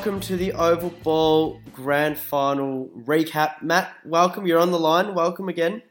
welcome 0.00 0.18
to 0.18 0.34
the 0.34 0.50
Oval 0.54 0.88
Ball 1.02 1.60
Grand 1.74 2.16
Final 2.16 2.88
recap. 3.04 3.60
Matt, 3.60 3.92
welcome. 4.06 4.46
You're 4.46 4.58
on 4.58 4.70
the 4.70 4.78
line. 4.78 5.14
Welcome 5.14 5.50
again. 5.50 5.82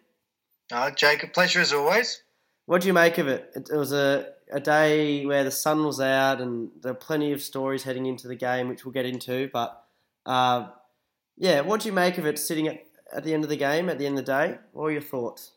Uh, 0.71 0.89
Jacob, 0.89 1.31
pleasure 1.31 1.61
as 1.61 1.71
always. 1.71 2.23
What 2.65 2.81
do 2.81 2.87
you 2.87 2.93
make 2.95 3.19
of 3.19 3.27
it? 3.27 3.51
It, 3.55 3.69
it 3.71 3.77
was 3.77 3.93
a, 3.93 4.29
a 4.51 4.59
day 4.59 5.27
where 5.27 5.43
the 5.43 5.51
sun 5.51 5.85
was 5.85 6.01
out 6.01 6.41
and 6.41 6.71
there 6.81 6.93
were 6.93 6.97
plenty 6.97 7.33
of 7.33 7.43
stories 7.43 7.83
heading 7.83 8.07
into 8.07 8.27
the 8.27 8.35
game, 8.35 8.67
which 8.67 8.83
we'll 8.83 8.93
get 8.93 9.05
into. 9.05 9.47
But 9.53 9.79
uh, 10.25 10.69
yeah, 11.37 11.61
what 11.61 11.81
do 11.81 11.87
you 11.87 11.93
make 11.93 12.17
of 12.17 12.25
it 12.25 12.39
sitting 12.39 12.67
at, 12.67 12.83
at 13.15 13.23
the 13.23 13.35
end 13.35 13.43
of 13.43 13.51
the 13.51 13.57
game, 13.57 13.89
at 13.89 13.99
the 13.99 14.07
end 14.07 14.17
of 14.17 14.25
the 14.25 14.31
day? 14.31 14.57
What 14.71 14.85
are 14.85 14.91
your 14.91 15.01
thoughts? 15.03 15.51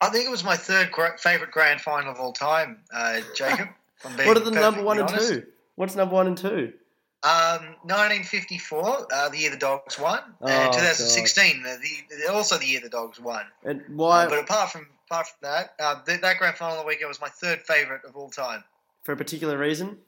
I 0.00 0.10
think 0.10 0.28
it 0.28 0.30
was 0.30 0.44
my 0.44 0.54
third 0.54 0.92
gra- 0.92 1.18
favourite 1.18 1.52
grand 1.52 1.80
final 1.80 2.12
of 2.12 2.20
all 2.20 2.32
time, 2.32 2.84
uh, 2.94 3.20
Jacob. 3.34 3.66
what 4.02 4.36
are 4.36 4.44
the 4.44 4.52
number 4.52 4.80
one 4.80 5.00
and 5.00 5.08
two? 5.08 5.44
What's 5.74 5.96
number 5.96 6.14
one 6.14 6.28
and 6.28 6.38
two? 6.38 6.74
Um, 7.22 7.76
1954, 7.82 9.08
uh, 9.12 9.28
the 9.28 9.36
year 9.36 9.50
the 9.50 9.58
Dogs 9.58 9.98
won, 9.98 10.20
oh, 10.40 10.46
and 10.46 10.72
2016, 10.72 11.62
the, 11.62 11.78
the, 12.08 12.32
also 12.32 12.56
the 12.56 12.64
year 12.64 12.80
the 12.80 12.88
Dogs 12.88 13.20
won. 13.20 13.42
And 13.62 13.82
why? 13.88 14.24
Uh, 14.24 14.30
but 14.30 14.38
apart 14.38 14.70
from 14.70 14.86
apart 15.10 15.26
from 15.26 15.36
that, 15.42 15.74
uh, 15.78 16.02
th- 16.02 16.22
that 16.22 16.38
grand 16.38 16.56
final 16.56 16.76
of 16.76 16.80
the 16.80 16.86
weekend 16.86 17.08
was 17.08 17.20
my 17.20 17.28
third 17.28 17.60
favourite 17.60 18.06
of 18.08 18.16
all 18.16 18.30
time. 18.30 18.64
For 19.02 19.12
a 19.12 19.16
particular 19.16 19.58
reason? 19.58 19.98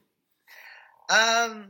Um, 1.09 1.67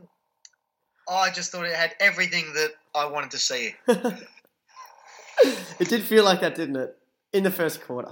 I 1.09 1.31
just 1.31 1.51
thought 1.51 1.65
it 1.65 1.75
had 1.75 1.95
everything 1.99 2.53
that 2.53 2.71
I 2.95 3.05
wanted 3.05 3.31
to 3.31 3.37
see. 3.37 3.75
it 3.87 5.89
did 5.89 6.03
feel 6.03 6.23
like 6.23 6.41
that, 6.41 6.55
didn't 6.55 6.77
it? 6.77 6.95
In 7.33 7.43
the 7.43 7.51
first 7.51 7.83
quarter. 7.83 8.11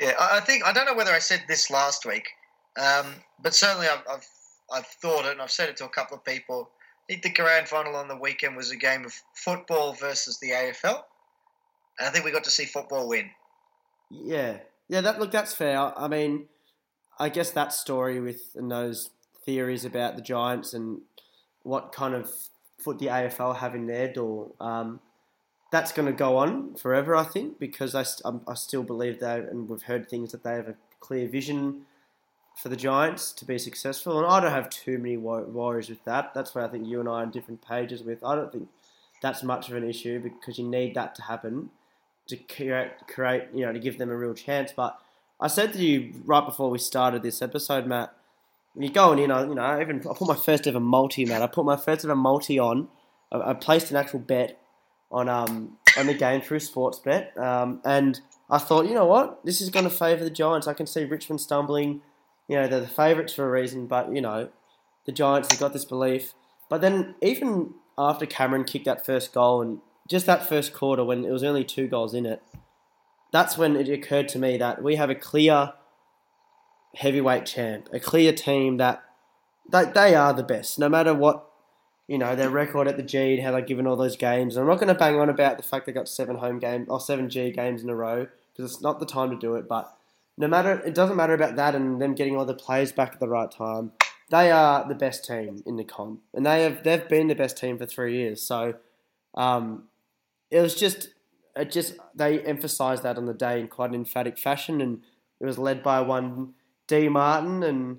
Yeah, 0.00 0.12
I 0.18 0.40
think 0.40 0.64
I 0.64 0.72
don't 0.72 0.86
know 0.86 0.94
whether 0.94 1.10
I 1.10 1.18
said 1.18 1.42
this 1.48 1.70
last 1.70 2.06
week, 2.06 2.28
um, 2.80 3.06
but 3.42 3.52
certainly 3.52 3.88
I've, 3.88 4.04
I've 4.08 4.26
I've 4.72 4.86
thought 4.86 5.24
it, 5.24 5.32
and 5.32 5.42
I've 5.42 5.50
said 5.50 5.68
it 5.68 5.76
to 5.78 5.84
a 5.84 5.88
couple 5.88 6.16
of 6.16 6.24
people. 6.24 6.70
I 7.04 7.12
think 7.12 7.22
the 7.22 7.32
grand 7.32 7.68
final 7.68 7.96
on 7.96 8.08
the 8.08 8.16
weekend 8.16 8.56
was 8.56 8.70
a 8.70 8.76
game 8.76 9.04
of 9.04 9.14
football 9.34 9.94
versus 9.94 10.38
the 10.38 10.50
AFL, 10.50 11.02
and 11.98 12.08
I 12.08 12.10
think 12.10 12.24
we 12.24 12.30
got 12.30 12.44
to 12.44 12.50
see 12.50 12.64
football 12.64 13.08
win. 13.08 13.30
Yeah, 14.10 14.58
yeah. 14.88 15.00
That 15.00 15.18
look, 15.18 15.30
that's 15.30 15.54
fair. 15.54 15.78
I 15.98 16.08
mean, 16.08 16.46
I 17.18 17.28
guess 17.28 17.50
that 17.52 17.72
story 17.72 18.20
with 18.20 18.50
and 18.54 18.70
those 18.70 19.10
theories 19.44 19.84
about 19.84 20.16
the 20.16 20.22
Giants 20.22 20.74
and 20.74 21.00
what 21.62 21.92
kind 21.92 22.14
of 22.14 22.30
foot 22.78 22.98
the 22.98 23.06
AFL 23.06 23.56
have 23.56 23.74
in 23.74 23.86
their 23.86 24.12
door. 24.12 24.52
Um, 24.60 25.00
that's 25.70 25.92
going 25.92 26.06
to 26.06 26.12
go 26.12 26.38
on 26.38 26.74
forever, 26.76 27.14
I 27.14 27.24
think, 27.24 27.58
because 27.58 27.94
I, 27.94 28.04
I 28.46 28.54
still 28.54 28.82
believe 28.82 29.20
that, 29.20 29.40
and 29.40 29.68
we've 29.68 29.82
heard 29.82 30.08
things 30.08 30.32
that 30.32 30.42
they 30.42 30.52
have 30.52 30.68
a 30.68 30.76
clear 31.00 31.28
vision 31.28 31.82
for 32.58 32.68
the 32.68 32.76
Giants 32.76 33.32
to 33.32 33.44
be 33.44 33.56
successful. 33.56 34.18
And 34.18 34.26
I 34.26 34.40
don't 34.40 34.50
have 34.50 34.68
too 34.68 34.98
many 34.98 35.16
worries 35.16 35.88
with 35.88 36.04
that. 36.04 36.34
That's 36.34 36.54
where 36.54 36.64
I 36.64 36.68
think 36.68 36.86
you 36.86 37.00
and 37.00 37.08
I 37.08 37.12
are 37.12 37.22
on 37.22 37.30
different 37.30 37.66
pages 37.66 38.02
with. 38.02 38.24
I 38.24 38.34
don't 38.34 38.50
think 38.52 38.68
that's 39.22 39.42
much 39.42 39.68
of 39.68 39.76
an 39.76 39.88
issue 39.88 40.20
because 40.20 40.58
you 40.58 40.68
need 40.68 40.94
that 40.94 41.14
to 41.16 41.22
happen 41.22 41.70
to 42.26 42.36
create, 42.36 42.90
create 43.06 43.44
you 43.54 43.64
know, 43.64 43.72
to 43.72 43.78
give 43.78 43.98
them 43.98 44.10
a 44.10 44.16
real 44.16 44.34
chance. 44.34 44.72
But 44.72 44.98
I 45.40 45.46
said 45.46 45.72
to 45.74 45.78
you 45.78 46.12
right 46.24 46.44
before 46.44 46.68
we 46.68 46.78
started 46.78 47.22
this 47.22 47.40
episode, 47.40 47.86
Matt, 47.86 48.12
you're 48.76 48.92
going 48.92 49.18
in, 49.18 49.30
I, 49.30 49.42
you 49.44 49.54
know, 49.54 49.62
I 49.62 49.80
even 49.80 49.98
I 49.98 50.14
put 50.14 50.28
my 50.28 50.36
first 50.36 50.66
ever 50.66 50.80
multi, 50.80 51.24
Matt. 51.24 51.42
I 51.42 51.46
put 51.46 51.64
my 51.64 51.76
first 51.76 52.04
ever 52.04 52.16
multi 52.16 52.58
on. 52.58 52.88
I, 53.32 53.50
I 53.50 53.54
placed 53.54 53.90
an 53.90 53.96
actual 53.96 54.20
bet 54.20 54.60
on 55.10 55.28
um 55.28 55.78
on 55.96 56.06
the 56.06 56.14
game 56.14 56.40
through 56.40 56.58
Sportsbet, 56.58 57.36
um, 57.38 57.80
and 57.84 58.20
I 58.50 58.58
thought, 58.58 58.86
you 58.86 58.94
know 58.94 59.06
what, 59.06 59.44
this 59.44 59.60
is 59.60 59.70
going 59.70 59.84
to 59.84 59.90
favour 59.90 60.22
the 60.22 60.30
Giants. 60.30 60.66
I 60.66 60.74
can 60.74 60.86
see 60.86 61.04
Richmond 61.04 61.40
stumbling 61.40 62.02
you 62.48 62.56
know, 62.56 62.66
they're 62.66 62.80
the 62.80 62.88
favourites 62.88 63.34
for 63.34 63.46
a 63.46 63.50
reason, 63.50 63.86
but, 63.86 64.12
you 64.14 64.20
know, 64.20 64.48
the 65.06 65.12
Giants 65.12 65.52
have 65.52 65.60
got 65.60 65.72
this 65.72 65.84
belief. 65.84 66.34
But 66.68 66.80
then, 66.80 67.14
even 67.22 67.74
after 67.96 68.26
Cameron 68.26 68.64
kicked 68.64 68.86
that 68.86 69.06
first 69.06 69.32
goal 69.32 69.62
and 69.62 69.80
just 70.08 70.26
that 70.26 70.48
first 70.48 70.72
quarter 70.72 71.04
when 71.04 71.24
it 71.24 71.30
was 71.30 71.44
only 71.44 71.64
two 71.64 71.86
goals 71.86 72.14
in 72.14 72.26
it, 72.26 72.42
that's 73.32 73.58
when 73.58 73.76
it 73.76 73.88
occurred 73.88 74.28
to 74.30 74.38
me 74.38 74.56
that 74.56 74.82
we 74.82 74.96
have 74.96 75.10
a 75.10 75.14
clear 75.14 75.74
heavyweight 76.96 77.46
champ, 77.46 77.88
a 77.92 78.00
clear 78.00 78.32
team 78.32 78.78
that, 78.78 79.02
that 79.70 79.94
they 79.94 80.14
are 80.14 80.32
the 80.32 80.42
best, 80.42 80.78
no 80.78 80.88
matter 80.88 81.14
what 81.14 81.48
you 82.08 82.16
know, 82.16 82.34
their 82.34 82.48
record 82.48 82.88
at 82.88 82.96
the 82.96 83.02
G 83.02 83.34
and 83.34 83.42
how 83.42 83.52
they've 83.52 83.66
given 83.66 83.86
all 83.86 83.94
those 83.94 84.16
games. 84.16 84.56
I'm 84.56 84.66
not 84.66 84.76
going 84.76 84.88
to 84.88 84.94
bang 84.94 85.20
on 85.20 85.28
about 85.28 85.58
the 85.58 85.62
fact 85.62 85.84
they 85.84 85.92
got 85.92 86.08
seven 86.08 86.36
home 86.36 86.58
games 86.58 86.86
or 86.88 86.98
seven 86.98 87.28
G 87.28 87.52
games 87.52 87.82
in 87.82 87.90
a 87.90 87.94
row 87.94 88.26
because 88.56 88.72
it's 88.72 88.80
not 88.80 88.98
the 88.98 89.06
time 89.06 89.30
to 89.30 89.36
do 89.36 89.54
it. 89.56 89.68
But 89.68 89.94
no 90.38 90.46
matter 90.46 90.80
it 90.86 90.94
doesn't 90.94 91.16
matter 91.16 91.34
about 91.34 91.56
that 91.56 91.74
and 91.74 92.00
them 92.00 92.14
getting 92.14 92.36
all 92.36 92.44
the 92.44 92.54
players 92.54 92.92
back 92.92 93.12
at 93.12 93.20
the 93.20 93.28
right 93.28 93.50
time. 93.50 93.92
They 94.30 94.50
are 94.50 94.86
the 94.86 94.94
best 94.94 95.24
team 95.24 95.62
in 95.66 95.76
the 95.76 95.84
comp, 95.84 96.20
and 96.32 96.46
they 96.46 96.62
have 96.62 96.84
they've 96.84 97.08
been 97.08 97.28
the 97.28 97.34
best 97.34 97.58
team 97.58 97.76
for 97.78 97.86
three 97.86 98.16
years. 98.16 98.40
So 98.42 98.74
um, 99.34 99.88
it 100.50 100.60
was 100.60 100.74
just 100.74 101.08
it 101.56 101.70
just 101.70 101.94
they 102.14 102.40
emphasised 102.40 103.02
that 103.02 103.18
on 103.18 103.26
the 103.26 103.34
day 103.34 103.60
in 103.60 103.68
quite 103.68 103.90
an 103.90 103.96
emphatic 103.96 104.38
fashion, 104.38 104.80
and 104.80 105.02
it 105.40 105.46
was 105.46 105.58
led 105.58 105.82
by 105.82 106.00
one 106.00 106.54
D 106.86 107.08
Martin, 107.08 107.62
and 107.62 107.98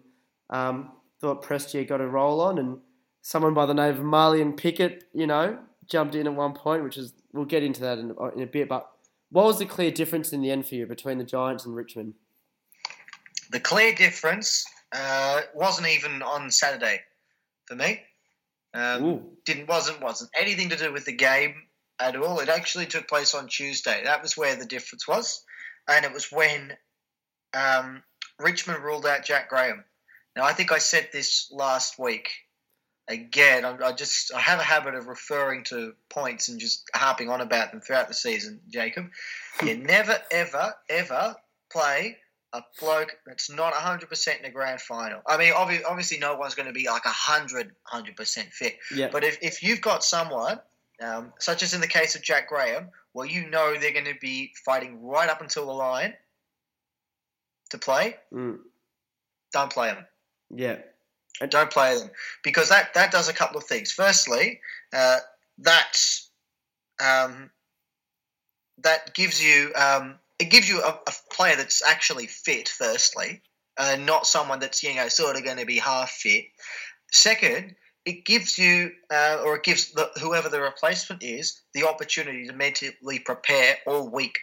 um, 0.49 0.91
thought 1.19 1.43
Prestia 1.43 1.87
got 1.87 1.99
a 1.99 2.07
roll 2.07 2.41
on, 2.41 2.57
and 2.57 2.77
someone 3.21 3.53
by 3.53 3.65
the 3.65 3.73
name 3.73 3.95
of 3.95 4.01
Marlion 4.01 4.55
Pickett, 4.55 5.05
you 5.13 5.27
know, 5.27 5.59
jumped 5.87 6.15
in 6.15 6.27
at 6.27 6.35
one 6.35 6.53
point, 6.53 6.83
which 6.83 6.97
is 6.97 7.13
we'll 7.33 7.45
get 7.45 7.63
into 7.63 7.81
that 7.81 7.97
in, 7.97 8.15
in 8.35 8.41
a 8.43 8.47
bit. 8.47 8.69
But 8.69 8.89
what 9.29 9.45
was 9.45 9.59
the 9.59 9.65
clear 9.65 9.91
difference 9.91 10.31
in 10.31 10.41
the 10.41 10.51
end 10.51 10.67
for 10.67 10.75
you 10.75 10.85
between 10.85 11.17
the 11.17 11.23
Giants 11.23 11.65
and 11.65 11.75
Richmond? 11.75 12.13
The 13.49 13.59
clear 13.59 13.93
difference 13.93 14.65
uh, 14.91 15.41
wasn't 15.53 15.87
even 15.87 16.21
on 16.21 16.51
Saturday 16.51 17.01
for 17.65 17.75
me. 17.75 18.01
Um, 18.73 19.21
didn't 19.45 19.67
wasn't 19.67 20.01
wasn't 20.01 20.29
anything 20.39 20.69
to 20.69 20.77
do 20.77 20.93
with 20.93 21.05
the 21.05 21.11
game 21.11 21.55
at 21.99 22.15
all. 22.15 22.39
It 22.39 22.49
actually 22.49 22.85
took 22.85 23.07
place 23.07 23.33
on 23.33 23.47
Tuesday. 23.47 24.01
That 24.03 24.21
was 24.21 24.37
where 24.37 24.55
the 24.55 24.65
difference 24.65 25.07
was, 25.07 25.43
and 25.87 26.05
it 26.05 26.13
was 26.13 26.31
when 26.31 26.77
um, 27.53 28.03
Richmond 28.37 28.83
ruled 28.83 29.07
out 29.07 29.25
Jack 29.25 29.49
Graham. 29.49 29.83
Now 30.35 30.43
I 30.43 30.53
think 30.53 30.71
I 30.71 30.77
said 30.77 31.09
this 31.11 31.51
last 31.51 31.97
week. 31.97 32.29
Again, 33.07 33.65
I, 33.65 33.75
I 33.87 33.91
just 33.91 34.31
I 34.35 34.39
have 34.39 34.59
a 34.59 34.63
habit 34.63 34.93
of 34.93 35.07
referring 35.07 35.63
to 35.65 35.93
points 36.09 36.47
and 36.47 36.59
just 36.59 36.87
harping 36.93 37.29
on 37.29 37.41
about 37.41 37.71
them 37.71 37.81
throughout 37.81 38.07
the 38.07 38.13
season, 38.13 38.59
Jacob. 38.69 39.09
you 39.65 39.77
never, 39.77 40.19
ever, 40.31 40.75
ever 40.89 41.35
play 41.71 42.17
a 42.53 42.61
bloke 42.79 43.15
that's 43.25 43.49
not 43.49 43.73
100% 43.73 44.37
in 44.37 44.43
the 44.43 44.49
grand 44.49 44.81
final. 44.81 45.21
I 45.27 45.37
mean, 45.37 45.53
obviously, 45.55 45.85
obviously 45.85 46.17
no 46.17 46.35
one's 46.35 46.55
going 46.55 46.67
to 46.67 46.73
be 46.73 46.87
like 46.87 47.05
100, 47.05 47.71
100% 47.91 48.37
fit. 48.51 48.77
Yeah. 48.93 49.09
But 49.11 49.23
if, 49.23 49.37
if 49.41 49.61
you've 49.61 49.81
got 49.81 50.03
someone, 50.03 50.59
um, 51.01 51.31
such 51.39 51.63
as 51.63 51.73
in 51.73 51.81
the 51.81 51.87
case 51.87 52.15
of 52.15 52.23
Jack 52.23 52.49
Graham, 52.49 52.89
where 53.13 53.27
you 53.27 53.49
know 53.49 53.75
they're 53.79 53.93
going 53.93 54.05
to 54.05 54.19
be 54.19 54.53
fighting 54.65 55.03
right 55.03 55.29
up 55.29 55.41
until 55.41 55.67
the 55.67 55.71
line 55.71 56.13
to 57.69 57.77
play, 57.77 58.15
mm. 58.33 58.57
don't 59.53 59.71
play 59.71 59.89
them. 59.89 60.05
Yeah. 60.49 60.77
And 61.41 61.51
don't 61.51 61.71
play 61.71 61.97
them. 61.97 62.09
Because 62.43 62.69
that, 62.69 62.93
that 62.95 63.11
does 63.11 63.29
a 63.29 63.33
couple 63.33 63.57
of 63.57 63.63
things. 63.65 63.91
Firstly, 63.91 64.59
uh, 64.91 65.17
that, 65.59 65.97
um, 66.99 67.51
that 68.79 69.13
gives 69.13 69.43
you... 69.43 69.71
Um, 69.75 70.15
it 70.39 70.49
gives 70.49 70.69
you 70.69 70.81
a, 70.81 70.99
a 71.05 71.13
player 71.31 71.55
that's 71.55 71.85
actually 71.85 72.27
fit, 72.27 72.69
firstly, 72.69 73.41
and 73.77 74.05
not 74.05 74.25
someone 74.25 74.59
that's 74.59 74.81
you 74.81 74.95
know 74.95 75.07
sort 75.09 75.35
of 75.35 75.43
going 75.43 75.57
to 75.57 75.65
be 75.65 75.77
half 75.77 76.09
fit. 76.09 76.45
Second, 77.11 77.75
it 78.05 78.25
gives 78.25 78.57
you 78.57 78.91
uh, 79.11 79.41
or 79.45 79.57
it 79.57 79.63
gives 79.63 79.91
the, 79.91 80.09
whoever 80.21 80.49
the 80.49 80.61
replacement 80.61 81.23
is 81.23 81.61
the 81.73 81.87
opportunity 81.87 82.47
to 82.47 82.53
mentally 82.53 83.19
prepare 83.19 83.77
all 83.85 84.09
week. 84.09 84.39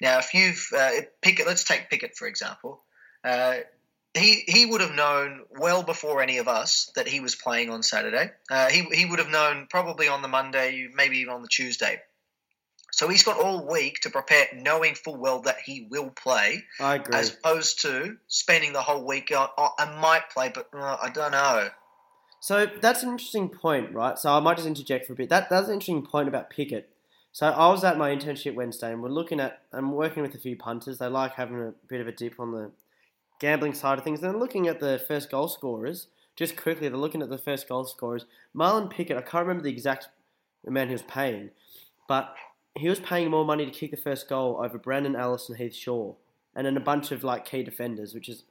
Now, 0.00 0.18
if 0.18 0.34
you've 0.34 0.68
uh, 0.76 0.90
Pickett, 1.22 1.46
let's 1.46 1.64
take 1.64 1.90
Pickett 1.90 2.16
for 2.16 2.28
example. 2.28 2.82
Uh, 3.24 3.58
he 4.14 4.44
he 4.46 4.66
would 4.66 4.80
have 4.80 4.94
known 4.94 5.42
well 5.50 5.82
before 5.82 6.22
any 6.22 6.38
of 6.38 6.48
us 6.48 6.90
that 6.96 7.08
he 7.08 7.20
was 7.20 7.34
playing 7.34 7.70
on 7.70 7.82
Saturday. 7.82 8.30
Uh, 8.50 8.68
he 8.68 8.82
he 8.92 9.06
would 9.06 9.18
have 9.18 9.28
known 9.28 9.66
probably 9.70 10.08
on 10.08 10.22
the 10.22 10.28
Monday, 10.28 10.88
maybe 10.94 11.18
even 11.18 11.34
on 11.34 11.42
the 11.42 11.48
Tuesday. 11.48 12.00
So 12.90 13.08
he's 13.08 13.22
got 13.22 13.38
all 13.38 13.66
week 13.66 14.00
to 14.00 14.10
prepare, 14.10 14.46
knowing 14.54 14.94
full 14.94 15.16
well 15.16 15.40
that 15.42 15.56
he 15.64 15.86
will 15.90 16.10
play. 16.10 16.64
I 16.80 16.96
agree. 16.96 17.14
As 17.14 17.34
opposed 17.34 17.82
to 17.82 18.16
spending 18.26 18.72
the 18.72 18.82
whole 18.82 19.06
week 19.06 19.30
on, 19.36 19.48
oh, 19.56 19.70
I 19.78 20.00
might 20.00 20.30
play, 20.30 20.50
but 20.52 20.68
uh, 20.72 20.96
I 21.00 21.10
don't 21.10 21.32
know. 21.32 21.68
So 22.40 22.66
that's 22.66 23.02
an 23.02 23.10
interesting 23.10 23.48
point, 23.48 23.92
right? 23.92 24.18
So 24.18 24.32
I 24.32 24.40
might 24.40 24.56
just 24.56 24.68
interject 24.68 25.06
for 25.06 25.12
a 25.12 25.16
bit. 25.16 25.28
That 25.28 25.50
that's 25.50 25.68
an 25.68 25.74
interesting 25.74 26.04
point 26.04 26.28
about 26.28 26.50
Pickett. 26.50 26.88
So 27.32 27.46
I 27.46 27.68
was 27.68 27.84
at 27.84 27.98
my 27.98 28.14
internship 28.14 28.54
Wednesday, 28.54 28.92
and 28.92 29.02
we're 29.02 29.10
looking 29.10 29.40
at. 29.40 29.62
I'm 29.72 29.92
working 29.92 30.22
with 30.22 30.34
a 30.34 30.38
few 30.38 30.56
punters. 30.56 30.98
They 30.98 31.08
like 31.08 31.34
having 31.34 31.60
a 31.60 31.74
bit 31.88 32.00
of 32.00 32.08
a 32.08 32.12
dip 32.12 32.40
on 32.40 32.52
the 32.52 32.70
gambling 33.40 33.74
side 33.74 33.98
of 33.98 34.04
things. 34.04 34.20
Then 34.20 34.38
looking 34.38 34.66
at 34.68 34.80
the 34.80 35.02
first 35.06 35.30
goal 35.30 35.48
scorers. 35.48 36.08
Just 36.36 36.56
quickly, 36.56 36.88
they're 36.88 36.96
looking 36.96 37.20
at 37.20 37.30
the 37.30 37.38
first 37.38 37.68
goal 37.68 37.84
scorers. 37.84 38.24
Marlion 38.54 38.88
Pickett. 38.88 39.16
I 39.16 39.22
can't 39.22 39.44
remember 39.44 39.64
the 39.64 39.72
exact 39.72 40.08
amount 40.64 40.88
he 40.88 40.94
was 40.94 41.02
paying, 41.02 41.50
but 42.06 42.32
he 42.78 42.88
was 42.88 43.00
paying 43.00 43.30
more 43.30 43.44
money 43.44 43.64
to 43.64 43.70
kick 43.70 43.90
the 43.90 43.96
first 43.96 44.28
goal 44.28 44.60
over 44.62 44.78
Brandon 44.78 45.16
Ellis 45.16 45.48
and 45.48 45.58
Heath 45.58 45.74
Shaw, 45.74 46.14
and 46.54 46.66
then 46.66 46.76
a 46.76 46.80
bunch 46.80 47.12
of 47.12 47.24
like 47.24 47.44
key 47.44 47.62
defenders, 47.62 48.14
which 48.14 48.28
is, 48.28 48.44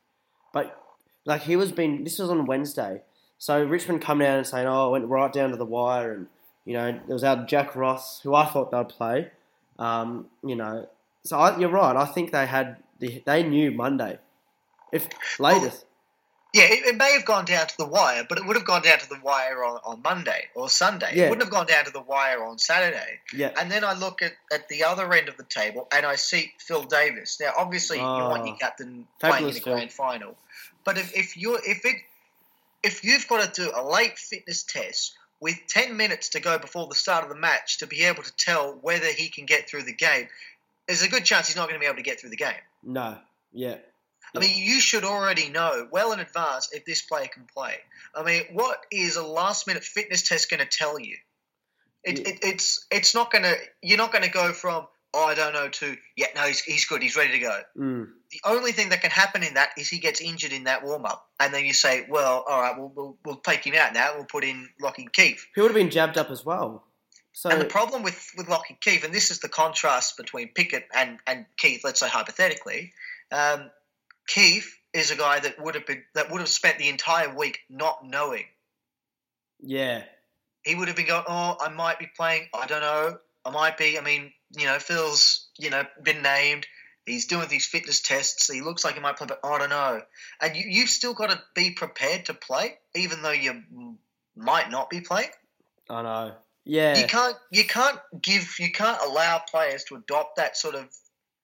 but 0.53 0.81
like 1.25 1.41
he 1.41 1.55
was 1.55 1.71
being. 1.71 2.03
This 2.03 2.19
was 2.19 2.29
on 2.29 2.45
Wednesday. 2.45 3.01
So 3.37 3.63
Richmond 3.63 4.01
come 4.01 4.19
down 4.19 4.37
and 4.37 4.47
saying, 4.47 4.67
"Oh, 4.67 4.87
it 4.87 4.91
went 4.91 5.09
right 5.09 5.31
down 5.31 5.51
to 5.51 5.57
the 5.57 5.65
wire," 5.65 6.13
and 6.13 6.27
you 6.65 6.73
know 6.73 6.91
there 6.91 7.13
was 7.13 7.23
our 7.23 7.45
Jack 7.45 7.75
Ross, 7.75 8.21
who 8.21 8.33
I 8.35 8.45
thought 8.45 8.71
they'd 8.71 8.89
play. 8.89 9.31
Um, 9.79 10.27
you 10.43 10.55
know, 10.55 10.87
so 11.23 11.37
I, 11.37 11.57
you're 11.57 11.69
right. 11.69 11.95
I 11.95 12.05
think 12.05 12.31
they 12.31 12.45
had 12.45 12.77
the, 12.99 13.21
they 13.25 13.43
knew 13.43 13.71
Monday, 13.71 14.19
if 14.91 15.07
latest. 15.39 15.85
Yeah, 16.57 16.73
it, 16.73 16.85
it, 16.85 16.97
may 16.97 17.11
have 17.11 17.23
gone 17.25 17.45
down 17.45 17.67
to 17.67 17.77
the 17.77 17.85
wire, 17.85 18.25
but 18.27 18.39
it 18.39 18.45
would 18.45 18.55
have 18.55 18.65
gone 18.65 18.81
down 18.81 18.97
to 18.99 19.09
the 19.09 19.19
wire 19.21 19.63
on, 19.63 19.79
on 19.85 20.01
Monday 20.01 20.45
or 20.55 20.69
Sunday. 20.69 21.11
Yeah. 21.13 21.25
It 21.25 21.29
wouldn't 21.29 21.43
have 21.43 21.53
gone 21.53 21.67
down 21.67 21.85
to 21.85 21.91
the 21.91 22.01
wire 22.01 22.43
on 22.43 22.57
Saturday. 22.57 23.19
Yeah, 23.33 23.51
And 23.59 23.69
then 23.71 23.83
I 23.83 23.93
look 23.93 24.21
at, 24.23 24.33
at 24.51 24.67
the 24.67 24.83
other 24.83 25.13
end 25.13 25.29
of 25.29 25.37
the 25.37 25.43
table 25.43 25.87
and 25.91 26.05
I 26.05 26.15
see 26.15 26.51
Phil 26.57 26.83
Davis. 26.83 27.39
Now, 27.39 27.51
obviously, 27.57 27.97
you 27.97 28.03
want 28.03 28.45
your 28.45 28.55
Oh, 28.55 28.57
captain 28.59 29.07
playing 29.19 29.47
in 29.47 29.53
the 29.53 29.59
grand 29.59 29.91
final, 29.91 30.35
but 30.83 30.97
if, 30.97 31.15
if 31.15 31.37
you're 31.37 31.59
if 31.63 31.85
it 31.85 31.97
if 32.83 33.03
you've 33.03 33.27
got 33.27 33.53
to 33.53 33.61
do 33.61 33.71
a 33.75 33.83
late 33.83 34.17
fitness 34.17 34.63
test 34.63 35.15
with 35.39 35.55
ten 35.67 35.95
minutes 35.95 36.29
to 36.29 36.39
go 36.39 36.57
before 36.57 36.87
the 36.87 36.95
start 36.95 37.23
of 37.23 37.29
the 37.29 37.35
match 37.35 37.79
to 37.79 37.87
be 37.87 38.03
able 38.03 38.23
to 38.23 38.35
tell 38.35 38.77
whether 38.81 39.07
he 39.07 39.29
can 39.29 39.45
get 39.45 39.69
through 39.69 39.83
the 39.83 39.93
game, 39.93 40.27
there's 40.87 41.03
a 41.03 41.09
good 41.09 41.25
chance 41.25 41.47
he's 41.47 41.55
not 41.55 41.67
going 41.67 41.75
to 41.75 41.79
be 41.79 41.85
able 41.85 41.97
to 41.97 42.03
get 42.03 42.19
through 42.19 42.29
the 42.31 42.37
game. 42.37 42.63
no, 42.83 43.17
yeah, 43.51 43.75
I 44.35 44.39
mean, 44.39 44.57
you 44.57 44.79
should 44.79 45.03
already 45.03 45.49
know 45.49 45.87
well 45.91 46.11
in 46.11 46.19
advance 46.19 46.69
if 46.71 46.85
this 46.85 47.01
player 47.01 47.27
can 47.27 47.45
play. 47.53 47.75
I 48.15 48.23
mean, 48.23 48.43
what 48.53 48.79
is 48.91 49.15
a 49.15 49.23
last 49.23 49.67
minute 49.67 49.83
fitness 49.83 50.27
test 50.27 50.49
going 50.49 50.59
to 50.59 50.65
tell 50.65 50.99
you? 50.99 51.15
It, 52.03 52.19
Yeah. 52.19 52.29
it, 52.29 52.39
it's 52.43 52.85
it's 52.91 53.13
not 53.15 53.31
going 53.31 53.43
to 53.43 53.55
you're 53.81 53.97
not 53.97 54.11
going 54.11 54.23
to 54.23 54.29
go 54.29 54.53
from 54.53 54.87
oh 55.13 55.23
I 55.25 55.33
don't 55.35 55.53
know 55.53 55.67
to 55.69 55.97
yeah 56.15 56.27
no 56.35 56.43
he's, 56.43 56.61
he's 56.61 56.85
good 56.85 57.01
he's 57.01 57.15
ready 57.15 57.31
to 57.33 57.39
go. 57.39 57.59
mm, 57.77 58.07
The 58.31 58.39
only 58.45 58.71
thing 58.71 58.89
that 58.89 59.01
can 59.01 59.11
happen 59.11 59.43
in 59.43 59.55
that 59.55 59.69
is 59.77 59.89
he 59.89 59.99
gets 59.99 60.21
injured 60.21 60.51
in 60.53 60.65
that 60.65 60.83
warm 60.83 61.05
up, 61.05 61.27
and 61.39 61.53
then 61.53 61.65
you 61.65 61.73
say 61.73 62.05
well 62.09 62.45
all 62.47 62.61
right 62.61 62.77
we'll 62.77 62.91
we'll, 62.95 63.17
we'll 63.25 63.35
take 63.37 63.65
him 63.65 63.75
out 63.75 63.93
now 63.93 64.11
we'll 64.15 64.25
put 64.25 64.43
in 64.43 64.69
Lachie 64.81 65.11
Keeffe. 65.11 65.47
he 65.55 65.61
would 65.61 65.71
have 65.71 65.75
been 65.75 65.89
jabbed 65.89 66.17
up 66.17 66.29
as 66.29 66.45
well. 66.45 66.83
So 67.33 67.49
And 67.51 67.61
the 67.61 67.65
problem 67.65 68.01
with, 68.01 68.31
with 68.35 68.47
Lachie 68.47 68.79
Keeffe, 68.81 69.03
and 69.03 69.13
this 69.13 69.29
is 69.29 69.39
the 69.41 69.49
contrast 69.49 70.17
between 70.17 70.47
Pickett 70.55 70.87
and, 70.95 71.19
and 71.27 71.45
Keeffe, 71.57 71.83
let's 71.83 71.99
say 71.99 72.09
hypothetically, 72.09 72.93
um, 73.31 73.69
Keeffe 74.27 74.79
is 74.93 75.11
a 75.11 75.15
guy 75.15 75.39
that 75.39 75.61
would 75.61 75.75
have 75.75 75.85
been 75.85 76.03
that 76.13 76.31
would 76.31 76.39
have 76.39 76.49
spent 76.49 76.77
the 76.79 76.89
entire 76.89 77.33
week 77.33 77.59
not 77.69 78.05
knowing. 78.05 78.45
yeah, 79.61 80.03
He 80.63 80.75
would 80.75 80.87
have 80.87 80.97
been 80.97 81.07
going, 81.07 81.25
Oh, 81.27 81.57
I 81.59 81.69
might 81.69 81.99
be 81.99 82.09
playing, 82.15 82.47
I 82.53 82.67
don't 82.67 82.81
know. 82.81 83.17
I 83.45 83.49
might 83.51 83.77
be 83.77 83.97
I 83.97 84.01
mean, 84.01 84.31
you 84.55 84.65
know, 84.65 84.79
Phil's, 84.79 85.47
you 85.57 85.69
know, 85.69 85.83
been 86.03 86.21
named. 86.21 86.67
He's 87.05 87.27
doing 87.27 87.47
these 87.47 87.65
fitness 87.65 88.01
tests. 88.01 88.51
He 88.51 88.61
looks 88.61 88.83
like 88.83 88.95
he 88.95 88.99
might 88.99 89.15
play, 89.15 89.27
but 89.27 89.39
I 89.41 89.57
don't 89.57 89.69
know. 89.69 90.01
And 90.41 90.57
you, 90.57 90.65
you've 90.67 90.89
still 90.89 91.13
got 91.13 91.29
to 91.29 91.41
be 91.55 91.71
prepared 91.71 92.25
to 92.25 92.33
play, 92.33 92.77
even 92.95 93.21
though 93.21 93.31
you 93.31 93.63
might 94.35 94.69
not 94.69 94.89
be 94.89 94.99
playing. 94.99 95.29
I 95.89 96.01
know. 96.01 96.33
Yeah, 96.65 96.97
You 96.97 97.07
can't 97.07 97.37
you 97.49 97.63
can't 97.63 97.97
give 98.21 98.55
you 98.59 98.73
can't 98.73 99.01
allow 99.01 99.39
players 99.49 99.85
to 99.85 99.95
adopt 99.95 100.35
that 100.35 100.57
sort 100.57 100.75
of 100.75 100.89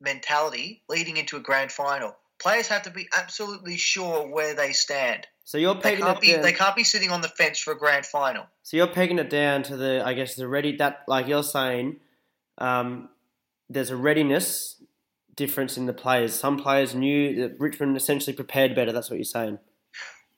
mentality 0.02 0.84
leading 0.90 1.16
into 1.16 1.38
a 1.38 1.40
grand 1.40 1.72
final. 1.72 2.14
Players 2.44 2.68
have 2.68 2.84
to 2.84 2.92
be 2.92 3.08
absolutely 3.18 3.78
sure 3.78 4.28
where 4.28 4.54
they 4.54 4.74
stand. 4.74 5.26
so 5.46 5.58
you're 5.58 5.74
They 5.76 5.82
pegging 5.82 6.04
can't 6.06 6.18
it 6.18 6.22
be 6.22 6.34
down. 6.34 6.42
they 6.42 6.52
can't 6.54 6.76
be 6.76 6.84
sitting 6.84 7.10
on 7.10 7.22
the 7.22 7.28
fence 7.30 7.58
for 7.60 7.72
a 7.72 7.78
grand 7.78 8.06
final. 8.06 8.46
So 8.64 8.78
you're 8.78 8.88
pegging 8.88 9.18
it 9.18 9.30
down 9.30 9.64
to 9.64 9.78
the, 9.78 10.04
I 10.06 10.14
guess, 10.14 10.36
the 10.36 10.48
ready 10.48 10.76
that, 10.78 11.04
like 11.08 11.28
you're 11.28 11.42
saying, 11.44 11.98
um, 12.58 13.10
there's 13.70 13.90
a 13.90 13.96
readiness 13.96 14.82
difference 15.36 15.78
in 15.78 15.86
the 15.86 15.94
players. 15.94 16.34
Some 16.38 16.58
players 16.58 16.94
knew 16.94 17.36
that 17.42 17.60
Richmond 17.60 17.96
essentially 17.98 18.36
prepared 18.36 18.76
better. 18.76 18.92
That's 18.92 19.10
what 19.10 19.16
you're 19.18 19.24
saying. 19.26 19.58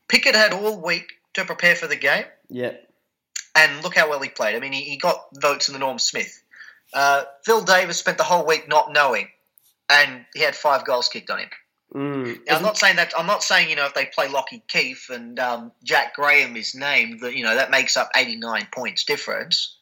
Pickett 0.07 0.35
had 0.35 0.53
all 0.53 0.79
week 0.81 1.13
to 1.33 1.43
prepare 1.43 1.75
for 1.75 1.87
the 1.87 1.95
game, 1.97 2.25
Yeah, 2.49 2.73
and 3.55 3.83
look 3.83 3.95
how 3.95 4.09
well 4.09 4.21
he 4.21 4.29
played. 4.29 4.55
I 4.55 4.59
mean, 4.59 4.71
he, 4.71 4.81
he 4.83 4.97
got 4.97 5.25
votes 5.33 5.67
in 5.67 5.73
the 5.73 5.79
Norm 5.79 5.97
Smith. 5.99 6.41
Uh, 6.93 7.23
Phil 7.43 7.61
Davis 7.63 7.97
spent 7.97 8.17
the 8.19 8.23
whole 8.23 8.45
week 8.45 8.69
not 8.69 8.93
knowing, 8.93 9.27
and 9.89 10.25
he 10.35 10.41
had 10.43 10.55
five 10.55 10.85
goals 10.85 11.09
kicked 11.09 11.29
on 11.31 11.39
him. 11.39 11.49
Mm. 11.93 12.39
Now, 12.47 12.55
I'm 12.57 12.61
Isn't- 12.63 12.77
saying 12.77 12.95
that. 12.97 13.13
I'm 13.17 13.27
not 13.27 13.43
saying 13.43 13.69
you 13.69 13.75
know 13.75 13.85
if 13.85 13.93
they 13.93 14.05
play 14.07 14.27
Lachie 14.27 14.67
Keeffe 14.67 15.09
and 15.09 15.39
um, 15.39 15.71
Jack 15.83 16.15
Graham 16.15 16.55
is 16.57 16.75
named 16.75 17.19
that 17.21 17.35
you 17.35 17.43
know 17.43 17.55
that 17.55 17.71
makes 17.71 17.95
up 17.95 18.09
89 18.15 18.67
points 18.73 19.03
difference, 19.03 19.77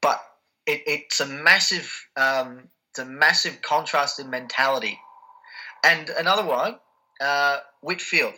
but 0.00 0.22
it, 0.66 0.82
it's 0.86 1.20
a 1.20 1.26
massive 1.26 1.90
um, 2.16 2.68
it's 2.90 2.98
a 2.98 3.04
massive 3.04 3.62
contrast 3.62 4.20
in 4.20 4.30
mentality. 4.30 4.98
And 5.82 6.08
another 6.10 6.44
one, 6.44 6.76
uh, 7.20 7.58
Whitfield. 7.80 8.34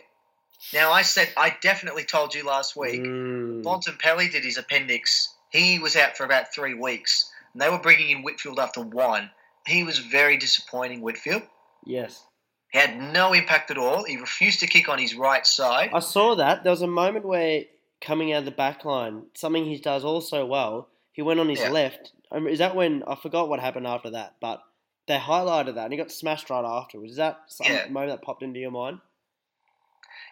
Now 0.73 0.91
I 0.91 1.01
said 1.03 1.29
I 1.37 1.55
definitely 1.61 2.03
told 2.03 2.33
you 2.33 2.45
last 2.45 2.75
week. 2.75 3.01
Mm. 3.01 3.63
Bontempelli 3.63 4.31
did 4.31 4.43
his 4.43 4.57
appendix. 4.57 5.33
He 5.51 5.79
was 5.79 5.95
out 5.95 6.15
for 6.17 6.23
about 6.25 6.53
three 6.53 6.73
weeks, 6.73 7.29
and 7.53 7.61
they 7.61 7.69
were 7.69 7.79
bringing 7.79 8.09
in 8.09 8.23
Whitfield 8.23 8.59
after 8.59 8.81
one. 8.81 9.29
He 9.67 9.83
was 9.83 9.99
very 9.99 10.37
disappointing. 10.37 11.01
Whitfield. 11.01 11.43
Yes, 11.85 12.23
had 12.77 12.99
no 12.99 13.33
impact 13.33 13.71
at 13.71 13.77
all. 13.77 14.03
He 14.03 14.17
refused 14.17 14.59
to 14.59 14.67
kick 14.67 14.89
on 14.89 14.99
his 14.99 15.15
right 15.15 15.45
side. 15.45 15.89
I 15.93 15.99
saw 15.99 16.35
that. 16.35 16.63
There 16.63 16.71
was 16.71 16.81
a 16.81 16.87
moment 16.87 17.25
where 17.25 17.63
coming 18.01 18.31
out 18.31 18.39
of 18.39 18.45
the 18.45 18.51
back 18.51 18.85
line, 18.85 19.23
something 19.33 19.65
he 19.65 19.77
does 19.77 20.05
all 20.05 20.21
so 20.21 20.45
well, 20.45 20.87
he 21.11 21.21
went 21.21 21.39
on 21.39 21.49
his 21.49 21.59
Yeah. 21.59 21.69
left. 21.69 22.11
Um, 22.31 22.47
is 22.47 22.59
that 22.59 22.75
when 22.75 23.03
I 23.07 23.15
forgot 23.15 23.49
what 23.49 23.59
happened 23.59 23.87
after 23.87 24.11
that? 24.11 24.35
But 24.39 24.61
they 25.07 25.17
highlighted 25.17 25.75
that, 25.75 25.85
and 25.85 25.93
he 25.93 25.97
got 25.97 26.11
smashed 26.11 26.49
right 26.49 26.63
afterwards. 26.63 27.13
Is 27.13 27.17
that 27.17 27.41
some 27.47 27.67
Yeah. 27.67 27.87
moment 27.87 28.11
that 28.11 28.21
popped 28.25 28.43
into 28.43 28.59
your 28.59 28.71
mind? 28.71 29.01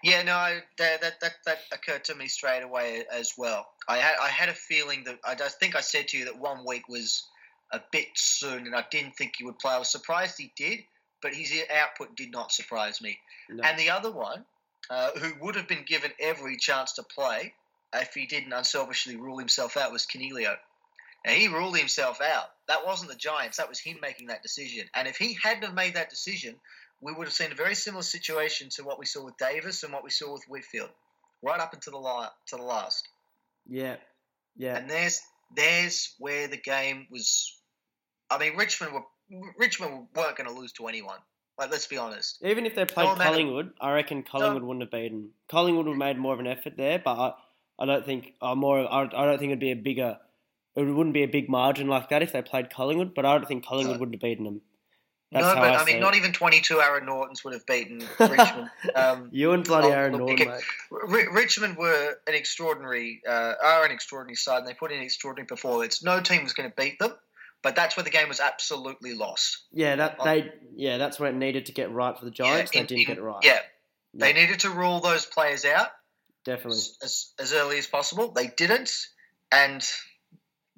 Yeah, 0.04 0.22
no, 0.22 0.62
that, 0.78 1.02
that 1.02 1.20
that 1.22 1.34
that 1.46 1.60
occurred 1.72 2.06
to 2.06 2.16
me 2.16 2.28
straight 2.28 2.62
away 2.62 3.04
as 3.12 3.34
well. 3.36 3.68
I 3.88 3.98
had 3.98 4.16
I 4.22 4.30
had 4.30 4.50
a 4.50 4.54
feeling 4.54 5.04
that 5.06 5.20
I 5.24 5.34
think 5.36 5.76
I 5.76 5.82
said 5.82 6.08
to 6.10 6.18
you 6.20 6.26
that 6.26 6.38
one 6.38 6.64
week 6.66 6.88
was 6.88 7.28
a 7.72 7.82
bit 7.92 8.10
soon, 8.14 8.68
and 8.68 8.76
I 8.76 8.86
didn't 8.92 9.14
think 9.18 9.34
he 9.38 9.44
would 9.44 9.58
play. 9.58 9.74
I 9.74 9.80
was 9.80 9.90
surprised 9.90 10.38
he 10.38 10.54
did, 10.56 10.82
but 11.22 11.34
his 11.34 11.54
output 11.74 12.16
did 12.16 12.32
not 12.32 12.52
surprise 12.52 13.02
me. 13.02 13.18
No. 13.50 13.64
And 13.64 13.80
the 13.80 13.90
other 13.90 14.12
one, 14.12 14.46
uh, 14.90 15.12
who 15.20 15.34
would 15.42 15.56
have 15.56 15.68
been 15.68 15.84
given 15.86 16.12
every 16.20 16.58
chance 16.58 16.94
to 16.94 17.04
play 17.04 17.54
if 17.94 18.14
he 18.14 18.26
didn't 18.26 18.54
unselfishly 18.54 19.16
rule 19.16 19.38
himself 19.38 19.78
out, 19.78 19.92
was 19.92 20.06
Coniglio. 20.06 20.56
Now 21.26 21.32
he 21.34 21.48
ruled 21.48 21.78
himself 21.78 22.22
out. 22.22 22.46
That 22.68 22.86
wasn't 22.86 23.12
the 23.12 23.18
Giants. 23.18 23.58
That 23.58 23.70
was 23.70 23.80
him 23.80 23.98
making 24.02 24.28
that 24.28 24.44
decision. 24.44 24.88
And 24.94 25.08
if 25.08 25.18
he 25.18 25.38
hadn't 25.44 25.64
have 25.64 25.74
made 25.74 25.96
that 25.96 26.10
decision, 26.10 26.56
we 27.02 27.12
would 27.14 27.26
have 27.28 27.34
seen 27.34 27.52
a 27.52 27.56
very 27.56 27.76
similar 27.76 28.04
situation 28.04 28.70
to 28.76 28.84
what 28.84 29.00
we 29.00 29.06
saw 29.06 29.24
with 29.26 29.38
Davis 29.38 29.84
and 29.84 29.92
what 29.92 30.04
we 30.04 30.10
saw 30.10 30.32
with 30.34 30.44
Whitfield, 30.48 30.90
right 31.42 31.60
up 31.60 31.74
until 31.74 31.94
the 31.94 32.00
la- 32.00 32.30
to 32.48 32.56
the 32.56 32.64
last. 32.64 33.08
yeah, 33.68 33.98
yeah, 34.56 34.78
And 34.78 34.90
there's 34.90 35.22
there's 35.56 36.14
where 36.20 36.48
the 36.48 36.58
game 36.58 37.08
was. 37.12 37.54
I 38.30 38.38
mean, 38.38 38.58
Richmond 38.58 38.94
were 38.94 39.04
Richmond 39.58 40.08
weren't 40.16 40.38
going 40.38 40.50
to 40.50 40.56
lose 40.56 40.72
to 40.74 40.88
anyone. 40.88 41.18
Like, 41.58 41.72
let's 41.72 41.88
be 41.88 41.98
honest. 41.98 42.38
Even 42.44 42.66
if 42.66 42.76
they 42.76 42.86
played 42.86 43.06
No 43.06 43.16
Collingwood, 43.16 43.72
I 43.82 43.92
reckon 43.94 44.24
Collingwood 44.24 44.64
wouldn't 44.64 44.84
have 44.84 44.92
beaten. 44.92 45.30
Collingwood 45.50 45.86
would 45.88 45.92
have 45.94 45.98
made 46.00 46.18
more 46.18 46.34
of 46.34 46.40
an 46.40 46.48
effort 46.48 46.78
there, 46.78 47.00
but 47.04 47.18
I, 47.18 47.34
I 47.80 47.86
don't 47.86 48.06
think 48.06 48.34
uh, 48.42 48.54
more. 48.54 48.80
I, 48.80 49.02
I 49.04 49.26
don't 49.26 49.40
think 49.40 49.50
it'd 49.50 49.60
be 49.60 49.72
a 49.72 49.76
bigger. 49.76 50.18
It 50.76 50.84
wouldn't 50.84 51.16
be 51.16 51.24
a 51.24 51.28
big 51.28 51.50
margin 51.50 51.88
like 51.88 52.10
that 52.10 52.22
if 52.22 52.32
they 52.32 52.44
played 52.44 52.70
Collingwood, 52.70 53.16
but 53.16 53.26
I 53.26 53.36
don't 53.36 53.48
think 53.48 53.66
Collingwood 53.66 53.96
No. 53.96 54.00
wouldn't 54.00 54.16
have 54.16 54.22
beaten 54.22 54.46
them. 54.46 54.62
That's 55.32 55.46
no, 55.46 55.56
but 55.56 55.64
I, 55.72 55.76
I, 55.82 55.84
mean, 55.86 56.00
not 56.00 56.14
it. 56.14 56.20
even 56.20 56.32
22 56.32 56.80
Aaron 56.80 57.06
Naughtons 57.06 57.44
would 57.44 57.54
have 57.54 57.66
beaten 57.66 58.02
Richmond. 58.20 58.70
Um, 58.96 59.30
you 59.34 59.52
and 59.52 59.64
bloody 59.64 59.88
Oh, 59.88 59.92
Aaron 59.92 60.14
look, 60.16 60.40
Naughton. 60.40 60.48
R- 60.92 61.34
Richmond 61.34 61.76
were 61.76 62.18
an 62.28 62.34
extraordinary, 62.36 63.22
uh, 63.28 63.56
are 63.62 63.84
an 63.84 63.92
extraordinary 63.92 64.36
side, 64.36 64.60
and 64.60 64.68
they 64.68 64.74
put 64.74 64.92
in 64.92 65.00
an 65.00 65.04
extraordinary 65.04 65.48
performance. 65.48 66.02
No 66.02 66.22
team 66.22 66.44
was 66.44 66.54
going 66.54 66.70
to 66.70 66.76
beat 66.78 67.00
them, 67.00 67.12
but 67.64 67.76
that's 67.76 67.98
where 67.98 68.04
the 68.04 68.10
game 68.10 68.28
was 68.30 68.40
absolutely 68.40 69.14
lost. 69.14 69.64
Yeah, 69.72 69.96
that 69.98 70.18
Oh. 70.20 70.26
they. 70.26 70.52
Yeah, 70.76 70.98
that's 70.98 71.20
where 71.20 71.30
it 71.30 71.36
needed 71.36 71.66
to 71.68 71.72
get 71.72 71.92
right 71.92 72.18
for 72.18 72.26
the 72.26 72.32
Giants. 72.32 72.72
Yeah, 72.74 72.82
they 72.82 72.88
didn't 72.88 73.02
in- 73.02 73.08
get 73.08 73.18
it 73.18 73.22
right. 73.22 73.44
Yeah, 73.44 73.60
they 74.14 74.34
needed 74.34 74.60
to 74.62 74.70
rule 74.70 75.00
those 75.00 75.26
players 75.26 75.66
out 75.66 75.90
definitely. 76.46 76.78
as, 76.78 76.98
as, 77.04 77.34
as 77.40 77.54
early 77.54 77.78
as 77.78 77.88
possible. 77.88 78.32
They 78.32 78.48
didn't, 78.48 78.92
and 79.52 79.84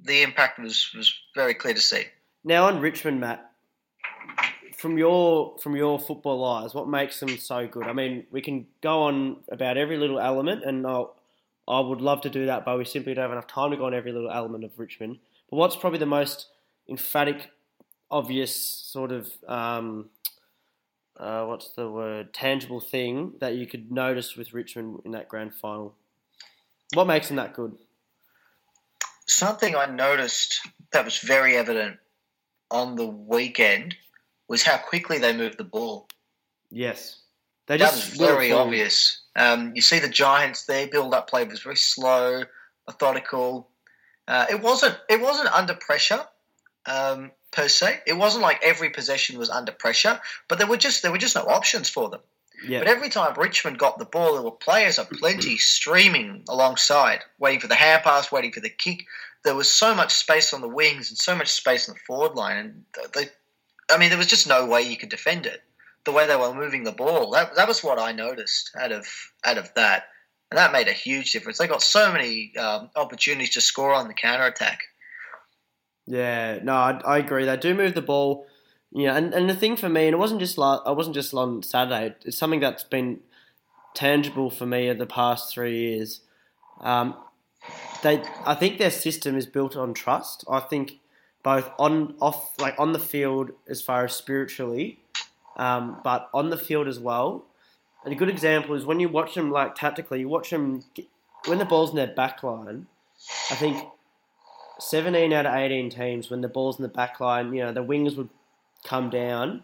the 0.01 0.21
impact 0.23 0.59
was, 0.59 0.89
was 0.95 1.13
very 1.35 1.53
clear 1.53 1.73
to 1.73 1.81
see. 1.81 2.03
Now 2.43 2.67
on 2.67 2.79
Richmond, 2.79 3.19
Matt. 3.19 3.45
From 4.77 4.97
your 4.97 5.57
from 5.61 5.75
your 5.75 5.99
football 5.99 6.45
eyes, 6.45 6.73
what 6.73 6.87
makes 6.87 7.19
them 7.19 7.37
so 7.37 7.67
good? 7.67 7.83
I 7.85 7.91
mean, 7.91 8.25
we 8.31 8.39
can 8.41 8.65
go 8.81 9.01
on 9.03 9.37
about 9.51 9.75
every 9.77 9.97
little 9.97 10.21
element, 10.21 10.63
and 10.63 10.87
I'll, 10.87 11.17
I 11.67 11.81
would 11.81 11.99
love 11.99 12.21
to 12.21 12.29
do 12.29 12.45
that, 12.45 12.63
but 12.63 12.77
we 12.77 12.85
simply 12.85 13.13
don't 13.13 13.23
have 13.23 13.31
enough 13.33 13.47
time 13.47 13.71
to 13.71 13.77
go 13.77 13.87
on 13.87 13.93
every 13.93 14.13
little 14.13 14.31
element 14.31 14.63
of 14.63 14.71
Richmond. 14.79 15.17
But 15.49 15.57
what's 15.57 15.75
probably 15.75 15.99
the 15.99 16.05
most 16.05 16.47
emphatic, 16.89 17.51
obvious 18.09 18.55
sort 18.55 19.11
of 19.11 19.29
um, 19.47 20.09
uh, 21.19 21.45
what's 21.45 21.69
the 21.69 21.89
word 21.89 22.33
tangible 22.33 22.79
thing 22.79 23.33
that 23.41 23.55
you 23.55 23.67
could 23.67 23.91
notice 23.91 24.35
with 24.35 24.53
Richmond 24.53 25.01
in 25.05 25.11
that 25.11 25.27
grand 25.27 25.53
final? 25.53 25.95
What 26.93 27.07
makes 27.07 27.27
them 27.27 27.37
that 27.37 27.53
good? 27.53 27.75
Something 29.27 29.75
I 29.75 29.85
noticed 29.85 30.59
that 30.91 31.05
was 31.05 31.19
very 31.19 31.55
evident 31.55 31.97
on 32.71 32.95
the 32.95 33.05
weekend 33.05 33.95
was 34.47 34.63
how 34.63 34.77
quickly 34.77 35.19
they 35.19 35.35
moved 35.35 35.57
the 35.57 35.63
ball. 35.63 36.07
Yes, 36.71 37.21
They 37.67 37.77
that 37.77 37.91
was 37.91 38.05
very 38.05 38.51
obvious. 38.51 39.21
Um, 39.35 39.73
you 39.75 39.81
see 39.81 39.99
the 39.99 40.09
Giants, 40.09 40.65
their 40.65 40.87
build-up 40.87 41.29
play 41.29 41.43
was 41.45 41.61
very 41.61 41.75
slow, 41.75 42.43
methodical. 42.87 43.69
Uh, 44.27 44.45
it 44.49 44.61
wasn't. 44.61 44.97
It 45.09 45.19
wasn't 45.19 45.49
under 45.49 45.73
pressure 45.75 46.25
um, 46.89 47.31
per 47.51 47.67
se. 47.67 48.01
It 48.05 48.13
wasn't 48.13 48.43
like 48.43 48.59
every 48.63 48.89
possession 48.89 49.37
was 49.37 49.49
under 49.49 49.71
pressure, 49.71 50.19
but 50.47 50.57
there 50.57 50.67
were 50.67 50.77
just 50.77 51.01
there 51.01 51.11
were 51.11 51.17
just 51.17 51.35
no 51.35 51.43
options 51.43 51.89
for 51.89 52.09
them. 52.09 52.21
Yeah, 52.67 52.79
But 52.79 52.89
every 52.89 53.07
time 53.07 53.35
Richmond 53.37 53.79
got 53.79 53.99
the 53.99 54.05
ball, 54.05 54.33
there 54.33 54.41
were 54.41 54.51
players 54.51 54.99
aplenty 54.99 55.57
streaming 55.75 56.43
alongside, 56.49 57.21
waiting 57.37 57.61
for 57.61 57.67
the 57.67 57.75
hand 57.75 58.03
pass, 58.03 58.33
waiting 58.33 58.51
for 58.51 58.59
the 58.59 58.69
kick. 58.69 59.05
There 59.45 59.55
was 59.55 59.71
so 59.71 59.95
much 59.95 60.13
space 60.13 60.53
on 60.53 60.59
the 60.59 60.67
wings 60.67 61.09
and 61.09 61.17
so 61.17 61.35
much 61.35 61.47
space 61.47 61.87
on 61.87 61.95
the 61.95 62.01
forward 62.01 62.35
line, 62.35 62.57
and 62.57 62.83
they, 63.13 63.29
I 63.89 63.97
mean, 63.97 64.09
there 64.09 64.17
was 64.17 64.27
just 64.27 64.47
no 64.47 64.65
way 64.65 64.81
you 64.81 64.97
could 64.97 65.09
defend 65.09 65.45
it. 65.45 65.63
The 66.03 66.11
way 66.11 66.27
they 66.27 66.35
were 66.35 66.53
moving 66.53 66.83
the 66.83 66.91
ball, 66.91 67.31
that 67.31 67.55
that 67.55 67.67
was 67.67 67.83
what 67.83 67.99
I 67.99 68.11
noticed 68.11 68.71
out 68.77 68.91
of 68.91 69.07
out 69.45 69.57
of 69.57 69.73
that, 69.75 70.07
and 70.51 70.57
that 70.57 70.73
made 70.73 70.87
a 70.89 70.93
huge 70.93 71.31
difference. 71.31 71.59
They 71.59 71.67
got 71.67 71.81
so 71.81 72.11
many 72.11 72.55
um, 72.57 72.89
opportunities 72.95 73.51
to 73.51 73.61
score 73.61 73.93
on 73.93 74.07
the 74.07 74.13
counter 74.13 74.45
attack. 74.45 74.81
Yeah, 76.09 76.57
no, 76.63 76.73
I, 76.73 76.99
I 77.05 77.17
agree. 77.19 77.45
They 77.45 77.55
do 77.55 77.75
move 77.75 77.93
the 77.93 78.01
ball, 78.01 78.47
know, 78.91 79.13
and, 79.13 79.31
and 79.31 79.47
the 79.47 79.55
thing 79.55 79.75
for 79.75 79.89
me, 79.89 80.07
and 80.07 80.15
it 80.15 80.17
wasn't 80.17 80.39
just 80.39 80.57
like 80.57 80.79
I 80.83 80.91
wasn't 80.91 81.13
just 81.13 81.35
on 81.35 81.61
Saturday. 81.61 82.15
It's 82.25 82.35
something 82.35 82.59
that's 82.59 82.83
been 82.83 83.19
tangible 83.93 84.49
for 84.49 84.65
me 84.65 84.89
over 84.89 84.97
the 84.97 85.05
past 85.05 85.53
three 85.53 85.77
years. 85.77 86.21
Um, 86.81 87.15
they, 88.01 88.23
I 88.43 88.55
think 88.55 88.79
their 88.79 88.89
system 88.89 89.37
is 89.37 89.45
built 89.45 89.75
on 89.75 89.93
trust. 89.93 90.43
I 90.49 90.61
think 90.61 90.99
both 91.43 91.69
on 91.77 92.15
off 92.19 92.59
like 92.59 92.73
on 92.79 92.93
the 92.93 92.99
field 92.99 93.51
as 93.69 93.79
far 93.79 94.05
as 94.05 94.15
spiritually, 94.15 94.97
um, 95.57 96.01
but 96.03 96.27
on 96.33 96.49
the 96.49 96.57
field 96.57 96.87
as 96.87 96.99
well. 96.99 97.45
And 98.03 98.11
a 98.13 98.17
good 98.17 98.29
example 98.29 98.73
is 98.73 98.83
when 98.83 98.99
you 98.99 99.09
watch 99.09 99.35
them 99.35 99.51
like 99.51 99.75
tactically, 99.75 100.21
you 100.21 100.29
watch 100.29 100.49
them 100.49 100.83
get, 100.95 101.05
when 101.45 101.59
the 101.59 101.65
ball's 101.65 101.91
in 101.91 101.97
their 101.97 102.07
back 102.07 102.41
line. 102.41 102.87
I 103.51 103.55
think 103.55 103.85
17 104.79 105.33
out 105.33 105.45
of 105.45 105.53
18 105.53 105.89
teams, 105.89 106.29
when 106.29 106.41
the 106.41 106.47
ball's 106.47 106.77
in 106.77 106.83
the 106.83 106.89
back 106.89 107.19
line, 107.19 107.53
you 107.53 107.63
know, 107.63 107.71
the 107.71 107.83
wingers 107.83 108.15
would 108.17 108.29
come 108.83 109.09
down 109.09 109.63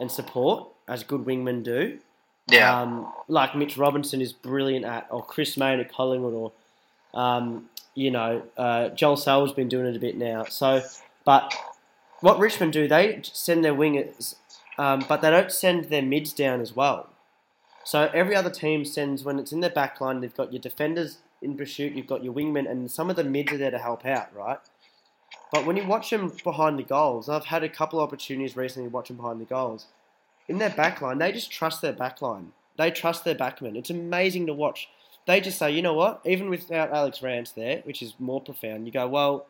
and 0.00 0.10
support, 0.10 0.68
as 0.88 1.02
good 1.02 1.24
wingmen 1.24 1.62
do. 1.62 1.98
Yeah, 2.48 2.80
Um, 2.80 3.12
like 3.28 3.56
Mitch 3.56 3.76
Robinson 3.76 4.20
is 4.20 4.32
brilliant 4.32 4.84
at, 4.84 5.06
or 5.10 5.24
Chris 5.24 5.56
Mayne 5.56 5.80
at 5.80 5.92
Collingwood, 5.92 6.34
or, 6.34 6.52
um, 7.20 7.68
you 7.94 8.10
know, 8.10 8.42
uh, 8.56 8.90
Joel 8.90 9.16
Sells 9.16 9.52
been 9.52 9.68
doing 9.68 9.86
it 9.86 9.96
a 9.96 10.00
bit 10.00 10.16
now. 10.16 10.44
So, 10.44 10.82
but 11.24 11.52
what 12.20 12.38
Richmond 12.38 12.72
do, 12.72 12.86
they 12.86 13.20
send 13.22 13.64
their 13.64 13.74
wingers, 13.74 14.36
um, 14.78 15.04
but 15.08 15.22
they 15.22 15.30
don't 15.30 15.50
send 15.50 15.86
their 15.86 16.02
mids 16.02 16.32
down 16.32 16.60
as 16.60 16.74
well. 16.74 17.08
So 17.84 18.10
every 18.12 18.34
other 18.34 18.50
team 18.50 18.84
sends, 18.84 19.24
when 19.24 19.38
it's 19.38 19.52
in 19.52 19.60
their 19.60 19.70
back 19.70 20.00
line, 20.00 20.20
they've 20.20 20.34
got 20.34 20.52
your 20.52 20.60
defenders 20.60 21.18
in 21.42 21.56
pursuit, 21.56 21.94
you've 21.94 22.06
got 22.06 22.24
your 22.24 22.34
wingmen, 22.34 22.70
and 22.70 22.90
some 22.90 23.10
of 23.10 23.16
the 23.16 23.24
mids 23.24 23.52
are 23.52 23.58
there 23.58 23.70
to 23.70 23.78
help 23.78 24.04
out, 24.06 24.34
right? 24.34 24.58
But 25.52 25.66
when 25.66 25.76
you 25.76 25.86
watch 25.86 26.10
them 26.10 26.32
behind 26.42 26.78
the 26.78 26.82
goals, 26.82 27.28
I've 27.28 27.46
had 27.46 27.62
a 27.62 27.68
couple 27.68 28.00
of 28.00 28.08
opportunities 28.08 28.56
recently 28.56 28.88
to 28.88 28.94
watch 28.94 29.08
them 29.08 29.16
behind 29.16 29.40
the 29.40 29.44
goals. 29.44 29.86
In 30.48 30.58
their 30.58 30.70
back 30.70 31.00
line, 31.00 31.18
they 31.18 31.32
just 31.32 31.50
trust 31.50 31.82
their 31.82 31.92
back 31.92 32.22
line. 32.22 32.52
They 32.76 32.90
trust 32.90 33.24
their 33.24 33.34
backmen. 33.34 33.76
It's 33.76 33.90
amazing 33.90 34.46
to 34.46 34.54
watch. 34.54 34.88
They 35.26 35.40
just 35.40 35.58
say, 35.58 35.70
you 35.70 35.82
know 35.82 35.94
what? 35.94 36.20
Even 36.24 36.50
without 36.50 36.92
Alex 36.92 37.22
Rance 37.22 37.50
there, 37.50 37.80
which 37.84 38.02
is 38.02 38.14
more 38.18 38.40
profound, 38.40 38.86
you 38.86 38.92
go, 38.92 39.08
well, 39.08 39.46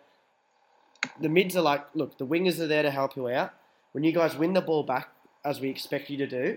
the 1.21 1.29
mids 1.29 1.57
are 1.57 1.63
like, 1.63 1.85
look, 1.95 2.19
the 2.19 2.27
wingers 2.27 2.61
are 2.61 2.67
there 2.67 2.83
to 2.83 2.91
help 2.91 3.17
you 3.17 3.29
out. 3.29 3.53
When 3.93 4.05
you 4.05 4.13
guys 4.13 4.37
win 4.37 4.53
the 4.53 4.61
ball 4.61 4.85
back, 4.85 5.09
as 5.45 5.61
we 5.61 5.69
expect 5.69 6.09
you 6.11 6.17
to 6.19 6.27
do, 6.27 6.57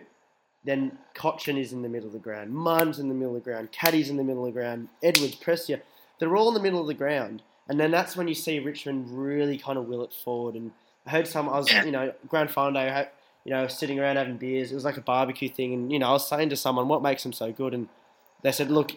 then 0.64 0.98
Cotchin 1.16 1.60
is 1.60 1.72
in 1.74 1.82
the 1.82 1.90
middle 1.90 2.08
of 2.08 2.14
the 2.14 2.20
ground, 2.20 2.52
Munn's 2.52 3.00
in 3.00 3.08
the 3.08 3.16
middle 3.16 3.36
of 3.36 3.44
the 3.44 3.50
ground, 3.50 3.72
Caddy's 3.72 4.10
in 4.10 4.18
the 4.18 4.24
middle 4.24 4.46
of 4.46 4.54
the 4.54 4.60
ground, 4.60 4.90
Edwards, 5.02 5.36
Prestia. 5.36 5.82
They're 6.20 6.36
all 6.36 6.50
in 6.50 6.54
the 6.54 6.60
middle 6.60 6.82
of 6.82 6.88
the 6.88 6.94
ground. 6.94 7.42
And 7.70 7.80
then 7.80 7.92
that's 7.92 8.18
when 8.18 8.28
you 8.28 8.34
see 8.34 8.60
Richmond 8.60 9.08
really 9.10 9.58
kind 9.58 9.78
of 9.78 9.86
will 9.86 10.04
it 10.04 10.12
forward. 10.12 10.56
And 10.56 10.72
I 11.06 11.12
heard 11.12 11.28
some, 11.28 11.48
I 11.48 11.60
was, 11.60 11.72
you 11.72 11.92
know, 11.92 12.14
grand 12.28 12.52
final 12.52 12.74
day, 12.74 13.08
you 13.46 13.54
know, 13.54 13.68
sitting 13.68 14.00
around 14.00 14.18
having 14.18 14.38
beers. 14.38 14.72
It 14.72 14.76
was 14.76 14.84
like 14.84 14.98
a 14.98 15.02
barbecue 15.02 15.50
thing. 15.50 15.74
And, 15.74 15.92
you 15.92 16.00
know, 16.00 16.08
I 16.08 16.12
was 16.14 16.28
saying 16.28 16.50
to 16.50 16.56
someone, 16.56 16.88
what 16.88 17.04
makes 17.04 17.24
them 17.24 17.32
so 17.32 17.52
good? 17.52 17.74
And 17.74 17.88
they 18.42 18.52
said, 18.52 18.72
look, 18.72 18.94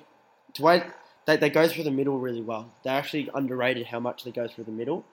wait, 0.58 0.84
they, 1.26 1.36
they 1.36 1.50
go 1.50 1.68
through 1.68 1.84
the 1.84 1.90
middle 1.90 2.18
really 2.18 2.40
well. 2.40 2.72
They're 2.82 2.98
actually 2.98 3.30
underrated 3.34 3.88
how 3.88 4.00
much 4.00 4.24
they 4.24 4.32
go 4.32 4.48
through 4.48 4.64
the 4.64 4.72
middle. 4.72 5.04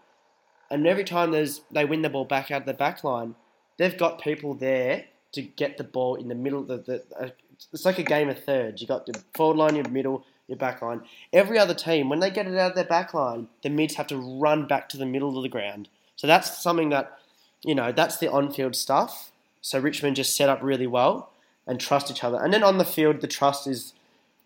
And 0.71 0.87
every 0.87 1.03
time 1.03 1.31
there's 1.31 1.61
they 1.71 1.85
win 1.85 2.01
the 2.01 2.09
ball 2.09 2.25
back 2.25 2.51
out 2.51 2.61
of 2.61 2.67
the 2.67 2.73
back 2.73 3.03
line, 3.03 3.35
they've 3.77 3.97
got 3.97 4.21
people 4.21 4.53
there 4.53 5.05
to 5.33 5.41
get 5.41 5.77
the 5.77 5.83
ball 5.83 6.15
in 6.15 6.27
the 6.27 6.35
middle. 6.35 6.63
The, 6.63 6.77
the, 6.77 7.03
uh, 7.19 7.29
it's 7.73 7.85
like 7.85 7.99
a 7.99 8.03
game 8.03 8.29
of 8.29 8.43
thirds. 8.43 8.81
You 8.81 8.87
got 8.87 9.05
the 9.05 9.21
forward 9.33 9.57
line, 9.57 9.75
your 9.75 9.87
middle, 9.89 10.25
your 10.47 10.57
back 10.57 10.81
line. 10.81 11.01
Every 11.33 11.59
other 11.59 11.73
team, 11.73 12.09
when 12.09 12.19
they 12.19 12.29
get 12.29 12.47
it 12.47 12.57
out 12.57 12.71
of 12.71 12.75
their 12.75 12.85
back 12.85 13.13
line, 13.13 13.47
the 13.63 13.69
mids 13.69 13.95
have 13.95 14.07
to 14.07 14.17
run 14.17 14.65
back 14.65 14.89
to 14.89 14.97
the 14.97 15.05
middle 15.05 15.35
of 15.37 15.43
the 15.43 15.49
ground. 15.49 15.89
So 16.15 16.27
that's 16.27 16.61
something 16.61 16.89
that, 16.89 17.19
you 17.63 17.75
know, 17.75 17.91
that's 17.91 18.17
the 18.17 18.31
on-field 18.31 18.75
stuff. 18.75 19.31
So 19.61 19.79
Richmond 19.79 20.15
just 20.15 20.35
set 20.35 20.49
up 20.49 20.63
really 20.63 20.87
well 20.87 21.31
and 21.67 21.79
trust 21.79 22.09
each 22.09 22.23
other. 22.23 22.41
And 22.41 22.53
then 22.53 22.63
on 22.63 22.77
the 22.77 22.85
field, 22.85 23.21
the 23.21 23.27
trust 23.27 23.67
is, 23.67 23.93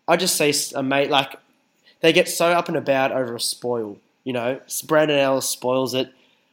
I 0.06 0.16
just 0.16 0.36
say, 0.36 0.52
a 0.74 0.82
mate, 0.82 1.10
like, 1.10 1.36
they 2.00 2.12
get 2.12 2.28
so 2.28 2.48
up 2.48 2.68
and 2.68 2.76
about 2.76 3.12
over 3.12 3.36
a 3.36 3.40
spoil. 3.40 3.98
You 4.24 4.34
know, 4.34 4.60
Brandon 4.86 5.18
Ellis 5.18 5.48
spoils 5.48 5.94
it. 5.94 6.12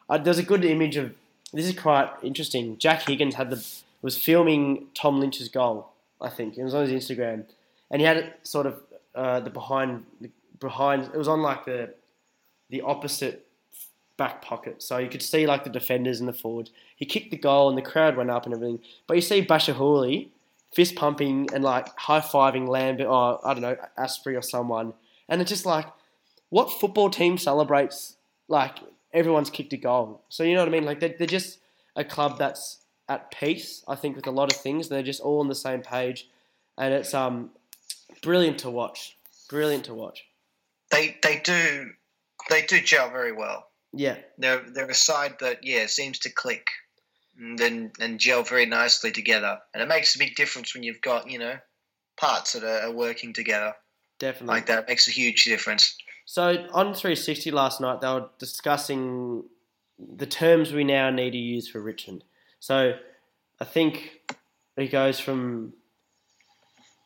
Uh, 0.10 0.18
there's 0.18 0.38
a 0.38 0.44
good 0.44 0.64
image 0.64 0.96
of 0.96 1.14
this 1.54 1.66
is 1.66 1.78
quite 1.78 2.10
interesting. 2.24 2.78
Jack 2.78 3.02
Higgins 3.02 3.36
had 3.36 3.50
the 3.50 3.66
was 4.02 4.18
filming 4.18 4.88
Tom 4.94 5.20
Lynch's 5.20 5.50
goal. 5.50 5.92
I 6.20 6.30
think 6.30 6.58
it 6.58 6.64
was 6.64 6.74
on 6.74 6.88
his 6.88 7.04
Instagram, 7.04 7.46
and 7.90 8.02
he 8.02 8.06
had 8.06 8.18
it 8.18 8.40
sort 8.44 8.66
of 8.66 8.82
uh, 9.16 9.40
the 9.40 9.50
behind 9.50 10.06
the 10.20 10.30
behind. 10.60 11.04
It 11.14 11.18
was 11.18 11.28
on 11.28 11.42
like 11.42 11.66
the 11.66 11.94
the 12.70 12.82
opposite 12.82 13.48
back 14.18 14.42
pocket, 14.42 14.82
so 14.84 14.98
you 14.98 15.10
could 15.10 15.22
see 15.22 15.48
like 15.48 15.64
the 15.64 15.70
defenders 15.70 16.20
and 16.20 16.30
the 16.30 16.34
forwards. 16.34 16.72
He 16.96 17.06
kicked 17.06 17.32
the 17.32 17.38
goal, 17.38 17.70
and 17.70 17.78
the 17.78 17.82
crowd 17.82 18.16
went 18.16 18.30
up 18.30 18.46
and 18.46 18.54
everything. 18.54 18.80
But 19.08 19.16
you 19.16 19.22
see 19.22 19.46
Bachar 19.46 19.76
Houli 19.76 20.30
fist 20.74 20.96
pumping 20.96 21.50
and 21.54 21.64
like 21.64 21.88
high 21.98 22.22
fiving 22.22 22.68
Lambert 22.68 23.08
or 23.08 23.46
I 23.46 23.54
don't 23.54 23.62
know 23.62 23.76
Astbury 23.98 24.38
or 24.38 24.42
someone, 24.42 24.94
and 25.28 25.42
it's 25.42 25.50
just 25.50 25.66
like 25.66 25.88
what 26.50 26.70
football 26.70 27.10
team 27.10 27.38
celebrates 27.38 28.18
like 28.48 28.78
everyone's 29.14 29.50
kicked 29.50 29.74
a 29.74 29.78
goal? 29.78 30.22
So 30.30 30.44
you 30.44 30.54
know 30.54 30.62
what 30.62 30.68
I 30.68 30.72
mean? 30.72 30.86
Like 30.86 31.00
they're, 31.00 31.16
they're 31.18 31.28
just 31.28 31.60
a 31.96 32.04
club 32.04 32.38
that's 32.38 32.78
at 33.14 33.32
peace. 33.32 33.84
I 33.88 33.96
think 33.96 34.16
with 34.16 34.28
a 34.28 34.32
lot 34.32 34.52
of 34.54 34.58
things, 34.60 34.88
they're 34.90 35.04
just 35.12 35.22
all 35.22 35.40
on 35.40 35.48
the 35.50 35.56
same 35.68 35.82
page, 35.82 36.28
and 36.78 36.94
it's 36.94 37.14
um 37.14 37.52
brilliant 38.22 38.60
to 38.60 38.70
watch. 38.70 39.18
Brilliant 39.50 39.86
to 39.86 39.94
watch. 39.94 40.24
they 40.92 41.18
they 41.24 41.40
do 41.44 41.92
they 42.50 42.62
do 42.66 42.82
gel 42.82 43.10
very 43.10 43.32
well. 43.34 43.68
Yeah, 43.94 44.18
They're 44.38 44.64
they're 44.74 44.90
a 44.90 44.94
side 44.94 45.36
that 45.42 45.58
yeah 45.64 45.86
seems 45.88 46.18
to 46.20 46.30
click 46.30 46.66
and 47.38 47.58
then 47.60 47.92
and 48.00 48.20
gel 48.20 48.44
very 48.44 48.66
nicely 48.66 49.12
together, 49.12 49.60
and 49.74 49.84
it 49.84 49.90
makes 49.90 50.16
a 50.16 50.20
big 50.20 50.36
difference 50.36 50.74
when 50.74 50.84
you've 50.84 51.02
got 51.02 51.30
you 51.30 51.40
know 51.40 51.58
parts 52.18 52.54
that 52.54 52.64
are, 52.64 52.88
are 52.88 52.94
working 52.94 53.34
together 53.34 53.74
definitely. 54.20 54.56
like 54.56 54.66
that. 54.68 54.80
It 54.84 54.88
makes 54.90 55.08
a 55.08 55.12
huge 55.12 55.44
difference. 55.44 55.98
So 56.26 56.44
on 56.72 56.94
360 56.94 57.52
last 57.52 57.82
night, 57.82 58.00
they 58.00 58.08
were 58.08 58.30
discussing 58.40 59.44
the 60.00 60.26
terms 60.26 60.72
we 60.72 60.84
now 60.86 61.10
need 61.10 61.32
to 61.32 61.38
use 61.38 61.68
for 61.68 61.82
Richmond. 61.82 62.24
So 62.62 62.94
I 63.60 63.66
think 63.66 64.22
it 64.78 64.92
goes 64.92 65.20
from 65.20 65.74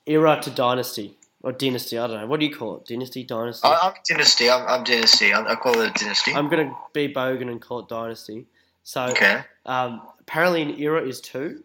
era 0.06 0.40
to 0.44 0.52
dynasty 0.52 1.18
or 1.42 1.54
dynasty. 1.54 1.98
I 1.98 2.08
don't 2.08 2.22
know. 2.22 2.28
What 2.28 2.42
do 2.42 2.46
you 2.46 2.54
call 2.54 2.78
it? 2.78 2.86
Dynasty, 2.86 3.24
dynasty. 3.24 3.68
I, 3.68 3.88
I'm 3.88 3.94
dynasty. 4.08 4.50
I'm, 4.50 4.68
I'm 4.68 4.84
dynasty. 4.84 5.34
I, 5.34 5.42
I 5.42 5.56
call 5.56 5.80
it 5.80 5.90
a 5.90 5.94
dynasty. 6.04 6.34
I'm 6.36 6.50
gonna 6.50 6.76
be 6.94 7.12
bogan 7.12 7.50
and 7.50 7.62
call 7.62 7.80
it 7.80 7.88
dynasty. 7.88 8.46
So 8.84 9.06
okay. 9.06 9.44
um, 9.66 10.02
apparently, 10.20 10.62
an 10.62 10.80
era 10.80 11.02
is 11.08 11.22
two, 11.22 11.64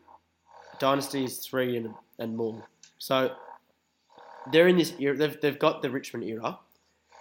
dynasty 0.78 1.24
is 1.24 1.38
three 1.38 1.76
and 1.76 1.92
and 2.18 2.36
more. 2.36 2.62
So 2.98 3.34
they're 4.52 4.68
in 4.68 4.76
this 4.76 4.94
era. 5.00 5.16
They've 5.16 5.40
they've 5.40 5.58
got 5.58 5.82
the 5.82 5.90
Richmond 5.90 6.24
era. 6.24 6.60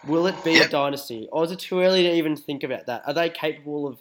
Will 0.08 0.28
it 0.28 0.42
be 0.46 0.60
a 0.60 0.68
dynasty, 0.70 1.28
or 1.32 1.44
is 1.44 1.52
it 1.52 1.60
too 1.60 1.82
early 1.82 2.04
to 2.04 2.14
even 2.14 2.36
think 2.36 2.64
about 2.64 2.86
that? 2.86 3.04
Are 3.06 3.14
they 3.14 3.30
capable 3.30 3.86
of, 3.86 3.98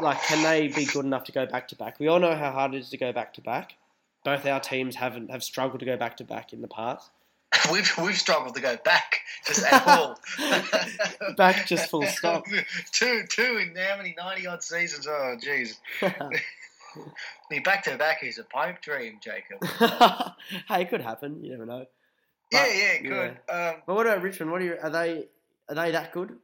like, 0.00 0.20
can 0.22 0.42
they 0.42 0.68
be 0.68 0.84
good 0.84 1.04
enough 1.04 1.24
to 1.24 1.32
go 1.32 1.46
back 1.46 1.68
to 1.68 1.76
back? 1.76 1.98
We 1.98 2.08
all 2.08 2.18
know 2.18 2.34
how 2.34 2.50
hard 2.52 2.74
it 2.74 2.78
is 2.78 2.90
to 2.90 2.96
go 2.96 3.12
back 3.12 3.34
to 3.34 3.40
back. 3.40 3.74
Both 4.24 4.44
our 4.46 4.60
teams 4.60 4.96
haven't 4.96 5.30
have 5.30 5.42
struggled 5.42 5.80
to 5.80 5.86
go 5.86 5.96
back 5.96 6.16
to 6.18 6.24
back 6.24 6.52
in 6.52 6.60
the 6.60 6.68
past. 6.68 7.10
We've 7.72 7.90
we've 7.96 8.16
struggled 8.16 8.54
to 8.56 8.60
go 8.60 8.76
back 8.84 9.20
just 9.46 9.64
at 9.64 9.86
all. 9.86 10.18
Back 11.36 11.66
just 11.66 11.88
full 11.90 12.02
stop. 12.06 12.44
two 12.92 13.24
two 13.28 13.56
in 13.56 13.74
how 13.74 13.96
many 13.96 14.14
ninety 14.18 14.46
odd 14.46 14.62
seasons? 14.62 15.06
Oh 15.06 15.34
jeez. 15.42 15.78
Me 17.50 17.58
back 17.60 17.84
to 17.84 17.96
back 17.96 18.22
is 18.22 18.38
a 18.38 18.44
pipe 18.44 18.82
dream, 18.82 19.18
Jacob. 19.22 19.64
hey, 20.68 20.82
it 20.82 20.90
could 20.90 21.00
happen. 21.00 21.42
You 21.42 21.52
never 21.52 21.64
know. 21.66 21.86
Yeah, 22.52 22.64
But, 22.64 22.76
yeah, 22.76 22.98
good. 23.00 23.30
Um, 23.48 23.82
But 23.86 23.94
what 23.96 24.06
about 24.06 24.22
Richmond? 24.22 24.50
What 24.52 24.60
are 24.60 24.64
you? 24.64 24.76
Are 24.82 24.90
they? 24.90 25.26
Are 25.70 25.74
they 25.74 25.90
that 25.92 26.12
good? 26.12 26.36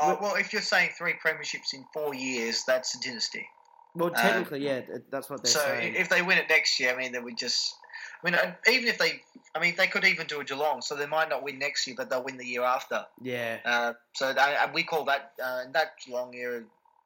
Oh, 0.00 0.18
well, 0.20 0.34
if 0.36 0.52
you're 0.52 0.62
saying 0.62 0.90
three 0.96 1.14
premierships 1.24 1.74
in 1.74 1.84
four 1.92 2.14
years, 2.14 2.64
that's 2.66 2.94
a 2.94 3.00
dynasty. 3.00 3.46
Well, 3.94 4.08
Um, 4.08 4.14
technically, 4.14 4.64
yeah, 4.64 4.82
that's 5.10 5.28
what 5.28 5.42
they're 5.42 5.52
so 5.52 5.60
saying. 5.60 5.94
So 5.94 6.00
if 6.00 6.08
they 6.08 6.22
win 6.22 6.38
it 6.38 6.46
next 6.48 6.78
year, 6.78 6.92
I 6.92 6.96
mean, 6.96 7.12
then 7.12 7.24
we 7.24 7.34
just. 7.34 7.74
I 8.22 8.30
mean, 8.30 8.38
even 8.68 8.88
if 8.88 8.98
they, 8.98 9.22
I 9.54 9.60
mean, 9.60 9.74
they 9.76 9.86
could 9.86 10.04
even 10.04 10.26
do 10.26 10.40
a 10.40 10.44
Geelong, 10.44 10.82
so 10.82 10.96
they 10.96 11.06
might 11.06 11.28
not 11.28 11.44
win 11.44 11.58
next 11.58 11.86
year, 11.86 11.94
but 11.96 12.10
they'll 12.10 12.22
win 12.22 12.36
the 12.36 12.44
year 12.44 12.64
after. 12.64 13.06
Yeah, 13.22 13.58
Uh, 13.64 13.92
so 14.12 14.32
that, 14.32 14.64
and 14.64 14.74
we 14.74 14.82
call 14.82 15.04
that 15.04 15.32
uh, 15.42 15.64
that 15.72 15.92
Geelong 16.04 16.34
era. 16.34 16.64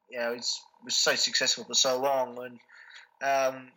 You 0.09 0.19
know, 0.19 0.31
it's 0.33 0.61
was 0.83 0.95
so 0.95 1.15
successful 1.15 1.63
for 1.63 1.73
so 1.73 1.99
long, 1.99 2.37
and 2.43 2.59
um, 3.21 3.71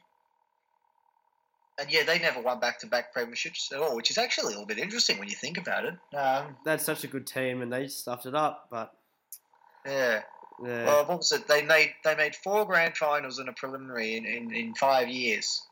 and 1.78 1.90
yeah, 1.90 2.04
they 2.04 2.18
never 2.18 2.40
won 2.40 2.58
back 2.58 2.80
to 2.80 2.87
back 2.87 3.14
premierships 3.14 3.73
at 3.73 3.80
all, 3.80 3.96
which 3.96 4.11
is 4.11 4.18
actually 4.18 4.46
a 4.46 4.49
little 4.49 4.66
bit 4.66 4.78
interesting 4.78 5.18
when 5.18 5.28
you 5.28 5.37
think 5.37 5.58
about 5.58 5.85
it. 5.85 5.94
Um, 6.16 6.56
that's 6.64 6.85
such 6.85 7.04
a 7.04 7.06
good 7.06 7.26
team, 7.26 7.62
and 7.62 7.73
they 7.73 7.87
stuffed 7.88 8.26
it 8.26 8.35
up. 8.35 8.68
But 8.70 8.92
yeah. 9.87 10.23
yeah, 10.64 10.85
Well, 10.87 11.05
what 11.07 11.19
was 11.19 11.33
it? 11.33 11.47
They 11.49 11.62
made 11.62 11.95
they 12.05 12.14
made 12.16 12.35
four 12.35 12.64
grand 12.64 12.97
finals 12.97 13.38
and 13.38 13.49
a 13.49 13.52
preliminary 13.52 14.16
in, 14.16 14.25
in, 14.26 14.55
in 14.55 14.75
five 14.75 15.09
years, 15.09 15.62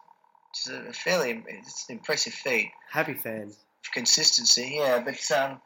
It's 0.50 0.68
a 0.68 0.92
fairly 0.92 1.42
it's 1.48 1.88
an 1.88 1.96
impressive 1.96 2.32
feat 2.34 2.70
happy 2.90 3.14
fans. 3.14 3.56
consistency. 3.92 4.76
Yeah, 4.78 5.02
but 5.04 5.30
um, 5.36 5.60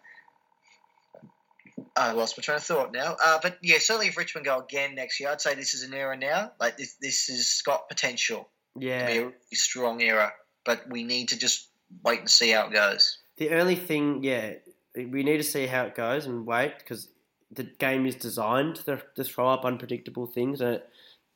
I 1.97 2.12
lost 2.12 2.37
my 2.38 2.43
train 2.43 2.57
of 2.57 2.64
thought 2.64 2.93
now. 2.93 3.17
Uh, 3.25 3.38
but 3.43 3.59
yeah, 3.62 3.78
certainly 3.78 4.09
if 4.09 4.17
Richmond 4.17 4.47
go 4.47 4.61
again 4.61 4.95
next 4.95 5.19
year, 5.21 5.31
I'd 5.31 5.40
say 5.40 5.55
this 5.55 5.75
is 5.75 5.83
an 5.83 5.95
era 5.95 6.17
now. 6.17 6.52
Like 6.61 6.76
this, 6.76 6.95
this 7.00 7.26
has 7.26 7.62
got 7.64 7.88
potential 7.88 8.49
to 8.75 8.81
be 8.81 9.19
a 9.19 9.21
really 9.26 9.35
strong 9.52 10.00
era, 10.00 10.33
but 10.64 10.88
we 10.90 11.02
need 11.02 11.28
to 11.31 11.38
just 11.38 11.69
wait 12.05 12.21
and 12.21 12.31
see 12.31 12.50
how 12.50 12.67
it 12.69 12.73
goes. 12.73 13.19
the 13.38 13.50
only 13.50 13.75
thing, 13.76 14.23
yeah, 14.23 14.55
we 14.95 15.23
need 15.23 15.38
to 15.38 15.43
see 15.45 15.67
how 15.67 15.85
it 15.85 15.95
goes 15.95 16.26
and 16.26 16.47
wait 16.47 16.78
because 16.78 17.09
the 17.50 17.64
game 17.64 18.07
is 18.07 18.14
designed 18.14 18.76
to, 18.76 19.02
to 19.14 19.25
throw 19.25 19.49
up 19.49 19.64
unpredictable 19.64 20.26
things. 20.26 20.61
And 20.61 20.76
it, 20.76 20.88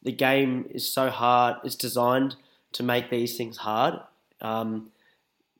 the 0.02 0.12
game 0.12 0.66
is 0.71 0.92
so 0.92 1.11
hard. 1.11 1.57
It's 1.64 1.76
designed 1.76 2.37
to 2.73 2.83
make 2.83 3.11
these 3.11 3.37
things 3.37 3.59
hard 3.59 4.00
um, 4.40 4.90